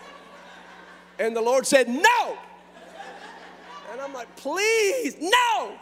And 1.20 1.36
the 1.36 1.42
Lord 1.42 1.68
said, 1.68 1.88
No. 1.88 2.38
And 3.92 4.02
I'm 4.02 4.12
like, 4.12 4.36
Please, 4.36 5.16
no 5.22 5.78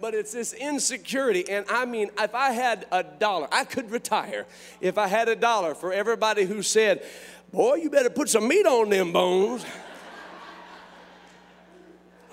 but 0.00 0.14
it's 0.14 0.32
this 0.32 0.52
insecurity. 0.52 1.48
And 1.48 1.64
I 1.68 1.84
mean, 1.84 2.10
if 2.18 2.34
I 2.34 2.52
had 2.52 2.86
a 2.92 3.02
dollar, 3.02 3.48
I 3.52 3.64
could 3.64 3.90
retire 3.90 4.46
if 4.80 4.98
I 4.98 5.06
had 5.06 5.28
a 5.28 5.36
dollar 5.36 5.74
for 5.74 5.92
everybody 5.92 6.44
who 6.44 6.62
said, 6.62 7.04
Boy, 7.52 7.76
you 7.76 7.90
better 7.90 8.10
put 8.10 8.28
some 8.28 8.48
meat 8.48 8.66
on 8.66 8.90
them 8.90 9.12
bones. 9.12 9.64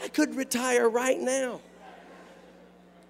I 0.04 0.08
could 0.10 0.36
retire 0.36 0.90
right 0.90 1.20
now. 1.20 1.62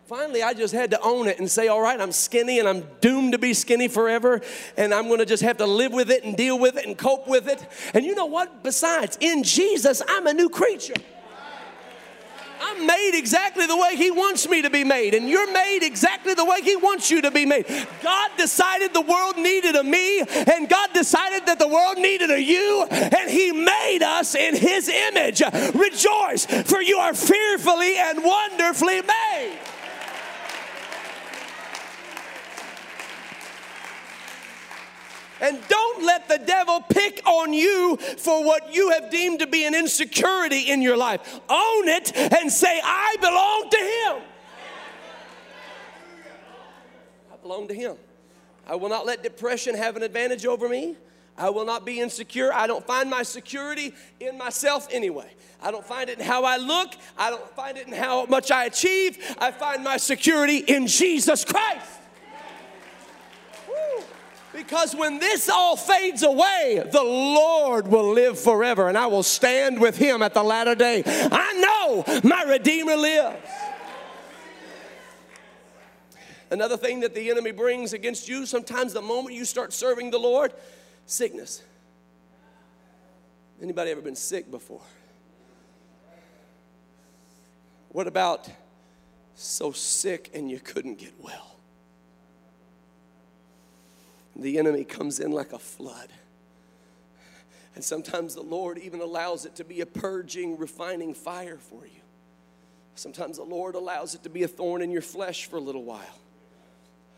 Finally, 0.06 0.44
I 0.44 0.54
just 0.54 0.74
had 0.74 0.92
to 0.92 1.02
own 1.02 1.28
it 1.28 1.40
and 1.40 1.50
say, 1.50 1.70
All 1.70 1.82
right, 1.82 2.00
I'm 2.00 2.12
skinny 2.12 2.60
and 2.60 2.68
I'm 2.68 2.84
doomed 3.02 3.32
to 3.32 3.40
be 3.40 3.54
skinny 3.54 3.88
forever, 3.88 4.42
and 4.78 4.94
I'm 4.94 5.08
gonna 5.10 5.26
just 5.26 5.42
have 5.44 5.58
to 5.58 5.66
live 5.66 5.94
with 5.94 6.12
it 6.12 6.24
and 6.24 6.36
deal 6.36 6.60
with 6.60 6.78
it 6.78 6.86
and 6.86 6.98
cope 6.98 7.28
with 7.28 7.48
it. 7.48 7.66
And 7.94 8.06
you 8.06 8.14
know 8.14 8.26
what? 8.28 8.64
Besides, 8.64 9.18
in 9.22 9.44
Jesus, 9.44 10.04
I'm 10.08 10.28
a 10.28 10.34
new 10.34 10.50
creature. 10.50 10.94
I'm 12.74 12.88
made 12.88 13.12
exactly 13.14 13.66
the 13.66 13.78
way 13.78 13.96
He 13.96 14.12
wants 14.12 14.48
me 14.48 14.62
to 14.62 14.70
be 14.70 14.84
made, 14.84 15.14
and 15.14 15.30
you're 15.30 15.52
made 15.52 15.80
exactly 15.84 16.34
the 16.34 16.46
way 16.46 16.62
He 16.62 16.76
wants 16.76 17.12
you 17.12 17.22
to 17.22 17.32
be 17.32 17.46
made. 17.46 17.66
God 18.02 18.32
decided 18.38 18.94
the 18.94 19.02
world 19.02 19.38
needed 19.38 19.76
a 19.76 19.84
me, 19.84 20.22
and 20.22 20.68
God 20.68 20.90
decided 20.94 21.46
that 21.46 21.60
the 21.60 21.68
world 21.68 21.98
needed 21.98 22.32
a 22.32 22.42
you, 22.42 22.86
and 22.90 23.30
He 23.30 23.52
made 23.52 24.00
us 24.02 24.36
in 24.36 24.56
His 24.56 24.90
image. 24.90 25.42
Rejoice, 25.74 26.46
for 26.66 26.82
you 26.82 26.98
are 26.98 27.14
fearfully 27.14 27.98
and 27.98 28.24
wonderfully 28.24 29.02
made. 29.02 29.60
And 35.44 35.60
don't 35.68 36.06
let 36.06 36.30
the 36.30 36.38
devil 36.38 36.80
pick 36.88 37.22
on 37.28 37.52
you 37.52 37.98
for 37.98 38.46
what 38.46 38.74
you 38.74 38.92
have 38.92 39.12
deemed 39.12 39.40
to 39.40 39.48
be 39.48 39.66
an 39.66 39.76
insecurity 39.76 40.72
in 40.72 40.82
your 40.82 40.96
life. 40.96 41.42
Own 41.50 41.90
it 41.90 42.16
and 42.16 42.50
say, 42.50 42.80
I 42.82 43.18
belong 43.20 43.70
to 43.70 43.78
him. 43.78 44.30
I 47.34 47.36
belong 47.42 47.68
to 47.68 47.74
him. 47.74 47.98
I 48.66 48.76
will 48.76 48.88
not 48.88 49.06
let 49.06 49.22
depression 49.22 49.76
have 49.76 49.98
an 49.98 50.04
advantage 50.04 50.46
over 50.46 50.70
me. 50.70 50.96
I 51.38 51.50
will 51.50 51.66
not 51.66 51.86
be 51.86 52.00
insecure. 52.00 52.54
I 52.54 52.66
don't 52.66 52.86
find 52.88 53.10
my 53.10 53.24
security 53.24 53.94
in 54.22 54.38
myself 54.38 54.88
anyway. 54.92 55.30
I 55.62 55.72
don't 55.72 55.86
find 55.86 56.10
it 56.10 56.20
in 56.20 56.26
how 56.26 56.46
I 56.46 56.56
look. 56.56 56.94
I 57.18 57.32
don't 57.32 57.50
find 57.50 57.78
it 57.78 57.88
in 57.88 57.94
how 57.94 58.26
much 58.28 58.50
I 58.50 58.66
achieve. 58.66 59.18
I 59.40 59.52
find 59.52 59.84
my 59.84 59.98
security 59.98 60.60
in 60.60 60.88
Jesus 60.88 61.44
Christ. 61.44 62.03
Because 64.54 64.96
when 64.96 65.20
this 65.20 65.50
all 65.50 65.76
fades 65.76 66.22
away, 66.22 66.88
the 66.92 67.04
Lord 67.04 67.88
will 67.88 68.14
live 68.14 68.40
forever 68.40 68.88
and 68.88 68.98
I 68.98 69.08
will 69.08 69.24
stand 69.24 69.82
with 69.82 69.98
him 69.98 70.22
at 70.22 70.36
the 70.36 70.44
latter 70.44 70.76
day. 70.76 71.02
I 71.06 71.54
know 71.54 72.22
my 72.24 72.44
Redeemer 72.44 72.96
lives. 72.96 73.50
Another 76.52 76.78
thing 76.78 77.00
that 77.00 77.16
the 77.16 77.32
enemy 77.32 77.52
brings 77.52 77.94
against 77.94 78.30
you, 78.30 78.46
sometimes 78.46 78.94
the 78.94 79.02
moment 79.02 79.36
you 79.36 79.44
start 79.44 79.74
serving 79.74 80.12
the 80.12 80.20
Lord, 80.20 80.54
sickness. 81.08 81.64
Anybody 83.60 83.90
ever 83.90 84.02
been 84.02 84.16
sick 84.16 84.52
before? 84.52 84.82
What 87.90 88.06
about 88.06 88.48
so 89.34 89.72
sick 89.72 90.30
and 90.36 90.52
you 90.52 90.60
couldn't 90.60 91.00
get 91.00 91.14
well? 91.20 91.53
The 94.36 94.58
enemy 94.58 94.84
comes 94.84 95.20
in 95.20 95.32
like 95.32 95.54
a 95.54 95.60
flood. 95.60 96.10
And 97.76 97.84
sometimes 97.84 98.36
the 98.36 98.42
Lord 98.42 98.78
even 98.78 99.02
allows 99.02 99.46
it 99.46 99.56
to 99.56 99.64
be 99.64 99.82
a 99.82 99.86
purging, 99.86 100.58
refining 100.58 101.14
fire 101.14 101.58
for 101.58 101.86
you. 101.86 102.02
Sometimes 102.96 103.38
the 103.38 103.44
Lord 103.44 103.76
allows 103.76 104.14
it 104.14 104.24
to 104.24 104.30
be 104.30 104.44
a 104.44 104.48
thorn 104.48 104.82
in 104.82 104.92
your 104.92 105.02
flesh 105.02 105.46
for 105.46 105.58
a 105.58 105.62
little 105.62 105.84
while 105.84 106.20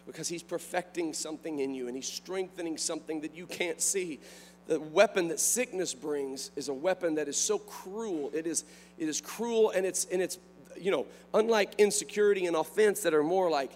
because 0.06 0.28
He's 0.28 0.44
perfecting 0.44 1.14
something 1.14 1.60
in 1.60 1.74
you 1.74 1.88
and 1.88 1.96
He's 1.96 2.12
strengthening 2.12 2.78
something 2.78 3.22
that 3.22 3.36
you 3.36 3.46
can't 3.46 3.82
see. 3.82 4.20
The 4.68 4.80
weapon 4.80 5.28
that 5.28 5.40
sickness 5.40 5.94
brings 5.94 6.52
is 6.56 6.70
a 6.70 6.74
weapon 6.74 7.16
that 7.16 7.28
is 7.28 7.38
so 7.38 7.60
cruel. 7.60 8.32
It 8.34 8.48
is, 8.48 8.64
it 8.98 9.10
is 9.10 9.20
cruel 9.20 9.72
and 9.72 9.86
it's, 9.86 10.06
and 10.06 10.22
it's, 10.22 10.40
you 10.80 10.92
know, 10.92 11.06
unlike 11.34 11.74
insecurity 11.78 12.46
and 12.46 12.56
offense 12.56 13.02
that 13.02 13.14
are 13.14 13.24
more 13.24 13.50
like 13.50 13.72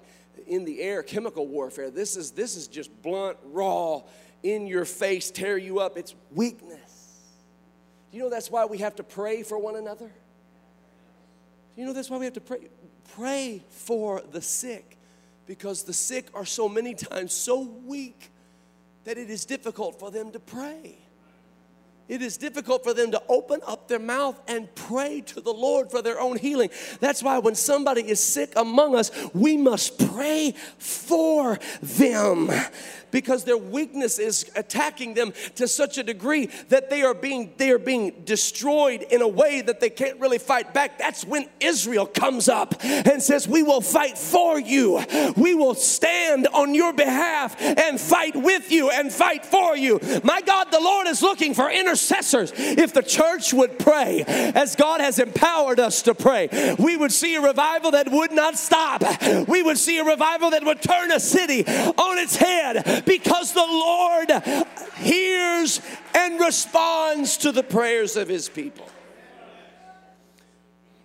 in 0.47 0.65
the 0.65 0.81
air 0.81 1.03
chemical 1.03 1.47
warfare. 1.47 1.89
This 1.89 2.15
is, 2.15 2.31
this 2.31 2.55
is 2.55 2.67
just 2.67 3.01
blunt, 3.01 3.37
raw, 3.45 4.01
in 4.43 4.67
your 4.67 4.85
face, 4.85 5.31
tear 5.31 5.57
you 5.57 5.79
up. 5.79 5.97
It's 5.97 6.15
weakness. 6.31 7.17
Do 8.11 8.17
you 8.17 8.23
know 8.23 8.29
that's 8.29 8.49
why 8.49 8.65
we 8.65 8.79
have 8.79 8.95
to 8.95 9.03
pray 9.03 9.43
for 9.43 9.57
one 9.57 9.75
another? 9.75 10.07
Do 10.07 11.81
you 11.81 11.85
know 11.85 11.93
that's 11.93 12.09
why 12.09 12.17
we 12.17 12.25
have 12.25 12.33
to 12.35 12.41
pray? 12.41 12.69
Pray 13.15 13.63
for 13.69 14.21
the 14.31 14.41
sick 14.41 14.97
because 15.45 15.83
the 15.83 15.93
sick 15.93 16.27
are 16.33 16.45
so 16.45 16.69
many 16.69 16.93
times 16.93 17.33
so 17.33 17.61
weak 17.61 18.31
that 19.03 19.17
it 19.17 19.29
is 19.29 19.45
difficult 19.45 19.99
for 19.99 20.11
them 20.11 20.31
to 20.31 20.39
pray 20.39 20.97
it 22.09 22.23
is 22.23 22.37
difficult 22.37 22.83
for 22.83 22.93
them 22.93 23.11
to 23.11 23.21
open 23.29 23.61
up 23.65 23.87
their 23.87 23.99
mouth 23.99 24.39
and 24.47 24.73
pray 24.73 25.21
to 25.21 25.39
the 25.39 25.53
Lord 25.53 25.91
for 25.91 26.01
their 26.01 26.19
own 26.19 26.37
healing. 26.37 26.71
That's 26.99 27.21
why 27.21 27.37
when 27.37 27.53
somebody 27.53 28.01
is 28.01 28.19
sick 28.19 28.53
among 28.55 28.95
us, 28.95 29.11
we 29.33 29.55
must 29.55 29.99
pray 30.13 30.55
for 30.79 31.59
them 31.83 32.49
because 33.11 33.43
their 33.43 33.57
weakness 33.57 34.19
is 34.19 34.49
attacking 34.55 35.13
them 35.13 35.33
to 35.55 35.67
such 35.67 35.97
a 35.97 36.03
degree 36.03 36.47
that 36.69 36.89
they 36.89 37.01
are 37.01 37.13
being 37.13 37.53
they 37.57 37.71
are 37.71 37.79
being 37.79 38.21
destroyed 38.23 39.01
in 39.03 39.21
a 39.21 39.27
way 39.27 39.61
that 39.61 39.79
they 39.79 39.89
can't 39.89 40.19
really 40.19 40.37
fight 40.37 40.73
back. 40.73 40.97
That's 40.97 41.25
when 41.25 41.47
Israel 41.59 42.05
comes 42.05 42.49
up 42.49 42.75
and 42.83 43.21
says, 43.21 43.47
"We 43.47 43.63
will 43.63 43.81
fight 43.81 44.17
for 44.17 44.59
you. 44.59 45.03
We 45.35 45.55
will 45.55 45.75
stand 45.75 46.47
on 46.47 46.73
your 46.73 46.93
behalf 46.93 47.55
and 47.61 47.99
fight 47.99 48.35
with 48.35 48.71
you 48.71 48.89
and 48.89 49.11
fight 49.11 49.45
for 49.45 49.75
you." 49.75 49.99
My 50.23 50.41
God, 50.41 50.71
the 50.71 50.79
Lord 50.79 51.07
is 51.07 51.21
looking 51.21 51.53
for 51.53 51.69
intercessors. 51.69 51.98
If 52.11 52.93
the 52.93 53.03
church 53.03 53.53
would 53.53 53.79
pray 53.79 54.23
as 54.27 54.75
God 54.75 55.01
has 55.01 55.19
empowered 55.19 55.79
us 55.79 56.01
to 56.03 56.15
pray, 56.15 56.75
we 56.79 56.97
would 56.97 57.11
see 57.11 57.35
a 57.35 57.41
revival 57.41 57.91
that 57.91 58.11
would 58.11 58.31
not 58.31 58.57
stop. 58.57 59.03
We 59.47 59.63
would 59.63 59.77
see 59.77 59.99
a 59.99 60.03
revival 60.03 60.51
that 60.51 60.63
would 60.63 60.81
turn 60.81 61.11
a 61.11 61.19
city 61.19 61.65
on 61.65 62.17
its 62.17 62.35
head 62.35 63.03
because 63.05 63.53
the 63.53 63.59
Lord 63.59 64.31
hears 64.97 65.81
and 66.13 66.39
responds 66.39 67.37
to 67.37 67.51
the 67.51 67.63
prayers 67.63 68.15
of 68.15 68.27
his 68.27 68.49
people. 68.49 68.87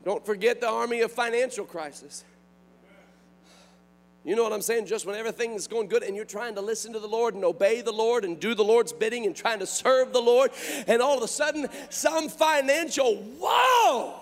Don't 0.04 0.24
forget 0.24 0.60
the 0.60 0.68
army 0.68 1.00
of 1.00 1.12
financial 1.12 1.64
crisis. 1.64 2.24
You 4.24 4.34
know 4.34 4.42
what 4.42 4.54
I'm 4.54 4.62
saying? 4.62 4.86
Just 4.86 5.04
when 5.04 5.16
everything's 5.16 5.66
going 5.66 5.88
good 5.88 6.02
and 6.02 6.16
you're 6.16 6.24
trying 6.24 6.54
to 6.54 6.62
listen 6.62 6.94
to 6.94 6.98
the 6.98 7.06
Lord 7.06 7.34
and 7.34 7.44
obey 7.44 7.82
the 7.82 7.92
Lord 7.92 8.24
and 8.24 8.40
do 8.40 8.54
the 8.54 8.64
Lord's 8.64 8.92
bidding 8.92 9.26
and 9.26 9.36
trying 9.36 9.58
to 9.58 9.66
serve 9.66 10.14
the 10.14 10.22
Lord, 10.22 10.50
and 10.86 11.02
all 11.02 11.18
of 11.18 11.22
a 11.22 11.28
sudden, 11.28 11.68
some 11.90 12.30
financial 12.30 13.16
woe 13.38 14.20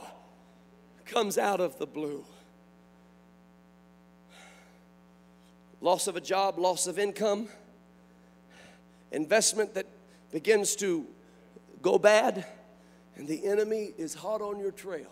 comes 1.06 1.38
out 1.38 1.60
of 1.60 1.78
the 1.78 1.86
blue. 1.86 2.24
Loss 5.80 6.08
of 6.08 6.16
a 6.16 6.20
job, 6.20 6.58
loss 6.58 6.86
of 6.86 6.98
income 6.98 7.48
investment 9.12 9.74
that 9.74 9.86
begins 10.32 10.74
to 10.76 11.06
go 11.80 11.98
bad, 11.98 12.46
and 13.16 13.28
the 13.28 13.46
enemy 13.46 13.92
is 13.98 14.14
hot 14.14 14.40
on 14.40 14.58
your 14.58 14.72
trail. 14.72 15.10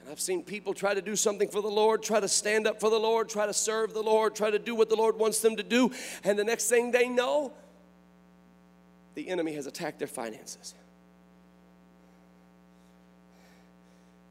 And 0.00 0.08
I've 0.10 0.20
seen 0.20 0.42
people 0.42 0.74
try 0.74 0.94
to 0.94 1.02
do 1.02 1.14
something 1.14 1.48
for 1.48 1.62
the 1.62 1.68
Lord, 1.68 2.02
try 2.02 2.20
to 2.20 2.28
stand 2.28 2.66
up 2.66 2.80
for 2.80 2.90
the 2.90 2.98
Lord, 2.98 3.28
try 3.28 3.46
to 3.46 3.52
serve 3.52 3.94
the 3.94 4.02
Lord, 4.02 4.34
try 4.34 4.50
to 4.50 4.58
do 4.58 4.74
what 4.74 4.88
the 4.88 4.96
Lord 4.96 5.16
wants 5.16 5.40
them 5.40 5.56
to 5.56 5.62
do, 5.62 5.90
and 6.24 6.38
the 6.38 6.44
next 6.44 6.68
thing 6.68 6.90
they 6.90 7.08
know, 7.08 7.52
the 9.14 9.28
enemy 9.28 9.52
has 9.54 9.66
attacked 9.66 9.98
their 9.98 10.08
finances. 10.08 10.74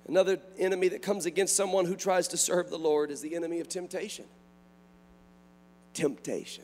Another 0.07 0.39
enemy 0.57 0.88
that 0.88 1.03
comes 1.03 1.28
against 1.28 1.55
someone 1.55 1.86
who 1.86 1.95
tries 1.95 2.28
to 2.30 2.38
serve 2.38 2.72
the 2.72 2.80
Lord 2.80 3.11
is 3.11 3.22
the 3.22 3.36
enemy 3.36 3.59
of 3.59 3.70
temptation. 3.70 4.26
Temptation 5.93 6.63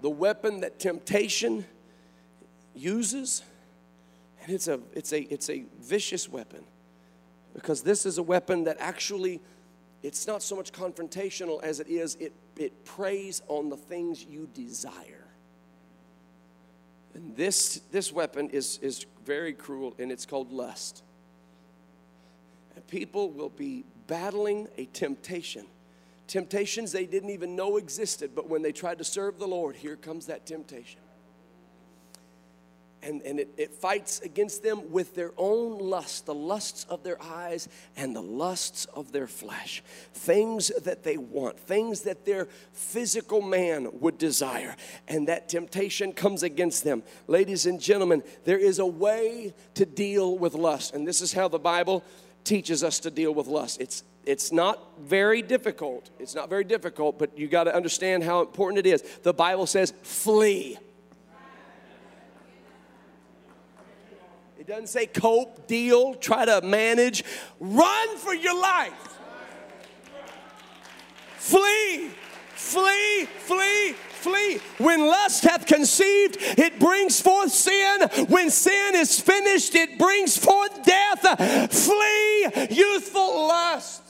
the 0.00 0.10
weapon 0.10 0.60
that 0.60 0.78
temptation 0.78 1.64
uses, 2.74 3.42
and 4.42 4.52
it's 4.52 4.68
a, 4.68 4.80
it's 4.94 5.12
a, 5.12 5.20
it's 5.32 5.50
a 5.50 5.64
vicious 5.80 6.28
weapon 6.28 6.64
because 7.56 7.82
this 7.82 8.04
is 8.04 8.18
a 8.18 8.22
weapon 8.22 8.64
that 8.64 8.76
actually 8.78 9.40
it's 10.02 10.26
not 10.26 10.42
so 10.42 10.54
much 10.54 10.72
confrontational 10.72 11.60
as 11.62 11.80
it 11.80 11.88
is 11.88 12.14
it, 12.16 12.32
it 12.56 12.84
preys 12.84 13.42
on 13.48 13.70
the 13.70 13.76
things 13.76 14.22
you 14.22 14.46
desire. 14.52 15.24
And 17.14 17.34
this 17.34 17.80
this 17.90 18.12
weapon 18.12 18.50
is 18.50 18.78
is 18.82 19.06
very 19.24 19.54
cruel 19.54 19.94
and 19.98 20.12
it's 20.12 20.26
called 20.26 20.52
lust. 20.52 21.02
And 22.76 22.86
people 22.88 23.30
will 23.30 23.48
be 23.48 23.84
battling 24.06 24.68
a 24.76 24.84
temptation. 24.84 25.64
Temptations 26.28 26.92
they 26.92 27.06
didn't 27.06 27.30
even 27.30 27.56
know 27.56 27.78
existed, 27.78 28.32
but 28.34 28.50
when 28.50 28.60
they 28.60 28.72
tried 28.72 28.98
to 28.98 29.04
serve 29.04 29.38
the 29.38 29.48
Lord, 29.48 29.76
here 29.76 29.96
comes 29.96 30.26
that 30.26 30.44
temptation. 30.44 31.00
And, 33.02 33.22
and 33.22 33.38
it, 33.38 33.54
it 33.56 33.72
fights 33.72 34.20
against 34.20 34.62
them 34.62 34.90
with 34.90 35.14
their 35.14 35.32
own 35.36 35.78
lust, 35.78 36.26
the 36.26 36.34
lusts 36.34 36.84
of 36.88 37.02
their 37.02 37.22
eyes 37.22 37.68
and 37.96 38.16
the 38.16 38.22
lusts 38.22 38.86
of 38.86 39.12
their 39.12 39.26
flesh. 39.26 39.82
Things 40.12 40.72
that 40.82 41.04
they 41.04 41.16
want, 41.16 41.60
things 41.60 42.00
that 42.02 42.24
their 42.24 42.48
physical 42.72 43.42
man 43.42 43.88
would 44.00 44.18
desire. 44.18 44.74
And 45.06 45.28
that 45.28 45.48
temptation 45.48 46.12
comes 46.12 46.42
against 46.42 46.84
them. 46.84 47.02
Ladies 47.26 47.66
and 47.66 47.80
gentlemen, 47.80 48.22
there 48.44 48.58
is 48.58 48.78
a 48.78 48.86
way 48.86 49.54
to 49.74 49.86
deal 49.86 50.36
with 50.36 50.54
lust. 50.54 50.94
And 50.94 51.06
this 51.06 51.20
is 51.20 51.32
how 51.32 51.48
the 51.48 51.58
Bible 51.58 52.02
teaches 52.44 52.82
us 52.82 52.98
to 53.00 53.10
deal 53.10 53.34
with 53.34 53.46
lust. 53.46 53.80
It's 53.80 54.04
it's 54.26 54.50
not 54.50 54.98
very 54.98 55.40
difficult. 55.40 56.10
It's 56.18 56.34
not 56.34 56.50
very 56.50 56.64
difficult, 56.64 57.16
but 57.16 57.38
you 57.38 57.46
got 57.46 57.64
to 57.64 57.74
understand 57.74 58.24
how 58.24 58.40
important 58.40 58.84
it 58.84 58.86
is. 58.86 59.02
The 59.22 59.32
Bible 59.32 59.66
says, 59.66 59.94
flee. 60.02 60.78
It 64.66 64.70
doesn't 64.70 64.88
say 64.88 65.06
cope, 65.06 65.68
deal, 65.68 66.14
try 66.14 66.44
to 66.44 66.60
manage. 66.60 67.22
Run 67.60 68.18
for 68.18 68.34
your 68.34 68.60
life. 68.60 68.92
Flee, 71.36 72.10
flee, 72.56 73.26
flee, 73.38 73.92
flee. 73.92 74.58
When 74.78 75.06
lust 75.06 75.44
hath 75.44 75.66
conceived, 75.66 76.38
it 76.40 76.80
brings 76.80 77.20
forth 77.20 77.52
sin. 77.52 78.08
When 78.26 78.50
sin 78.50 78.96
is 78.96 79.20
finished, 79.20 79.76
it 79.76 80.00
brings 80.00 80.36
forth 80.36 80.82
death. 80.82 81.70
Flee 81.72 82.66
youthful 82.68 83.46
lust. 83.46 84.05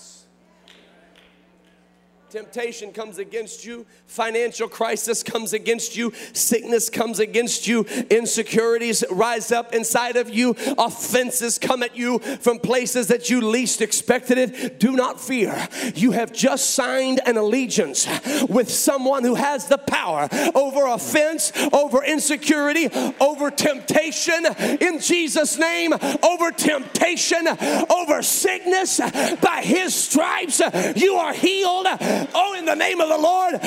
Temptation 2.36 2.92
comes 2.92 3.16
against 3.16 3.64
you, 3.64 3.86
financial 4.04 4.68
crisis 4.68 5.22
comes 5.22 5.54
against 5.54 5.96
you, 5.96 6.12
sickness 6.34 6.90
comes 6.90 7.18
against 7.18 7.66
you, 7.66 7.86
insecurities 8.10 9.02
rise 9.10 9.50
up 9.52 9.72
inside 9.72 10.16
of 10.16 10.28
you, 10.28 10.54
offenses 10.76 11.58
come 11.58 11.82
at 11.82 11.96
you 11.96 12.18
from 12.18 12.58
places 12.58 13.06
that 13.06 13.30
you 13.30 13.40
least 13.40 13.80
expected 13.80 14.36
it. 14.36 14.78
Do 14.78 14.92
not 14.92 15.18
fear. 15.18 15.66
You 15.94 16.10
have 16.10 16.30
just 16.30 16.74
signed 16.74 17.22
an 17.24 17.38
allegiance 17.38 18.06
with 18.50 18.70
someone 18.70 19.24
who 19.24 19.36
has 19.36 19.68
the 19.68 19.78
power 19.78 20.28
over 20.54 20.88
offense, 20.88 21.52
over 21.72 22.04
insecurity, 22.04 22.90
over 23.18 23.50
temptation 23.50 24.44
in 24.78 25.00
Jesus' 25.00 25.56
name, 25.56 25.94
over 26.22 26.50
temptation, 26.50 27.48
over 27.88 28.20
sickness. 28.20 29.00
By 29.40 29.62
his 29.64 29.94
stripes, 29.94 30.60
you 30.96 31.14
are 31.14 31.32
healed 31.32 31.86
Oh, 32.34 32.54
in 32.58 32.64
the 32.64 32.74
name 32.74 33.00
of 33.00 33.08
the 33.08 33.18
Lord, 33.18 33.60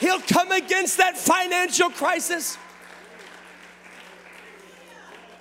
He'll 0.00 0.20
come 0.20 0.52
against 0.52 0.98
that 0.98 1.16
financial 1.16 1.90
crisis 1.90 2.56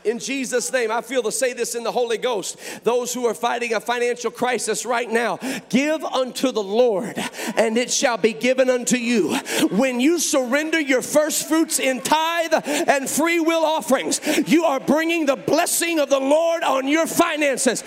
in 0.07 0.19
Jesus' 0.19 0.71
name. 0.71 0.89
I 0.89 1.01
feel 1.01 1.21
to 1.23 1.31
say 1.31 1.53
this 1.53 1.75
in 1.75 1.83
the 1.83 1.91
Holy 1.91 2.17
Ghost. 2.17 2.57
Those 2.83 3.13
who 3.13 3.25
are 3.27 3.33
fighting 3.33 3.73
a 3.73 3.79
financial 3.79 4.31
crisis 4.31 4.85
right 4.85 5.09
now, 5.09 5.37
give 5.69 6.03
unto 6.03 6.51
the 6.51 6.63
Lord, 6.63 7.17
and 7.55 7.77
it 7.77 7.91
shall 7.91 8.17
be 8.17 8.33
given 8.33 8.69
unto 8.69 8.97
you. 8.97 9.35
When 9.69 9.99
you 9.99 10.19
surrender 10.19 10.79
your 10.79 11.01
first 11.01 11.47
fruits 11.47 11.79
in 11.79 12.01
tithe 12.01 12.53
and 12.87 13.09
free 13.09 13.39
will 13.39 13.65
offerings, 13.65 14.21
you 14.47 14.63
are 14.63 14.79
bringing 14.79 15.25
the 15.25 15.35
blessing 15.35 15.99
of 15.99 16.09
the 16.09 16.19
Lord 16.19 16.63
on 16.63 16.87
your 16.87 17.07
finances. 17.07 17.83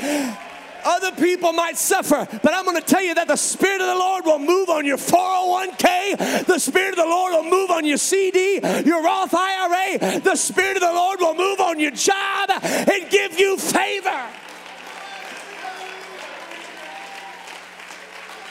Other 0.85 1.13
people 1.13 1.53
might 1.53 1.77
suffer, 1.77 2.27
but 2.43 2.55
I'm 2.55 2.65
going 2.65 2.77
to 2.77 2.87
tell 2.87 3.03
you 3.03 3.15
that 3.15 3.29
the 3.29 3.37
Spirit 3.37 3.81
of 3.81 3.87
the 3.87 3.95
Lord 3.95 4.25
will 4.25 4.39
move 4.39 4.69
on 4.69 4.85
your 4.85 4.97
401k. 4.97 6.47
The 6.47 6.59
Spirit 6.59 6.91
of 6.91 6.97
the 6.97 7.05
Lord 7.05 7.33
will 7.33 7.51
move 7.51 7.71
on 7.71 7.85
your 7.85 7.97
CD, 7.97 8.61
your 8.85 9.03
Roth 9.03 9.35
IRA. 9.35 10.21
The 10.21 10.37
Spirit 10.37 10.77
of 10.77 10.83
the 10.83 10.93
Lord 10.93 11.21
will 11.21 11.35
move 11.35 11.61
on 11.61 11.79
your 11.81 11.91
job 11.91 12.51
and 12.63 13.11
give 13.11 13.39
you 13.39 13.57
favor. 13.57 14.27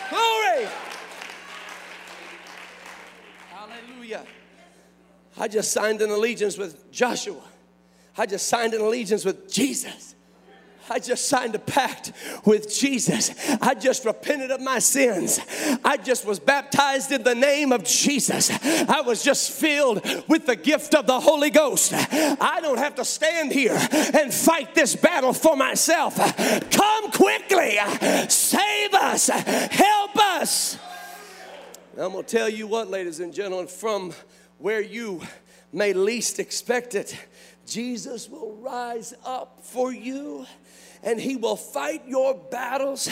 Glory. 0.09 0.67
Hallelujah. 3.51 4.25
I 5.37 5.47
just 5.47 5.71
signed 5.71 6.01
an 6.01 6.09
allegiance 6.09 6.57
with 6.57 6.91
Joshua. 6.91 7.41
I 8.17 8.25
just 8.25 8.47
signed 8.47 8.73
an 8.73 8.81
allegiance 8.81 9.23
with 9.23 9.51
Jesus. 9.51 10.08
I 10.89 10.99
just 10.99 11.27
signed 11.27 11.55
a 11.55 11.59
pact 11.59 12.11
with 12.45 12.73
Jesus. 12.73 13.31
I 13.61 13.75
just 13.75 14.05
repented 14.05 14.51
of 14.51 14.61
my 14.61 14.79
sins. 14.79 15.39
I 15.83 15.97
just 15.97 16.25
was 16.25 16.39
baptized 16.39 17.11
in 17.11 17.23
the 17.23 17.35
name 17.35 17.71
of 17.71 17.83
Jesus. 17.83 18.49
I 18.63 19.01
was 19.01 19.23
just 19.23 19.51
filled 19.51 20.03
with 20.27 20.45
the 20.45 20.55
gift 20.55 20.95
of 20.95 21.05
the 21.05 21.19
Holy 21.19 21.49
Ghost. 21.49 21.93
I 21.93 22.59
don't 22.61 22.77
have 22.79 22.95
to 22.95 23.05
stand 23.05 23.51
here 23.51 23.77
and 23.91 24.33
fight 24.33 24.75
this 24.75 24.95
battle 24.95 25.33
for 25.33 25.55
myself. 25.55 26.15
Come 26.71 27.11
quickly, 27.11 27.77
save 28.27 28.93
us, 28.93 29.27
help 29.27 30.17
us. 30.17 30.77
I'm 31.97 32.13
going 32.13 32.23
to 32.23 32.37
tell 32.37 32.47
you 32.47 32.65
what, 32.65 32.89
ladies 32.89 33.19
and 33.19 33.33
gentlemen, 33.33 33.67
from 33.67 34.13
where 34.57 34.81
you 34.81 35.21
may 35.73 35.93
least 35.93 36.39
expect 36.39 36.95
it, 36.95 37.15
Jesus 37.65 38.29
will 38.29 38.55
rise 38.55 39.13
up 39.25 39.59
for 39.61 39.91
you 39.93 40.45
and 41.03 41.19
he 41.19 41.35
will 41.35 41.55
fight 41.55 42.03
your 42.07 42.33
battles. 42.35 43.07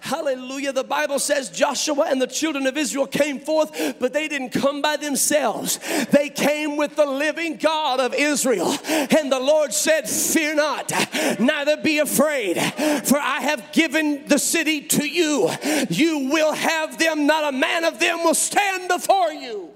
Hallelujah. 0.00 0.72
The 0.72 0.84
Bible 0.84 1.18
says 1.18 1.48
Joshua 1.48 2.06
and 2.08 2.20
the 2.20 2.26
children 2.26 2.66
of 2.66 2.76
Israel 2.76 3.06
came 3.06 3.40
forth, 3.40 3.98
but 3.98 4.12
they 4.12 4.28
didn't 4.28 4.50
come 4.50 4.82
by 4.82 4.96
themselves. 4.96 5.78
They 6.10 6.28
came 6.28 6.76
with 6.76 6.96
the 6.96 7.06
living 7.06 7.56
God 7.56 8.00
of 8.00 8.14
Israel. 8.14 8.76
And 8.86 9.32
the 9.32 9.40
Lord 9.40 9.72
said, 9.72 10.08
Fear 10.08 10.56
not, 10.56 10.92
neither 11.40 11.78
be 11.78 11.98
afraid, 11.98 12.60
for 13.04 13.18
I 13.18 13.40
have 13.40 13.72
given 13.72 14.26
the 14.26 14.38
city 14.38 14.82
to 14.82 15.06
you. 15.06 15.50
You 15.88 16.30
will 16.30 16.52
have 16.52 16.98
them, 16.98 17.26
not 17.26 17.54
a 17.54 17.56
man 17.56 17.84
of 17.84 17.98
them 17.98 18.22
will 18.22 18.34
stand 18.34 18.88
before 18.88 19.32
you. 19.32 19.70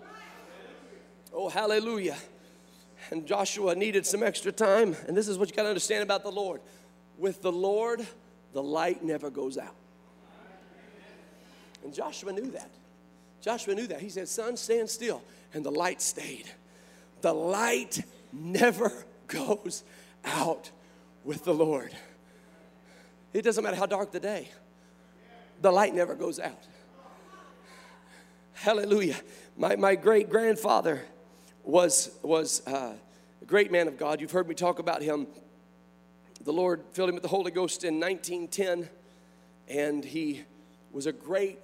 Oh, 1.33 1.49
hallelujah. 1.49 2.17
And 3.11 3.27
Joshua 3.27 3.75
needed 3.75 4.07
some 4.07 4.23
extra 4.23 4.53
time. 4.53 4.97
And 5.07 5.17
this 5.17 5.29
is 5.29 5.39
what 5.39 5.49
you 5.49 5.57
got 5.57 5.65
to 5.65 5.69
understand 5.69 6.03
about 6.03 6.23
the 6.23 6.31
Lord 6.31 6.61
with 7.19 7.43
the 7.43 7.53
Lord, 7.53 8.07
the 8.53 8.63
light 8.63 9.03
never 9.03 9.31
goes 9.31 9.59
out. 9.59 9.75
And 11.85 11.93
Joshua 11.93 12.33
knew 12.33 12.51
that. 12.53 12.71
Joshua 13.41 13.75
knew 13.75 13.87
that. 13.89 14.01
He 14.01 14.09
said, 14.09 14.29
Sun, 14.29 14.57
stand 14.57 14.89
still. 14.89 15.23
And 15.53 15.65
the 15.65 15.71
light 15.71 16.01
stayed. 16.01 16.47
The 17.21 17.33
light 17.33 18.03
never 18.33 18.91
goes 19.29 19.85
out 20.25 20.71
with 21.25 21.45
the 21.45 21.55
Lord. 21.55 21.95
It 23.33 23.43
doesn't 23.43 23.63
matter 23.63 23.77
how 23.77 23.87
dark 23.87 24.13
the 24.13 24.21
day, 24.21 24.49
the 25.61 25.71
light 25.71 25.95
never 25.95 26.15
goes 26.15 26.39
out. 26.39 26.67
Hallelujah. 28.53 29.17
My, 29.57 29.77
my 29.77 29.95
great 29.95 30.31
grandfather 30.31 31.03
was, 31.65 32.11
was 32.23 32.65
uh, 32.67 32.95
a 33.43 33.45
great 33.45 33.73
man 33.73 33.89
of 33.89 33.99
God. 33.99 34.21
You've 34.21 34.31
heard 34.31 34.49
me 34.49 34.55
talk 34.55 34.79
about 34.79 35.03
him 35.03 35.27
the 36.45 36.53
Lord 36.53 36.83
filled 36.93 37.09
him 37.09 37.15
with 37.15 37.23
the 37.23 37.29
Holy 37.29 37.51
Ghost 37.51 37.85
in 37.85 37.99
1910, 37.99 38.89
and 39.69 40.05
he 40.05 40.43
was 40.93 41.07
a 41.07 41.13
great 41.13 41.59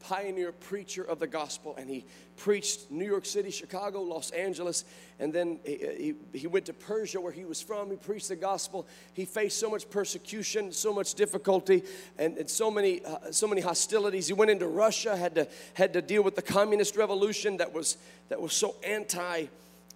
pioneer 0.00 0.52
preacher 0.52 1.02
of 1.02 1.18
the 1.18 1.26
gospel 1.26 1.74
and 1.78 1.88
he 1.88 2.04
preached 2.36 2.90
new 2.90 3.06
york 3.06 3.24
city 3.24 3.50
chicago 3.50 4.02
los 4.02 4.30
angeles 4.32 4.84
and 5.18 5.32
then 5.32 5.58
he, 5.64 6.14
he, 6.34 6.46
went 6.46 6.66
to 6.66 6.74
persia 6.74 7.18
where 7.18 7.32
he 7.32 7.46
was 7.46 7.62
from. 7.62 7.88
He 7.88 7.96
preached 7.96 8.28
the 8.28 8.36
gospel. 8.36 8.86
He 9.14 9.24
faced 9.24 9.58
so 9.58 9.70
much 9.70 9.88
persecution 9.88 10.72
so 10.72 10.92
much 10.92 11.14
difficulty 11.14 11.84
and, 12.18 12.36
and 12.36 12.50
so 12.50 12.70
many 12.70 13.02
uh, 13.02 13.30
so 13.30 13.46
many 13.46 13.62
hostilities. 13.62 14.26
He 14.26 14.34
went 14.34 14.50
into 14.50 14.66
russia 14.66 15.16
had 15.16 15.36
to 15.36 15.48
had 15.72 15.94
to 15.94 16.02
deal 16.02 16.22
with 16.22 16.36
the 16.36 16.42
communist 16.42 16.96
revolution 16.96 17.56
that 17.56 17.72
was 17.72 17.96
that 18.28 18.42
was 18.42 18.52
so 18.52 18.74
anti 18.84 19.46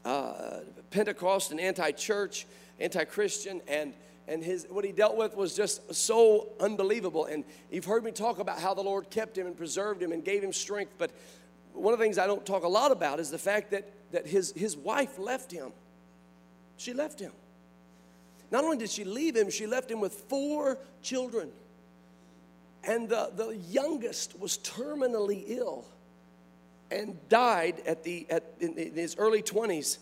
uh, 0.05 0.61
pentecost 0.91 1.51
and 1.51 1.61
anti-church 1.61 2.47
anti-christian 2.81 3.61
and 3.69 3.93
and 4.27 4.45
his 4.45 4.67
what 4.69 4.85
he 4.85 4.93
dealt 4.93 5.17
with 5.17 5.35
was 5.35 5.57
just 5.57 5.95
so 5.95 6.49
unbelievable. 6.61 7.25
And 7.25 7.45
you've 7.71 7.87
heard 7.87 8.05
me 8.05 8.11
talk 8.11 8.39
about 8.39 8.61
how 8.61 8.75
the 8.75 8.83
lord 8.83 9.11
kept 9.11 9.37
him 9.37 9.47
and 9.47 9.57
preserved 9.57 10.03
him 10.03 10.13
and 10.13 10.25
gave 10.25 10.43
him 10.43 10.53
strength 10.53 10.93
but 10.99 11.11
one 11.73 11.93
of 11.93 11.99
the 11.99 12.05
things 12.05 12.19
i 12.19 12.27
don't 12.27 12.45
talk 12.45 12.65
a 12.65 12.69
lot 12.69 12.93
about 12.93 13.21
is 13.21 13.31
the 13.31 13.39
fact 13.39 13.71
that 13.71 13.91
that 14.13 14.27
his 14.27 14.53
his 14.57 14.77
wife 14.77 15.19
left 15.19 15.53
him. 15.53 15.73
She 16.77 16.93
left 16.95 17.21
him. 17.21 17.33
Not 18.51 18.65
only 18.65 18.79
did 18.79 18.91
she 18.91 19.05
leave 19.05 19.37
him 19.37 19.51
she 19.51 19.67
left 19.67 19.91
him 19.91 20.01
with 20.01 20.13
four 20.13 20.79
children. 21.03 21.51
And 22.85 23.09
the, 23.09 23.31
the 23.35 23.57
youngest 23.69 24.39
was 24.39 24.59
terminally 24.59 25.45
ill 25.49 25.85
and 26.91 27.17
died 27.29 27.83
at 27.87 28.03
the 28.05 28.27
at 28.31 28.45
in, 28.61 28.77
in 28.79 28.95
his 28.95 29.17
early 29.17 29.43
20s 29.43 29.99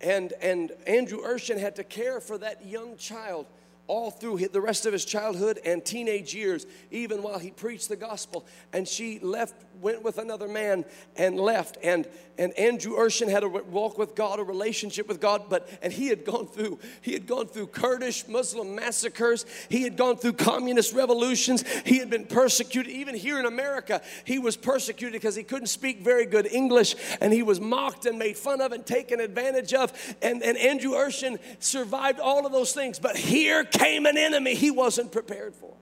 and, 0.00 0.32
and 0.40 0.72
Andrew 0.86 1.20
Urshan 1.22 1.58
had 1.58 1.76
to 1.76 1.84
care 1.84 2.20
for 2.20 2.38
that 2.38 2.66
young 2.66 2.96
child 2.96 3.46
all 3.86 4.10
through 4.10 4.36
the 4.48 4.60
rest 4.60 4.86
of 4.86 4.92
his 4.92 5.04
childhood 5.04 5.58
and 5.64 5.84
teenage 5.84 6.34
years, 6.34 6.66
even 6.90 7.22
while 7.22 7.38
he 7.38 7.50
preached 7.50 7.88
the 7.88 7.96
gospel. 7.96 8.46
And 8.72 8.86
she 8.86 9.18
left, 9.20 9.54
went 9.80 10.02
with 10.02 10.18
another 10.18 10.48
man 10.48 10.84
and 11.16 11.38
left. 11.38 11.78
And, 11.82 12.06
and 12.36 12.52
Andrew 12.58 12.96
Urshan 12.96 13.28
had 13.28 13.42
a 13.42 13.48
walk 13.48 13.98
with 13.98 14.14
God, 14.14 14.38
a 14.38 14.44
relationship 14.44 15.08
with 15.08 15.20
God, 15.20 15.44
but 15.48 15.68
and 15.82 15.92
he 15.92 16.08
had 16.08 16.24
gone 16.24 16.46
through, 16.46 16.78
he 17.00 17.12
had 17.12 17.26
gone 17.26 17.46
through 17.46 17.68
Kurdish 17.68 18.28
Muslim 18.28 18.74
massacres, 18.74 19.46
he 19.68 19.82
had 19.82 19.96
gone 19.96 20.16
through 20.16 20.34
communist 20.34 20.94
revolutions, 20.94 21.64
he 21.84 21.98
had 21.98 22.10
been 22.10 22.26
persecuted. 22.26 22.92
Even 22.92 23.14
here 23.14 23.38
in 23.38 23.46
America, 23.46 24.02
he 24.24 24.38
was 24.38 24.56
persecuted 24.56 25.12
because 25.12 25.36
he 25.36 25.42
couldn't 25.42 25.68
speak 25.68 26.02
very 26.02 26.26
good 26.26 26.46
English, 26.46 26.94
and 27.20 27.32
he 27.32 27.42
was 27.42 27.60
mocked 27.60 28.06
and 28.06 28.18
made 28.18 28.36
fun 28.36 28.60
of 28.60 28.72
and 28.72 28.84
taken 28.86 29.20
advantage 29.20 29.72
of. 29.74 29.92
And, 30.22 30.42
and 30.42 30.56
Andrew 30.58 30.92
Urshan 30.92 31.38
survived 31.58 32.20
all 32.20 32.46
of 32.46 32.52
those 32.52 32.72
things. 32.72 32.98
But 32.98 33.16
here 33.16 33.64
came 33.64 34.06
an 34.06 34.16
enemy 34.16 34.54
he 34.54 34.70
wasn't 34.70 35.12
prepared 35.12 35.54
for. 35.54 35.74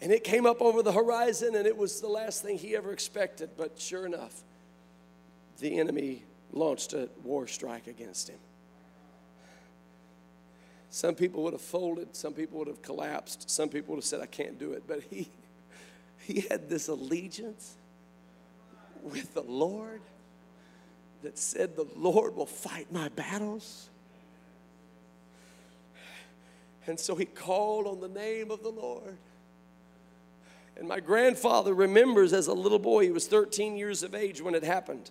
And 0.00 0.12
it 0.12 0.24
came 0.24 0.44
up 0.44 0.60
over 0.60 0.82
the 0.82 0.92
horizon, 0.92 1.54
and 1.54 1.66
it 1.66 1.76
was 1.76 2.00
the 2.00 2.08
last 2.08 2.42
thing 2.42 2.58
he 2.58 2.76
ever 2.76 2.92
expected. 2.92 3.50
But 3.56 3.78
sure 3.78 4.04
enough, 4.04 4.42
the 5.58 5.78
enemy 5.78 6.22
launched 6.52 6.92
a 6.92 7.08
war 7.24 7.46
strike 7.46 7.86
against 7.86 8.28
him. 8.28 8.38
Some 10.90 11.14
people 11.14 11.42
would 11.44 11.52
have 11.52 11.62
folded, 11.62 12.14
some 12.14 12.32
people 12.32 12.58
would 12.58 12.68
have 12.68 12.82
collapsed, 12.82 13.50
some 13.50 13.68
people 13.68 13.94
would 13.94 13.98
have 13.98 14.06
said, 14.06 14.20
I 14.20 14.26
can't 14.26 14.58
do 14.58 14.72
it. 14.72 14.84
But 14.86 15.02
he, 15.10 15.28
he 16.20 16.40
had 16.40 16.68
this 16.68 16.88
allegiance 16.88 17.74
with 19.02 19.34
the 19.34 19.42
Lord 19.42 20.00
that 21.22 21.38
said, 21.38 21.76
The 21.76 21.86
Lord 21.96 22.36
will 22.36 22.46
fight 22.46 22.92
my 22.92 23.08
battles. 23.10 23.88
And 26.86 27.00
so 27.00 27.16
he 27.16 27.24
called 27.24 27.86
on 27.86 28.00
the 28.00 28.08
name 28.08 28.50
of 28.50 28.62
the 28.62 28.70
Lord. 28.70 29.16
And 30.76 30.88
my 30.88 31.00
grandfather 31.00 31.72
remembers 31.74 32.32
as 32.32 32.46
a 32.46 32.52
little 32.52 32.78
boy, 32.78 33.04
he 33.04 33.10
was 33.10 33.26
13 33.26 33.76
years 33.76 34.02
of 34.02 34.14
age 34.14 34.42
when 34.42 34.54
it 34.54 34.62
happened. 34.62 35.10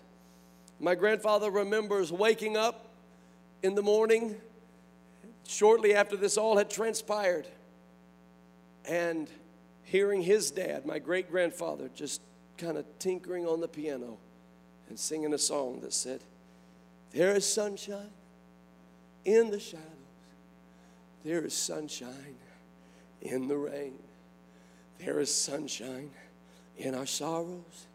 My 0.78 0.94
grandfather 0.94 1.50
remembers 1.50 2.12
waking 2.12 2.56
up 2.56 2.86
in 3.62 3.74
the 3.74 3.82
morning 3.82 4.36
shortly 5.46 5.94
after 5.94 6.16
this 6.16 6.36
all 6.36 6.56
had 6.56 6.70
transpired 6.70 7.46
and 8.84 9.28
hearing 9.84 10.22
his 10.22 10.50
dad, 10.50 10.86
my 10.86 10.98
great 10.98 11.30
grandfather, 11.30 11.90
just 11.94 12.20
kind 12.58 12.76
of 12.76 12.84
tinkering 12.98 13.46
on 13.46 13.60
the 13.60 13.68
piano 13.68 14.18
and 14.88 14.98
singing 14.98 15.34
a 15.34 15.38
song 15.38 15.80
that 15.80 15.92
said, 15.92 16.20
There 17.12 17.34
is 17.34 17.50
sunshine 17.50 18.10
in 19.24 19.50
the 19.50 19.58
shadows 19.58 19.96
there 21.26 21.44
is 21.44 21.54
sunshine 21.54 22.36
in 23.20 23.48
the 23.48 23.56
rain. 23.56 23.98
There 24.98 25.20
is 25.20 25.34
sunshine 25.34 26.10
in 26.76 26.94
our 26.94 27.06
sorrows 27.06 27.86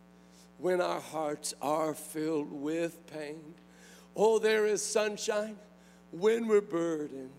when 0.57 0.81
our 0.81 0.99
hearts 0.99 1.53
are 1.61 1.93
filled 1.93 2.51
with 2.51 3.05
pain. 3.07 3.55
Oh, 4.15 4.39
there 4.39 4.65
is 4.65 4.83
sunshine 4.83 5.57
when 6.11 6.47
we're 6.47 6.61
burdened. 6.61 7.31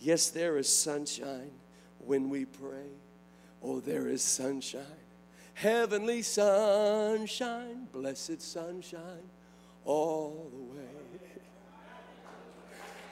Yes, 0.00 0.30
there 0.30 0.56
is 0.56 0.68
sunshine 0.68 1.50
when 1.98 2.30
we 2.30 2.44
pray. 2.44 2.90
Oh, 3.62 3.80
there 3.80 4.08
is 4.08 4.22
sunshine, 4.22 4.82
heavenly 5.54 6.20
sunshine, 6.22 7.88
blessed 7.92 8.42
sunshine 8.42 9.30
all 9.84 10.50
the 10.52 10.76
way. 10.76 10.84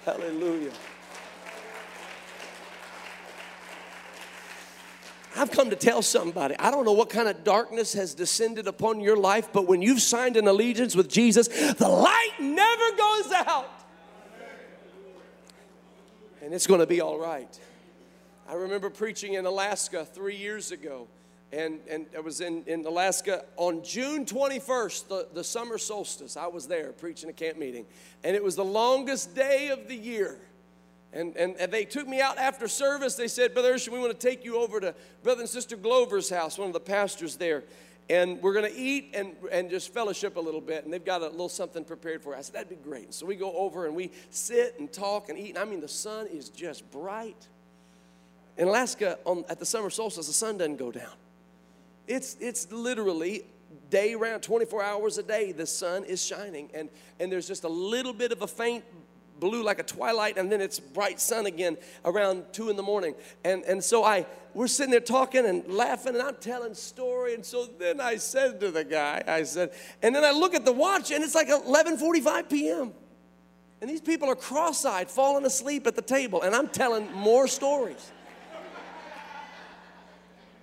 Hallelujah. 0.04 0.72
I've 5.36 5.50
come 5.50 5.70
to 5.70 5.76
tell 5.76 6.02
somebody, 6.02 6.54
I 6.58 6.70
don't 6.70 6.84
know 6.84 6.92
what 6.92 7.08
kind 7.08 7.28
of 7.28 7.44
darkness 7.44 7.94
has 7.94 8.14
descended 8.14 8.66
upon 8.66 9.00
your 9.00 9.16
life, 9.16 9.48
but 9.52 9.66
when 9.66 9.80
you've 9.80 10.02
signed 10.02 10.36
an 10.36 10.46
allegiance 10.46 10.94
with 10.94 11.08
Jesus, 11.08 11.48
the 11.48 11.88
light 11.88 12.32
never 12.38 12.96
goes 12.96 13.32
out. 13.32 13.70
And 16.42 16.52
it's 16.52 16.66
going 16.66 16.80
to 16.80 16.86
be 16.86 17.00
all 17.00 17.18
right. 17.18 17.58
I 18.48 18.54
remember 18.54 18.90
preaching 18.90 19.34
in 19.34 19.46
Alaska 19.46 20.04
three 20.04 20.36
years 20.36 20.72
ago, 20.72 21.06
and, 21.52 21.80
and 21.88 22.06
I 22.16 22.20
was 22.20 22.40
in, 22.40 22.64
in 22.66 22.84
Alaska 22.84 23.44
on 23.56 23.84
June 23.84 24.26
21st, 24.26 25.08
the, 25.08 25.28
the 25.32 25.44
summer 25.44 25.78
solstice. 25.78 26.36
I 26.36 26.48
was 26.48 26.66
there 26.66 26.92
preaching 26.92 27.30
a 27.30 27.32
camp 27.32 27.58
meeting, 27.58 27.86
and 28.24 28.34
it 28.34 28.42
was 28.42 28.56
the 28.56 28.64
longest 28.64 29.34
day 29.34 29.68
of 29.68 29.88
the 29.88 29.96
year. 29.96 30.38
And, 31.12 31.36
and, 31.36 31.56
and, 31.58 31.70
they 31.70 31.84
took 31.84 32.08
me 32.08 32.22
out 32.22 32.38
after 32.38 32.66
service. 32.66 33.16
They 33.16 33.28
said, 33.28 33.52
Brother 33.52 33.74
Urshan, 33.74 33.92
we 33.92 33.98
want 33.98 34.18
to 34.18 34.26
take 34.26 34.44
you 34.44 34.56
over 34.56 34.80
to 34.80 34.94
Brother 35.22 35.42
and 35.42 35.48
Sister 35.48 35.76
Glover's 35.76 36.30
house, 36.30 36.56
one 36.56 36.68
of 36.68 36.72
the 36.72 36.80
pastors 36.80 37.36
there. 37.36 37.64
And 38.08 38.40
we're 38.42 38.54
going 38.54 38.70
to 38.70 38.78
eat 38.78 39.10
and, 39.14 39.36
and 39.50 39.68
just 39.68 39.92
fellowship 39.92 40.36
a 40.36 40.40
little 40.40 40.60
bit. 40.60 40.84
And 40.84 40.92
they've 40.92 41.04
got 41.04 41.20
a 41.20 41.28
little 41.28 41.50
something 41.50 41.84
prepared 41.84 42.22
for 42.22 42.34
us. 42.34 42.38
I 42.38 42.42
said, 42.42 42.54
That'd 42.54 42.68
be 42.70 42.76
great. 42.76 43.12
So 43.12 43.26
we 43.26 43.36
go 43.36 43.52
over 43.52 43.86
and 43.86 43.94
we 43.94 44.10
sit 44.30 44.76
and 44.78 44.90
talk 44.90 45.28
and 45.28 45.38
eat. 45.38 45.50
And 45.50 45.58
I 45.58 45.64
mean, 45.64 45.80
the 45.80 45.88
sun 45.88 46.26
is 46.28 46.48
just 46.48 46.90
bright. 46.90 47.48
In 48.56 48.68
Alaska, 48.68 49.18
on, 49.24 49.44
at 49.48 49.58
the 49.58 49.66
summer 49.66 49.90
solstice, 49.90 50.26
the 50.26 50.32
sun 50.32 50.58
doesn't 50.58 50.76
go 50.76 50.90
down. 50.90 51.12
It's, 52.06 52.36
it's 52.40 52.70
literally 52.72 53.44
day 53.90 54.14
round, 54.14 54.42
24 54.42 54.82
hours 54.82 55.18
a 55.18 55.22
day, 55.22 55.52
the 55.52 55.66
sun 55.66 56.04
is 56.04 56.24
shining. 56.24 56.70
And, 56.74 56.88
and 57.20 57.30
there's 57.30 57.46
just 57.46 57.64
a 57.64 57.68
little 57.68 58.12
bit 58.12 58.32
of 58.32 58.42
a 58.42 58.46
faint 58.46 58.84
blue 59.42 59.64
like 59.64 59.80
a 59.80 59.82
twilight 59.82 60.38
and 60.38 60.50
then 60.52 60.60
it's 60.60 60.78
bright 60.78 61.18
sun 61.18 61.46
again 61.46 61.76
around 62.04 62.44
two 62.52 62.70
in 62.70 62.76
the 62.76 62.82
morning. 62.82 63.12
And, 63.44 63.64
and 63.64 63.82
so 63.82 64.04
i 64.04 64.24
we're 64.54 64.68
sitting 64.68 64.90
there 64.90 65.00
talking 65.00 65.46
and 65.46 65.66
laughing 65.66 66.14
and 66.14 66.22
i'm 66.22 66.36
telling 66.36 66.74
story. 66.74 67.34
And 67.34 67.44
so 67.44 67.66
then 67.66 68.00
i 68.00 68.16
said 68.16 68.60
to 68.60 68.70
the 68.70 68.84
guy 68.84 69.22
i 69.26 69.42
said 69.42 69.72
and 70.00 70.14
then 70.14 70.24
i 70.24 70.30
look 70.30 70.54
at 70.54 70.64
the 70.64 70.72
watch 70.72 71.10
and 71.10 71.24
it's 71.24 71.34
like 71.34 71.48
11.45 71.48 72.48
p.m 72.48 72.92
and 73.80 73.90
these 73.90 74.00
people 74.00 74.30
are 74.30 74.36
cross-eyed 74.36 75.10
falling 75.10 75.44
asleep 75.44 75.88
at 75.88 75.96
the 75.96 76.02
table 76.02 76.42
and 76.42 76.54
i'm 76.54 76.68
telling 76.68 77.10
more 77.12 77.48
stories 77.48 78.12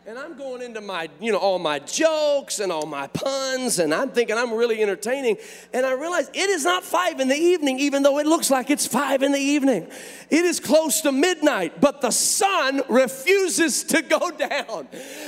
and 0.09 0.17
I'm 0.17 0.35
going 0.35 0.63
into 0.63 0.81
my, 0.81 1.07
you 1.19 1.31
know, 1.31 1.37
all 1.37 1.59
my 1.59 1.77
jokes 1.77 2.59
and 2.59 2.71
all 2.71 2.87
my 2.87 3.05
puns, 3.05 3.77
and 3.77 3.93
I'm 3.93 4.09
thinking 4.09 4.35
I'm 4.35 4.55
really 4.55 4.81
entertaining. 4.81 5.37
And 5.71 5.85
I 5.85 5.91
realize 5.91 6.31
it 6.33 6.49
is 6.49 6.63
not 6.63 6.83
five 6.83 7.19
in 7.19 7.27
the 7.27 7.35
evening, 7.35 7.77
even 7.77 8.01
though 8.01 8.17
it 8.17 8.25
looks 8.25 8.49
like 8.49 8.71
it's 8.71 8.87
five 8.87 9.21
in 9.21 9.33
the 9.33 9.39
evening. 9.39 9.87
It 10.31 10.45
is 10.45 10.59
close 10.59 11.01
to 11.01 11.11
midnight, 11.11 11.79
but 11.79 12.01
the 12.01 12.09
sun 12.09 12.81
refuses 12.89 13.83
to 13.83 14.01
go 14.01 14.31
down. 14.49 14.87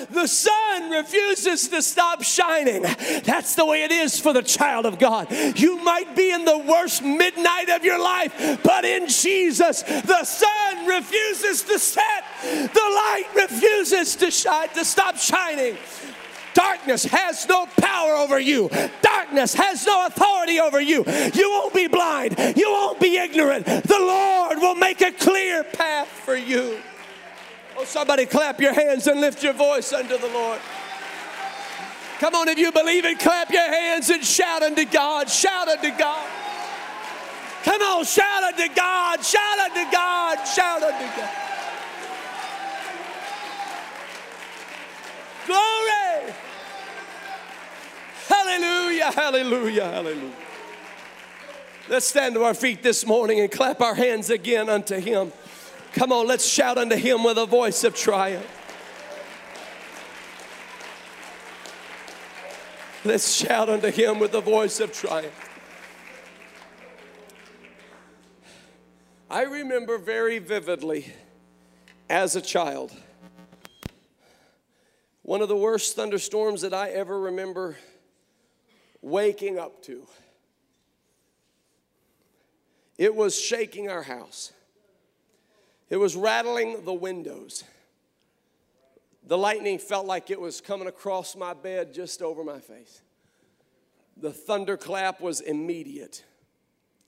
The 0.10 0.26
sun 0.26 0.90
refuses 0.90 1.68
to 1.68 1.84
stop 1.84 2.24
shining. 2.24 2.82
That's 3.24 3.54
the 3.54 3.68
way 3.68 3.84
it 3.84 3.92
is 3.92 4.20
for 4.20 4.34
the 4.34 4.42
child 4.42 4.88
of 4.88 4.98
God. 4.98 5.32
You 5.32 5.78
might 5.84 6.16
be 6.16 6.32
in 6.32 6.44
the 6.44 6.58
worst 6.58 7.04
midnight 7.04 7.70
of 7.70 7.86
your 7.86 8.02
life, 8.02 8.60
but 8.64 8.84
in 8.84 9.08
Jesus, 9.08 9.84
the 9.84 10.24
sun 10.24 10.88
refuses 10.88 11.62
to 11.66 11.78
set, 11.78 12.24
the 12.42 12.70
light 12.74 13.26
refuses 13.36 14.16
to 14.18 14.32
shine 14.32 14.70
to 14.70 14.86
stop 14.86 15.18
shining. 15.18 15.78
Darkness 16.54 17.06
has 17.06 17.48
no 17.48 17.66
power 17.78 18.14
over 18.14 18.40
you. 18.40 18.70
Darkness 19.02 19.54
has 19.54 19.86
no 19.86 20.06
authority 20.06 20.60
over 20.60 20.82
you. 20.82 21.04
You 21.34 21.50
won't 21.50 21.74
be 21.74 21.88
blind. 21.88 22.36
You 22.58 22.70
won't 22.72 23.00
be 23.00 23.18
ignorant. 23.18 23.66
The 23.66 24.00
Lord 24.00 24.58
will 24.58 24.76
make 24.76 25.02
a 25.02 25.12
clear 25.12 25.64
path 25.64 26.08
for 26.08 26.36
you. 26.36 26.80
Oh, 27.78 27.86
somebody 27.86 28.26
clap 28.26 28.60
your 28.60 28.74
hands 28.74 29.08
and 29.08 29.22
lift 29.22 29.44
your 29.44 29.54
voice 29.54 29.94
unto 29.94 30.18
the 30.18 30.28
Lord. 30.28 30.60
Come 32.20 32.36
on, 32.36 32.50
if 32.50 32.58
you 32.58 32.72
believe 32.72 33.06
it, 33.06 33.18
clap 33.20 33.50
your 33.50 33.68
hands 33.68 34.10
and 34.10 34.24
shout 34.24 34.62
unto 34.62 34.86
God. 34.86 35.30
Shout 35.30 35.68
unto 35.68 35.98
God. 35.98 36.28
Come 37.64 37.82
on, 37.82 38.06
shout 38.06 38.44
unto 38.44 38.74
God. 38.76 39.24
Shout 39.24 39.60
unto 39.60 39.92
God. 39.92 40.46
Shout 40.46 40.84
unto 40.84 41.18
God. 41.18 41.51
Glory. 45.46 46.34
Hallelujah, 48.28 49.12
hallelujah, 49.12 49.86
hallelujah. 49.86 50.32
Let's 51.90 52.06
stand 52.06 52.36
to 52.36 52.44
our 52.44 52.54
feet 52.54 52.84
this 52.84 53.06
morning 53.06 53.40
and 53.40 53.52
clap 53.52 53.82
our 53.82 53.96
hands 53.96 54.30
again 54.30 54.70
unto 54.70 55.00
Him. 55.00 55.34
Come 55.94 56.12
on, 56.12 56.28
let's 56.28 56.48
shout 56.48 56.78
unto 56.78 56.96
Him 56.96 57.24
with 57.24 57.38
a 57.38 57.46
voice 57.46 57.84
of 57.84 57.96
triumph. 57.96 58.48
Let's 63.04 63.34
shout 63.34 63.68
unto 63.68 63.92
Him 63.92 64.20
with 64.20 64.34
a 64.36 64.42
voice 64.42 64.80
of 64.80 64.94
triumph. 64.94 65.50
I 69.30 69.44
remember 69.44 69.98
very 69.98 70.40
vividly 70.40 71.12
as 72.10 72.36
a 72.36 72.42
child 72.42 72.92
one 75.24 75.42
of 75.42 75.48
the 75.48 75.56
worst 75.56 75.96
thunderstorms 75.96 76.62
that 76.62 76.74
I 76.74 76.90
ever 76.90 77.20
remember 77.20 77.78
waking 79.02 79.60
up 79.60 79.84
to. 79.84 80.08
It 82.98 83.16
was 83.16 83.40
shaking 83.40 83.90
our 83.90 84.04
house, 84.04 84.52
it 85.90 85.98
was 85.98 86.16
rattling 86.16 86.86
the 86.86 86.94
windows. 86.94 87.64
The 89.24 89.38
lightning 89.38 89.78
felt 89.78 90.08
like 90.08 90.32
it 90.32 90.42
was 90.42 90.62
coming 90.62 90.88
across 90.88 91.36
my 91.36 91.54
bed 91.54 91.94
just 91.94 92.24
over 92.24 92.44
my 92.44 92.60
face. 92.60 93.02
The 94.18 94.34
thunderclap 94.34 95.22
was 95.22 95.42
immediate. 95.42 96.24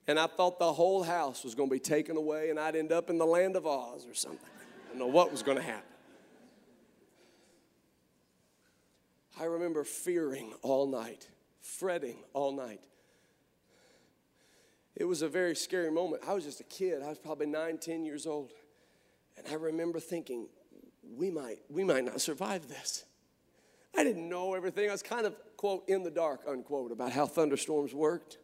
And 0.07 0.19
I 0.19 0.27
thought 0.27 0.59
the 0.59 0.73
whole 0.73 1.01
house 1.01 1.43
was 1.43 1.55
going 1.55 1.69
to 1.69 1.73
be 1.73 1.79
taken 1.79 2.15
away 2.15 2.51
and 2.51 2.59
I'd 2.59 2.75
end 2.75 2.91
up 2.91 3.09
in 3.09 3.17
the 3.17 3.25
land 3.25 3.55
of 3.55 3.65
Oz 3.65 4.05
or 4.07 4.13
something. 4.13 4.39
I 4.85 4.89
don't 4.89 4.99
know 4.99 5.07
what 5.07 5.31
was 5.31 5.41
going 5.41 5.57
to 5.57 5.63
happen. 5.63 5.92
I 9.39 9.45
remember 9.45 9.83
fearing 9.83 10.53
all 10.61 10.87
night, 10.87 11.27
fretting 11.61 12.17
all 12.33 12.51
night. 12.51 12.81
It 14.95 15.05
was 15.05 15.23
a 15.23 15.27
very 15.27 15.55
scary 15.55 15.91
moment. 15.91 16.23
I 16.27 16.33
was 16.33 16.43
just 16.43 16.59
a 16.59 16.65
kid. 16.65 17.01
I 17.01 17.09
was 17.09 17.17
probably 17.17 17.47
nine, 17.47 17.79
ten 17.79 18.05
years 18.05 18.27
old. 18.27 18.51
And 19.37 19.47
I 19.47 19.55
remember 19.55 19.99
thinking, 19.99 20.47
we 21.17 21.31
might, 21.31 21.59
we 21.69 21.83
might 21.83 22.05
not 22.05 22.21
survive 22.21 22.67
this. 22.67 23.05
I 23.97 24.03
didn't 24.03 24.29
know 24.29 24.53
everything. 24.53 24.89
I 24.89 24.91
was 24.91 25.03
kind 25.03 25.25
of, 25.25 25.35
quote, 25.57 25.87
in 25.87 26.03
the 26.03 26.11
dark, 26.11 26.41
unquote, 26.47 26.91
about 26.91 27.11
how 27.11 27.25
thunderstorms 27.25 27.93
worked. 27.93 28.37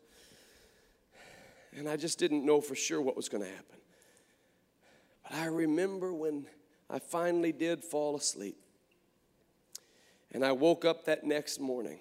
And 1.75 1.87
I 1.87 1.97
just 1.97 2.17
didn't 2.17 2.45
know 2.45 2.61
for 2.61 2.75
sure 2.75 3.01
what 3.01 3.15
was 3.15 3.29
going 3.29 3.43
to 3.43 3.49
happen. 3.49 3.77
But 5.23 5.33
I 5.33 5.45
remember 5.45 6.13
when 6.13 6.47
I 6.89 6.97
finally 6.97 7.51
did 7.51 7.83
fall 7.83 8.15
asleep. 8.15 8.57
And 10.31 10.45
I 10.45 10.51
woke 10.51 10.85
up 10.85 11.05
that 11.05 11.23
next 11.23 11.59
morning. 11.59 11.99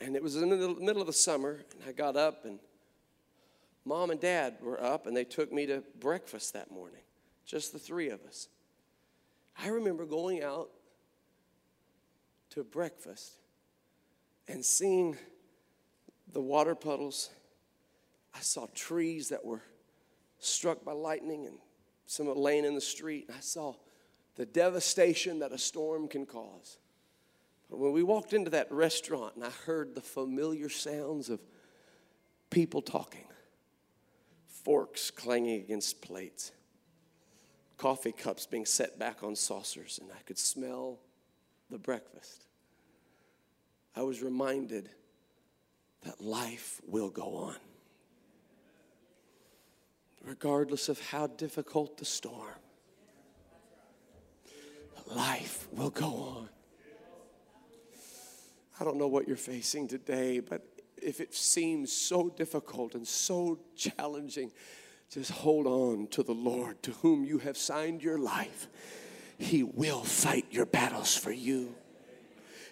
And 0.00 0.16
it 0.16 0.22
was 0.22 0.36
in 0.36 0.48
the 0.48 0.56
middle 0.56 1.00
of 1.00 1.06
the 1.06 1.12
summer, 1.12 1.60
and 1.72 1.82
I 1.88 1.92
got 1.92 2.16
up, 2.16 2.44
and 2.44 2.58
mom 3.84 4.10
and 4.10 4.20
dad 4.20 4.56
were 4.60 4.82
up, 4.82 5.06
and 5.06 5.16
they 5.16 5.24
took 5.24 5.52
me 5.52 5.66
to 5.66 5.82
breakfast 5.98 6.52
that 6.52 6.70
morning, 6.70 7.02
just 7.44 7.72
the 7.72 7.78
three 7.78 8.10
of 8.10 8.22
us. 8.24 8.48
I 9.60 9.68
remember 9.68 10.04
going 10.04 10.42
out 10.42 10.70
to 12.50 12.62
breakfast 12.62 13.32
and 14.46 14.64
seeing 14.64 15.16
the 16.32 16.40
water 16.40 16.74
puddles. 16.74 17.30
I 18.34 18.40
saw 18.40 18.66
trees 18.74 19.30
that 19.30 19.44
were 19.44 19.62
struck 20.38 20.84
by 20.84 20.92
lightning 20.92 21.46
and 21.46 21.58
some 22.06 22.32
laying 22.34 22.64
in 22.64 22.74
the 22.74 22.80
street. 22.80 23.28
I 23.36 23.40
saw 23.40 23.74
the 24.38 24.46
devastation 24.46 25.40
that 25.40 25.52
a 25.52 25.58
storm 25.58 26.06
can 26.06 26.24
cause. 26.24 26.78
But 27.68 27.80
when 27.80 27.92
we 27.92 28.04
walked 28.04 28.32
into 28.32 28.50
that 28.52 28.70
restaurant 28.70 29.34
and 29.34 29.44
I 29.44 29.50
heard 29.50 29.94
the 29.96 30.00
familiar 30.00 30.68
sounds 30.68 31.28
of 31.28 31.40
people 32.48 32.80
talking, 32.80 33.26
forks 34.46 35.10
clanging 35.10 35.60
against 35.60 36.00
plates, 36.00 36.52
coffee 37.76 38.12
cups 38.12 38.46
being 38.46 38.64
set 38.64 38.96
back 38.96 39.24
on 39.24 39.34
saucers, 39.34 39.98
and 40.00 40.08
I 40.12 40.22
could 40.22 40.38
smell 40.38 41.00
the 41.68 41.78
breakfast. 41.78 42.46
I 43.96 44.02
was 44.02 44.22
reminded 44.22 44.88
that 46.02 46.20
life 46.20 46.80
will 46.86 47.10
go 47.10 47.34
on. 47.34 47.56
Regardless 50.24 50.88
of 50.88 51.00
how 51.00 51.26
difficult 51.26 51.98
the 51.98 52.04
storm, 52.04 52.54
life 55.14 55.68
will 55.72 55.90
go 55.90 56.06
on. 56.06 56.48
I 58.80 58.84
don't 58.84 58.96
know 58.96 59.08
what 59.08 59.26
you're 59.26 59.36
facing 59.36 59.88
today, 59.88 60.40
but 60.40 60.62
if 60.96 61.20
it 61.20 61.34
seems 61.34 61.92
so 61.92 62.28
difficult 62.28 62.94
and 62.94 63.06
so 63.06 63.58
challenging, 63.76 64.52
just 65.10 65.30
hold 65.30 65.66
on 65.66 66.06
to 66.08 66.22
the 66.22 66.34
Lord 66.34 66.82
to 66.84 66.92
whom 66.92 67.24
you 67.24 67.38
have 67.38 67.56
signed 67.56 68.02
your 68.02 68.18
life. 68.18 68.68
He 69.38 69.62
will 69.62 70.02
fight 70.02 70.46
your 70.50 70.66
battles 70.66 71.16
for 71.16 71.32
you. 71.32 71.74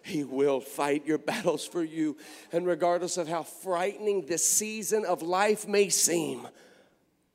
He 0.03 0.23
will 0.23 0.61
fight 0.61 1.07
your 1.07 1.19
battles 1.19 1.67
for 1.67 1.83
you. 1.83 2.17
And 2.53 2.67
regardless 2.67 3.17
of 3.17 3.27
how 3.27 3.43
frightening 3.43 4.27
this 4.27 4.49
season 4.49 5.05
of 5.05 5.23
life 5.23 5.67
may 5.67 5.89
seem, 5.89 6.47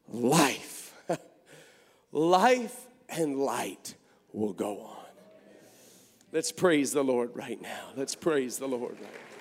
life, 0.07 0.93
life 2.13 2.87
and 3.09 3.37
light 3.37 3.95
will 4.33 4.53
go 4.53 4.81
on. 4.81 4.97
Let's 6.31 6.51
praise 6.51 6.93
the 6.93 7.03
Lord 7.03 7.31
right 7.33 7.61
now. 7.61 7.89
Let's 7.95 8.15
praise 8.15 8.57
the 8.57 8.67
Lord 8.67 8.93
right 8.93 9.01
now. 9.01 9.31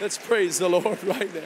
Let's 0.00 0.18
praise 0.18 0.58
the 0.58 0.68
Lord 0.68 1.02
right 1.04 1.34
now. 1.34 1.42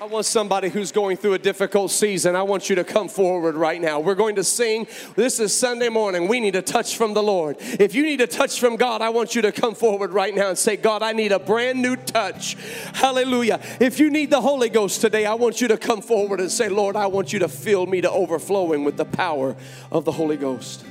I 0.00 0.04
want 0.04 0.26
somebody 0.26 0.68
who's 0.68 0.92
going 0.92 1.16
through 1.16 1.34
a 1.34 1.40
difficult 1.40 1.90
season. 1.90 2.36
I 2.36 2.42
want 2.42 2.70
you 2.70 2.76
to 2.76 2.84
come 2.84 3.08
forward 3.08 3.56
right 3.56 3.80
now. 3.80 3.98
We're 3.98 4.14
going 4.14 4.36
to 4.36 4.44
sing. 4.44 4.86
This 5.16 5.40
is 5.40 5.52
Sunday 5.52 5.88
morning. 5.88 6.28
We 6.28 6.38
need 6.38 6.54
a 6.54 6.62
touch 6.62 6.96
from 6.96 7.14
the 7.14 7.22
Lord. 7.22 7.56
If 7.58 7.96
you 7.96 8.04
need 8.04 8.20
a 8.20 8.28
touch 8.28 8.60
from 8.60 8.76
God, 8.76 9.02
I 9.02 9.08
want 9.08 9.34
you 9.34 9.42
to 9.42 9.50
come 9.50 9.74
forward 9.74 10.12
right 10.12 10.32
now 10.32 10.50
and 10.50 10.56
say, 10.56 10.76
God, 10.76 11.02
I 11.02 11.10
need 11.10 11.32
a 11.32 11.40
brand 11.40 11.82
new 11.82 11.96
touch. 11.96 12.56
Hallelujah. 12.94 13.60
If 13.80 13.98
you 13.98 14.08
need 14.08 14.30
the 14.30 14.40
Holy 14.40 14.68
Ghost 14.68 15.00
today, 15.00 15.26
I 15.26 15.34
want 15.34 15.60
you 15.60 15.66
to 15.66 15.76
come 15.76 16.00
forward 16.00 16.38
and 16.38 16.50
say, 16.50 16.68
Lord, 16.68 16.94
I 16.94 17.08
want 17.08 17.32
you 17.32 17.40
to 17.40 17.48
fill 17.48 17.84
me 17.84 18.00
to 18.00 18.10
overflowing 18.10 18.84
with 18.84 18.96
the 18.96 19.04
power 19.04 19.56
of 19.90 20.04
the 20.04 20.12
Holy 20.12 20.36
Ghost. 20.36 20.84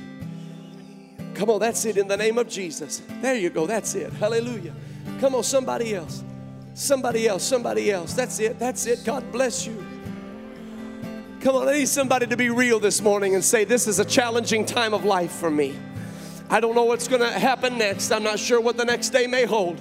Come 1.32 1.48
on, 1.48 1.60
that's 1.60 1.86
it 1.86 1.96
in 1.96 2.08
the 2.08 2.16
name 2.18 2.36
of 2.36 2.46
Jesus. 2.46 3.00
There 3.22 3.36
you 3.36 3.48
go. 3.48 3.66
That's 3.66 3.94
it. 3.94 4.12
Hallelujah. 4.12 4.74
Come 5.18 5.34
on, 5.34 5.44
somebody 5.44 5.94
else. 5.94 6.22
Somebody 6.78 7.26
else, 7.26 7.42
somebody 7.42 7.90
else. 7.90 8.12
That's 8.12 8.38
it, 8.38 8.56
that's 8.60 8.86
it. 8.86 9.02
God 9.04 9.32
bless 9.32 9.66
you. 9.66 9.84
Come 11.40 11.56
on, 11.56 11.68
I 11.68 11.72
need 11.72 11.88
somebody 11.88 12.24
to 12.28 12.36
be 12.36 12.50
real 12.50 12.78
this 12.78 13.02
morning 13.02 13.34
and 13.34 13.44
say, 13.44 13.64
This 13.64 13.88
is 13.88 13.98
a 13.98 14.04
challenging 14.04 14.64
time 14.64 14.94
of 14.94 15.04
life 15.04 15.32
for 15.32 15.50
me. 15.50 15.76
I 16.48 16.60
don't 16.60 16.76
know 16.76 16.84
what's 16.84 17.08
going 17.08 17.20
to 17.20 17.32
happen 17.32 17.78
next. 17.78 18.12
I'm 18.12 18.22
not 18.22 18.38
sure 18.38 18.60
what 18.60 18.76
the 18.76 18.84
next 18.84 19.08
day 19.08 19.26
may 19.26 19.44
hold. 19.44 19.80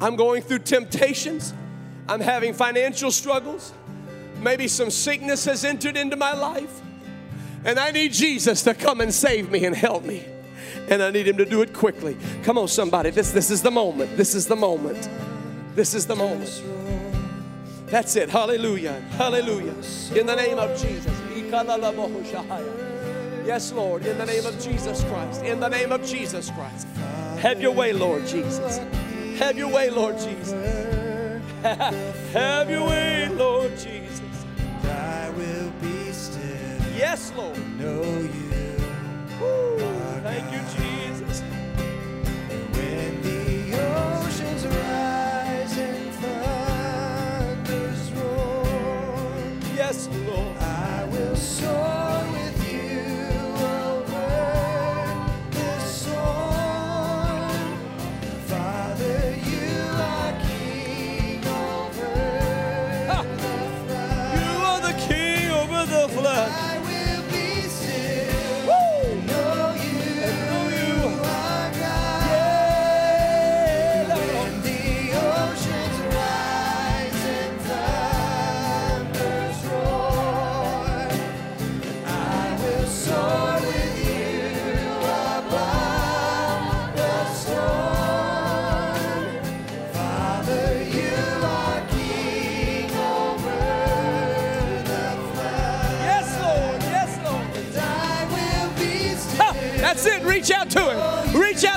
I'm 0.00 0.16
going 0.16 0.42
through 0.42 0.58
temptations. 0.60 1.54
I'm 2.08 2.20
having 2.20 2.52
financial 2.52 3.12
struggles. 3.12 3.72
Maybe 4.40 4.66
some 4.66 4.90
sickness 4.90 5.44
has 5.44 5.64
entered 5.64 5.96
into 5.96 6.16
my 6.16 6.34
life. 6.34 6.82
And 7.64 7.78
I 7.78 7.92
need 7.92 8.12
Jesus 8.12 8.62
to 8.64 8.74
come 8.74 9.00
and 9.00 9.14
save 9.14 9.52
me 9.52 9.64
and 9.66 9.74
help 9.74 10.04
me. 10.04 10.26
And 10.88 11.00
I 11.00 11.12
need 11.12 11.28
him 11.28 11.36
to 11.36 11.44
do 11.44 11.62
it 11.62 11.72
quickly. 11.72 12.16
Come 12.42 12.58
on, 12.58 12.66
somebody. 12.66 13.10
This, 13.10 13.30
this 13.30 13.52
is 13.52 13.62
the 13.62 13.70
moment. 13.70 14.16
This 14.16 14.34
is 14.34 14.48
the 14.48 14.56
moment. 14.56 15.08
This 15.74 15.92
is 15.94 16.06
the 16.06 16.14
moment. 16.14 16.62
That's 17.86 18.14
it. 18.14 18.30
Hallelujah. 18.30 19.00
Hallelujah. 19.18 19.74
In 20.14 20.26
the 20.26 20.36
name 20.36 20.58
of 20.58 20.70
Jesus. 20.80 21.12
Yes, 23.44 23.72
Lord. 23.72 24.06
In 24.06 24.16
the 24.16 24.24
name 24.24 24.46
of 24.46 24.60
Jesus 24.60 25.02
Christ. 25.04 25.42
In 25.42 25.58
the 25.58 25.68
name 25.68 25.90
of 25.90 26.04
Jesus 26.04 26.50
Christ. 26.50 26.86
Have 27.40 27.60
your 27.60 27.72
way, 27.72 27.92
Lord 27.92 28.24
Jesus. 28.26 28.78
Have 29.38 29.58
your 29.58 29.68
way, 29.68 29.90
Lord 29.90 30.16
Jesus. 30.16 30.52
Have 32.32 32.70
your 32.70 32.86
way, 32.86 33.28
Lord 33.30 33.72
Jesus. 33.72 34.22
I 34.84 35.30
will 35.30 35.70
be 35.82 36.12
still. 36.12 36.92
Yes, 36.96 37.32
Lord. 37.36 37.58
Know 37.78 38.02
you. 38.02 38.76
Woo. 39.40 39.78
Thank 40.22 40.52
you, 40.52 40.60
Jesus. 40.76 41.04
Yes, 49.94 50.08
Lord. 50.26 50.53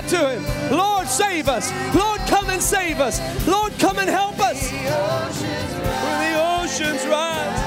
to 0.09 0.29
Him. 0.29 0.43
Lord, 0.77 1.07
save 1.07 1.49
us. 1.49 1.71
Lord, 1.93 2.19
come 2.21 2.49
and 2.49 2.61
save 2.61 2.99
us. 2.99 3.19
Lord, 3.47 3.77
come 3.79 3.99
and 3.99 4.09
help 4.09 4.39
us. 4.39 4.71
When 4.71 6.17
the 6.23 6.39
oceans 6.61 7.05
rise 7.07 7.59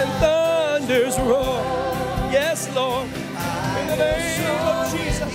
and 0.00 0.10
thunders 0.20 1.18
roar. 1.20 1.62
Yes, 2.32 2.68
Lord. 2.74 3.06
In 3.06 3.86
the 3.86 3.96
name 3.96 4.50
of 4.66 4.90
Jesus. 4.90 5.29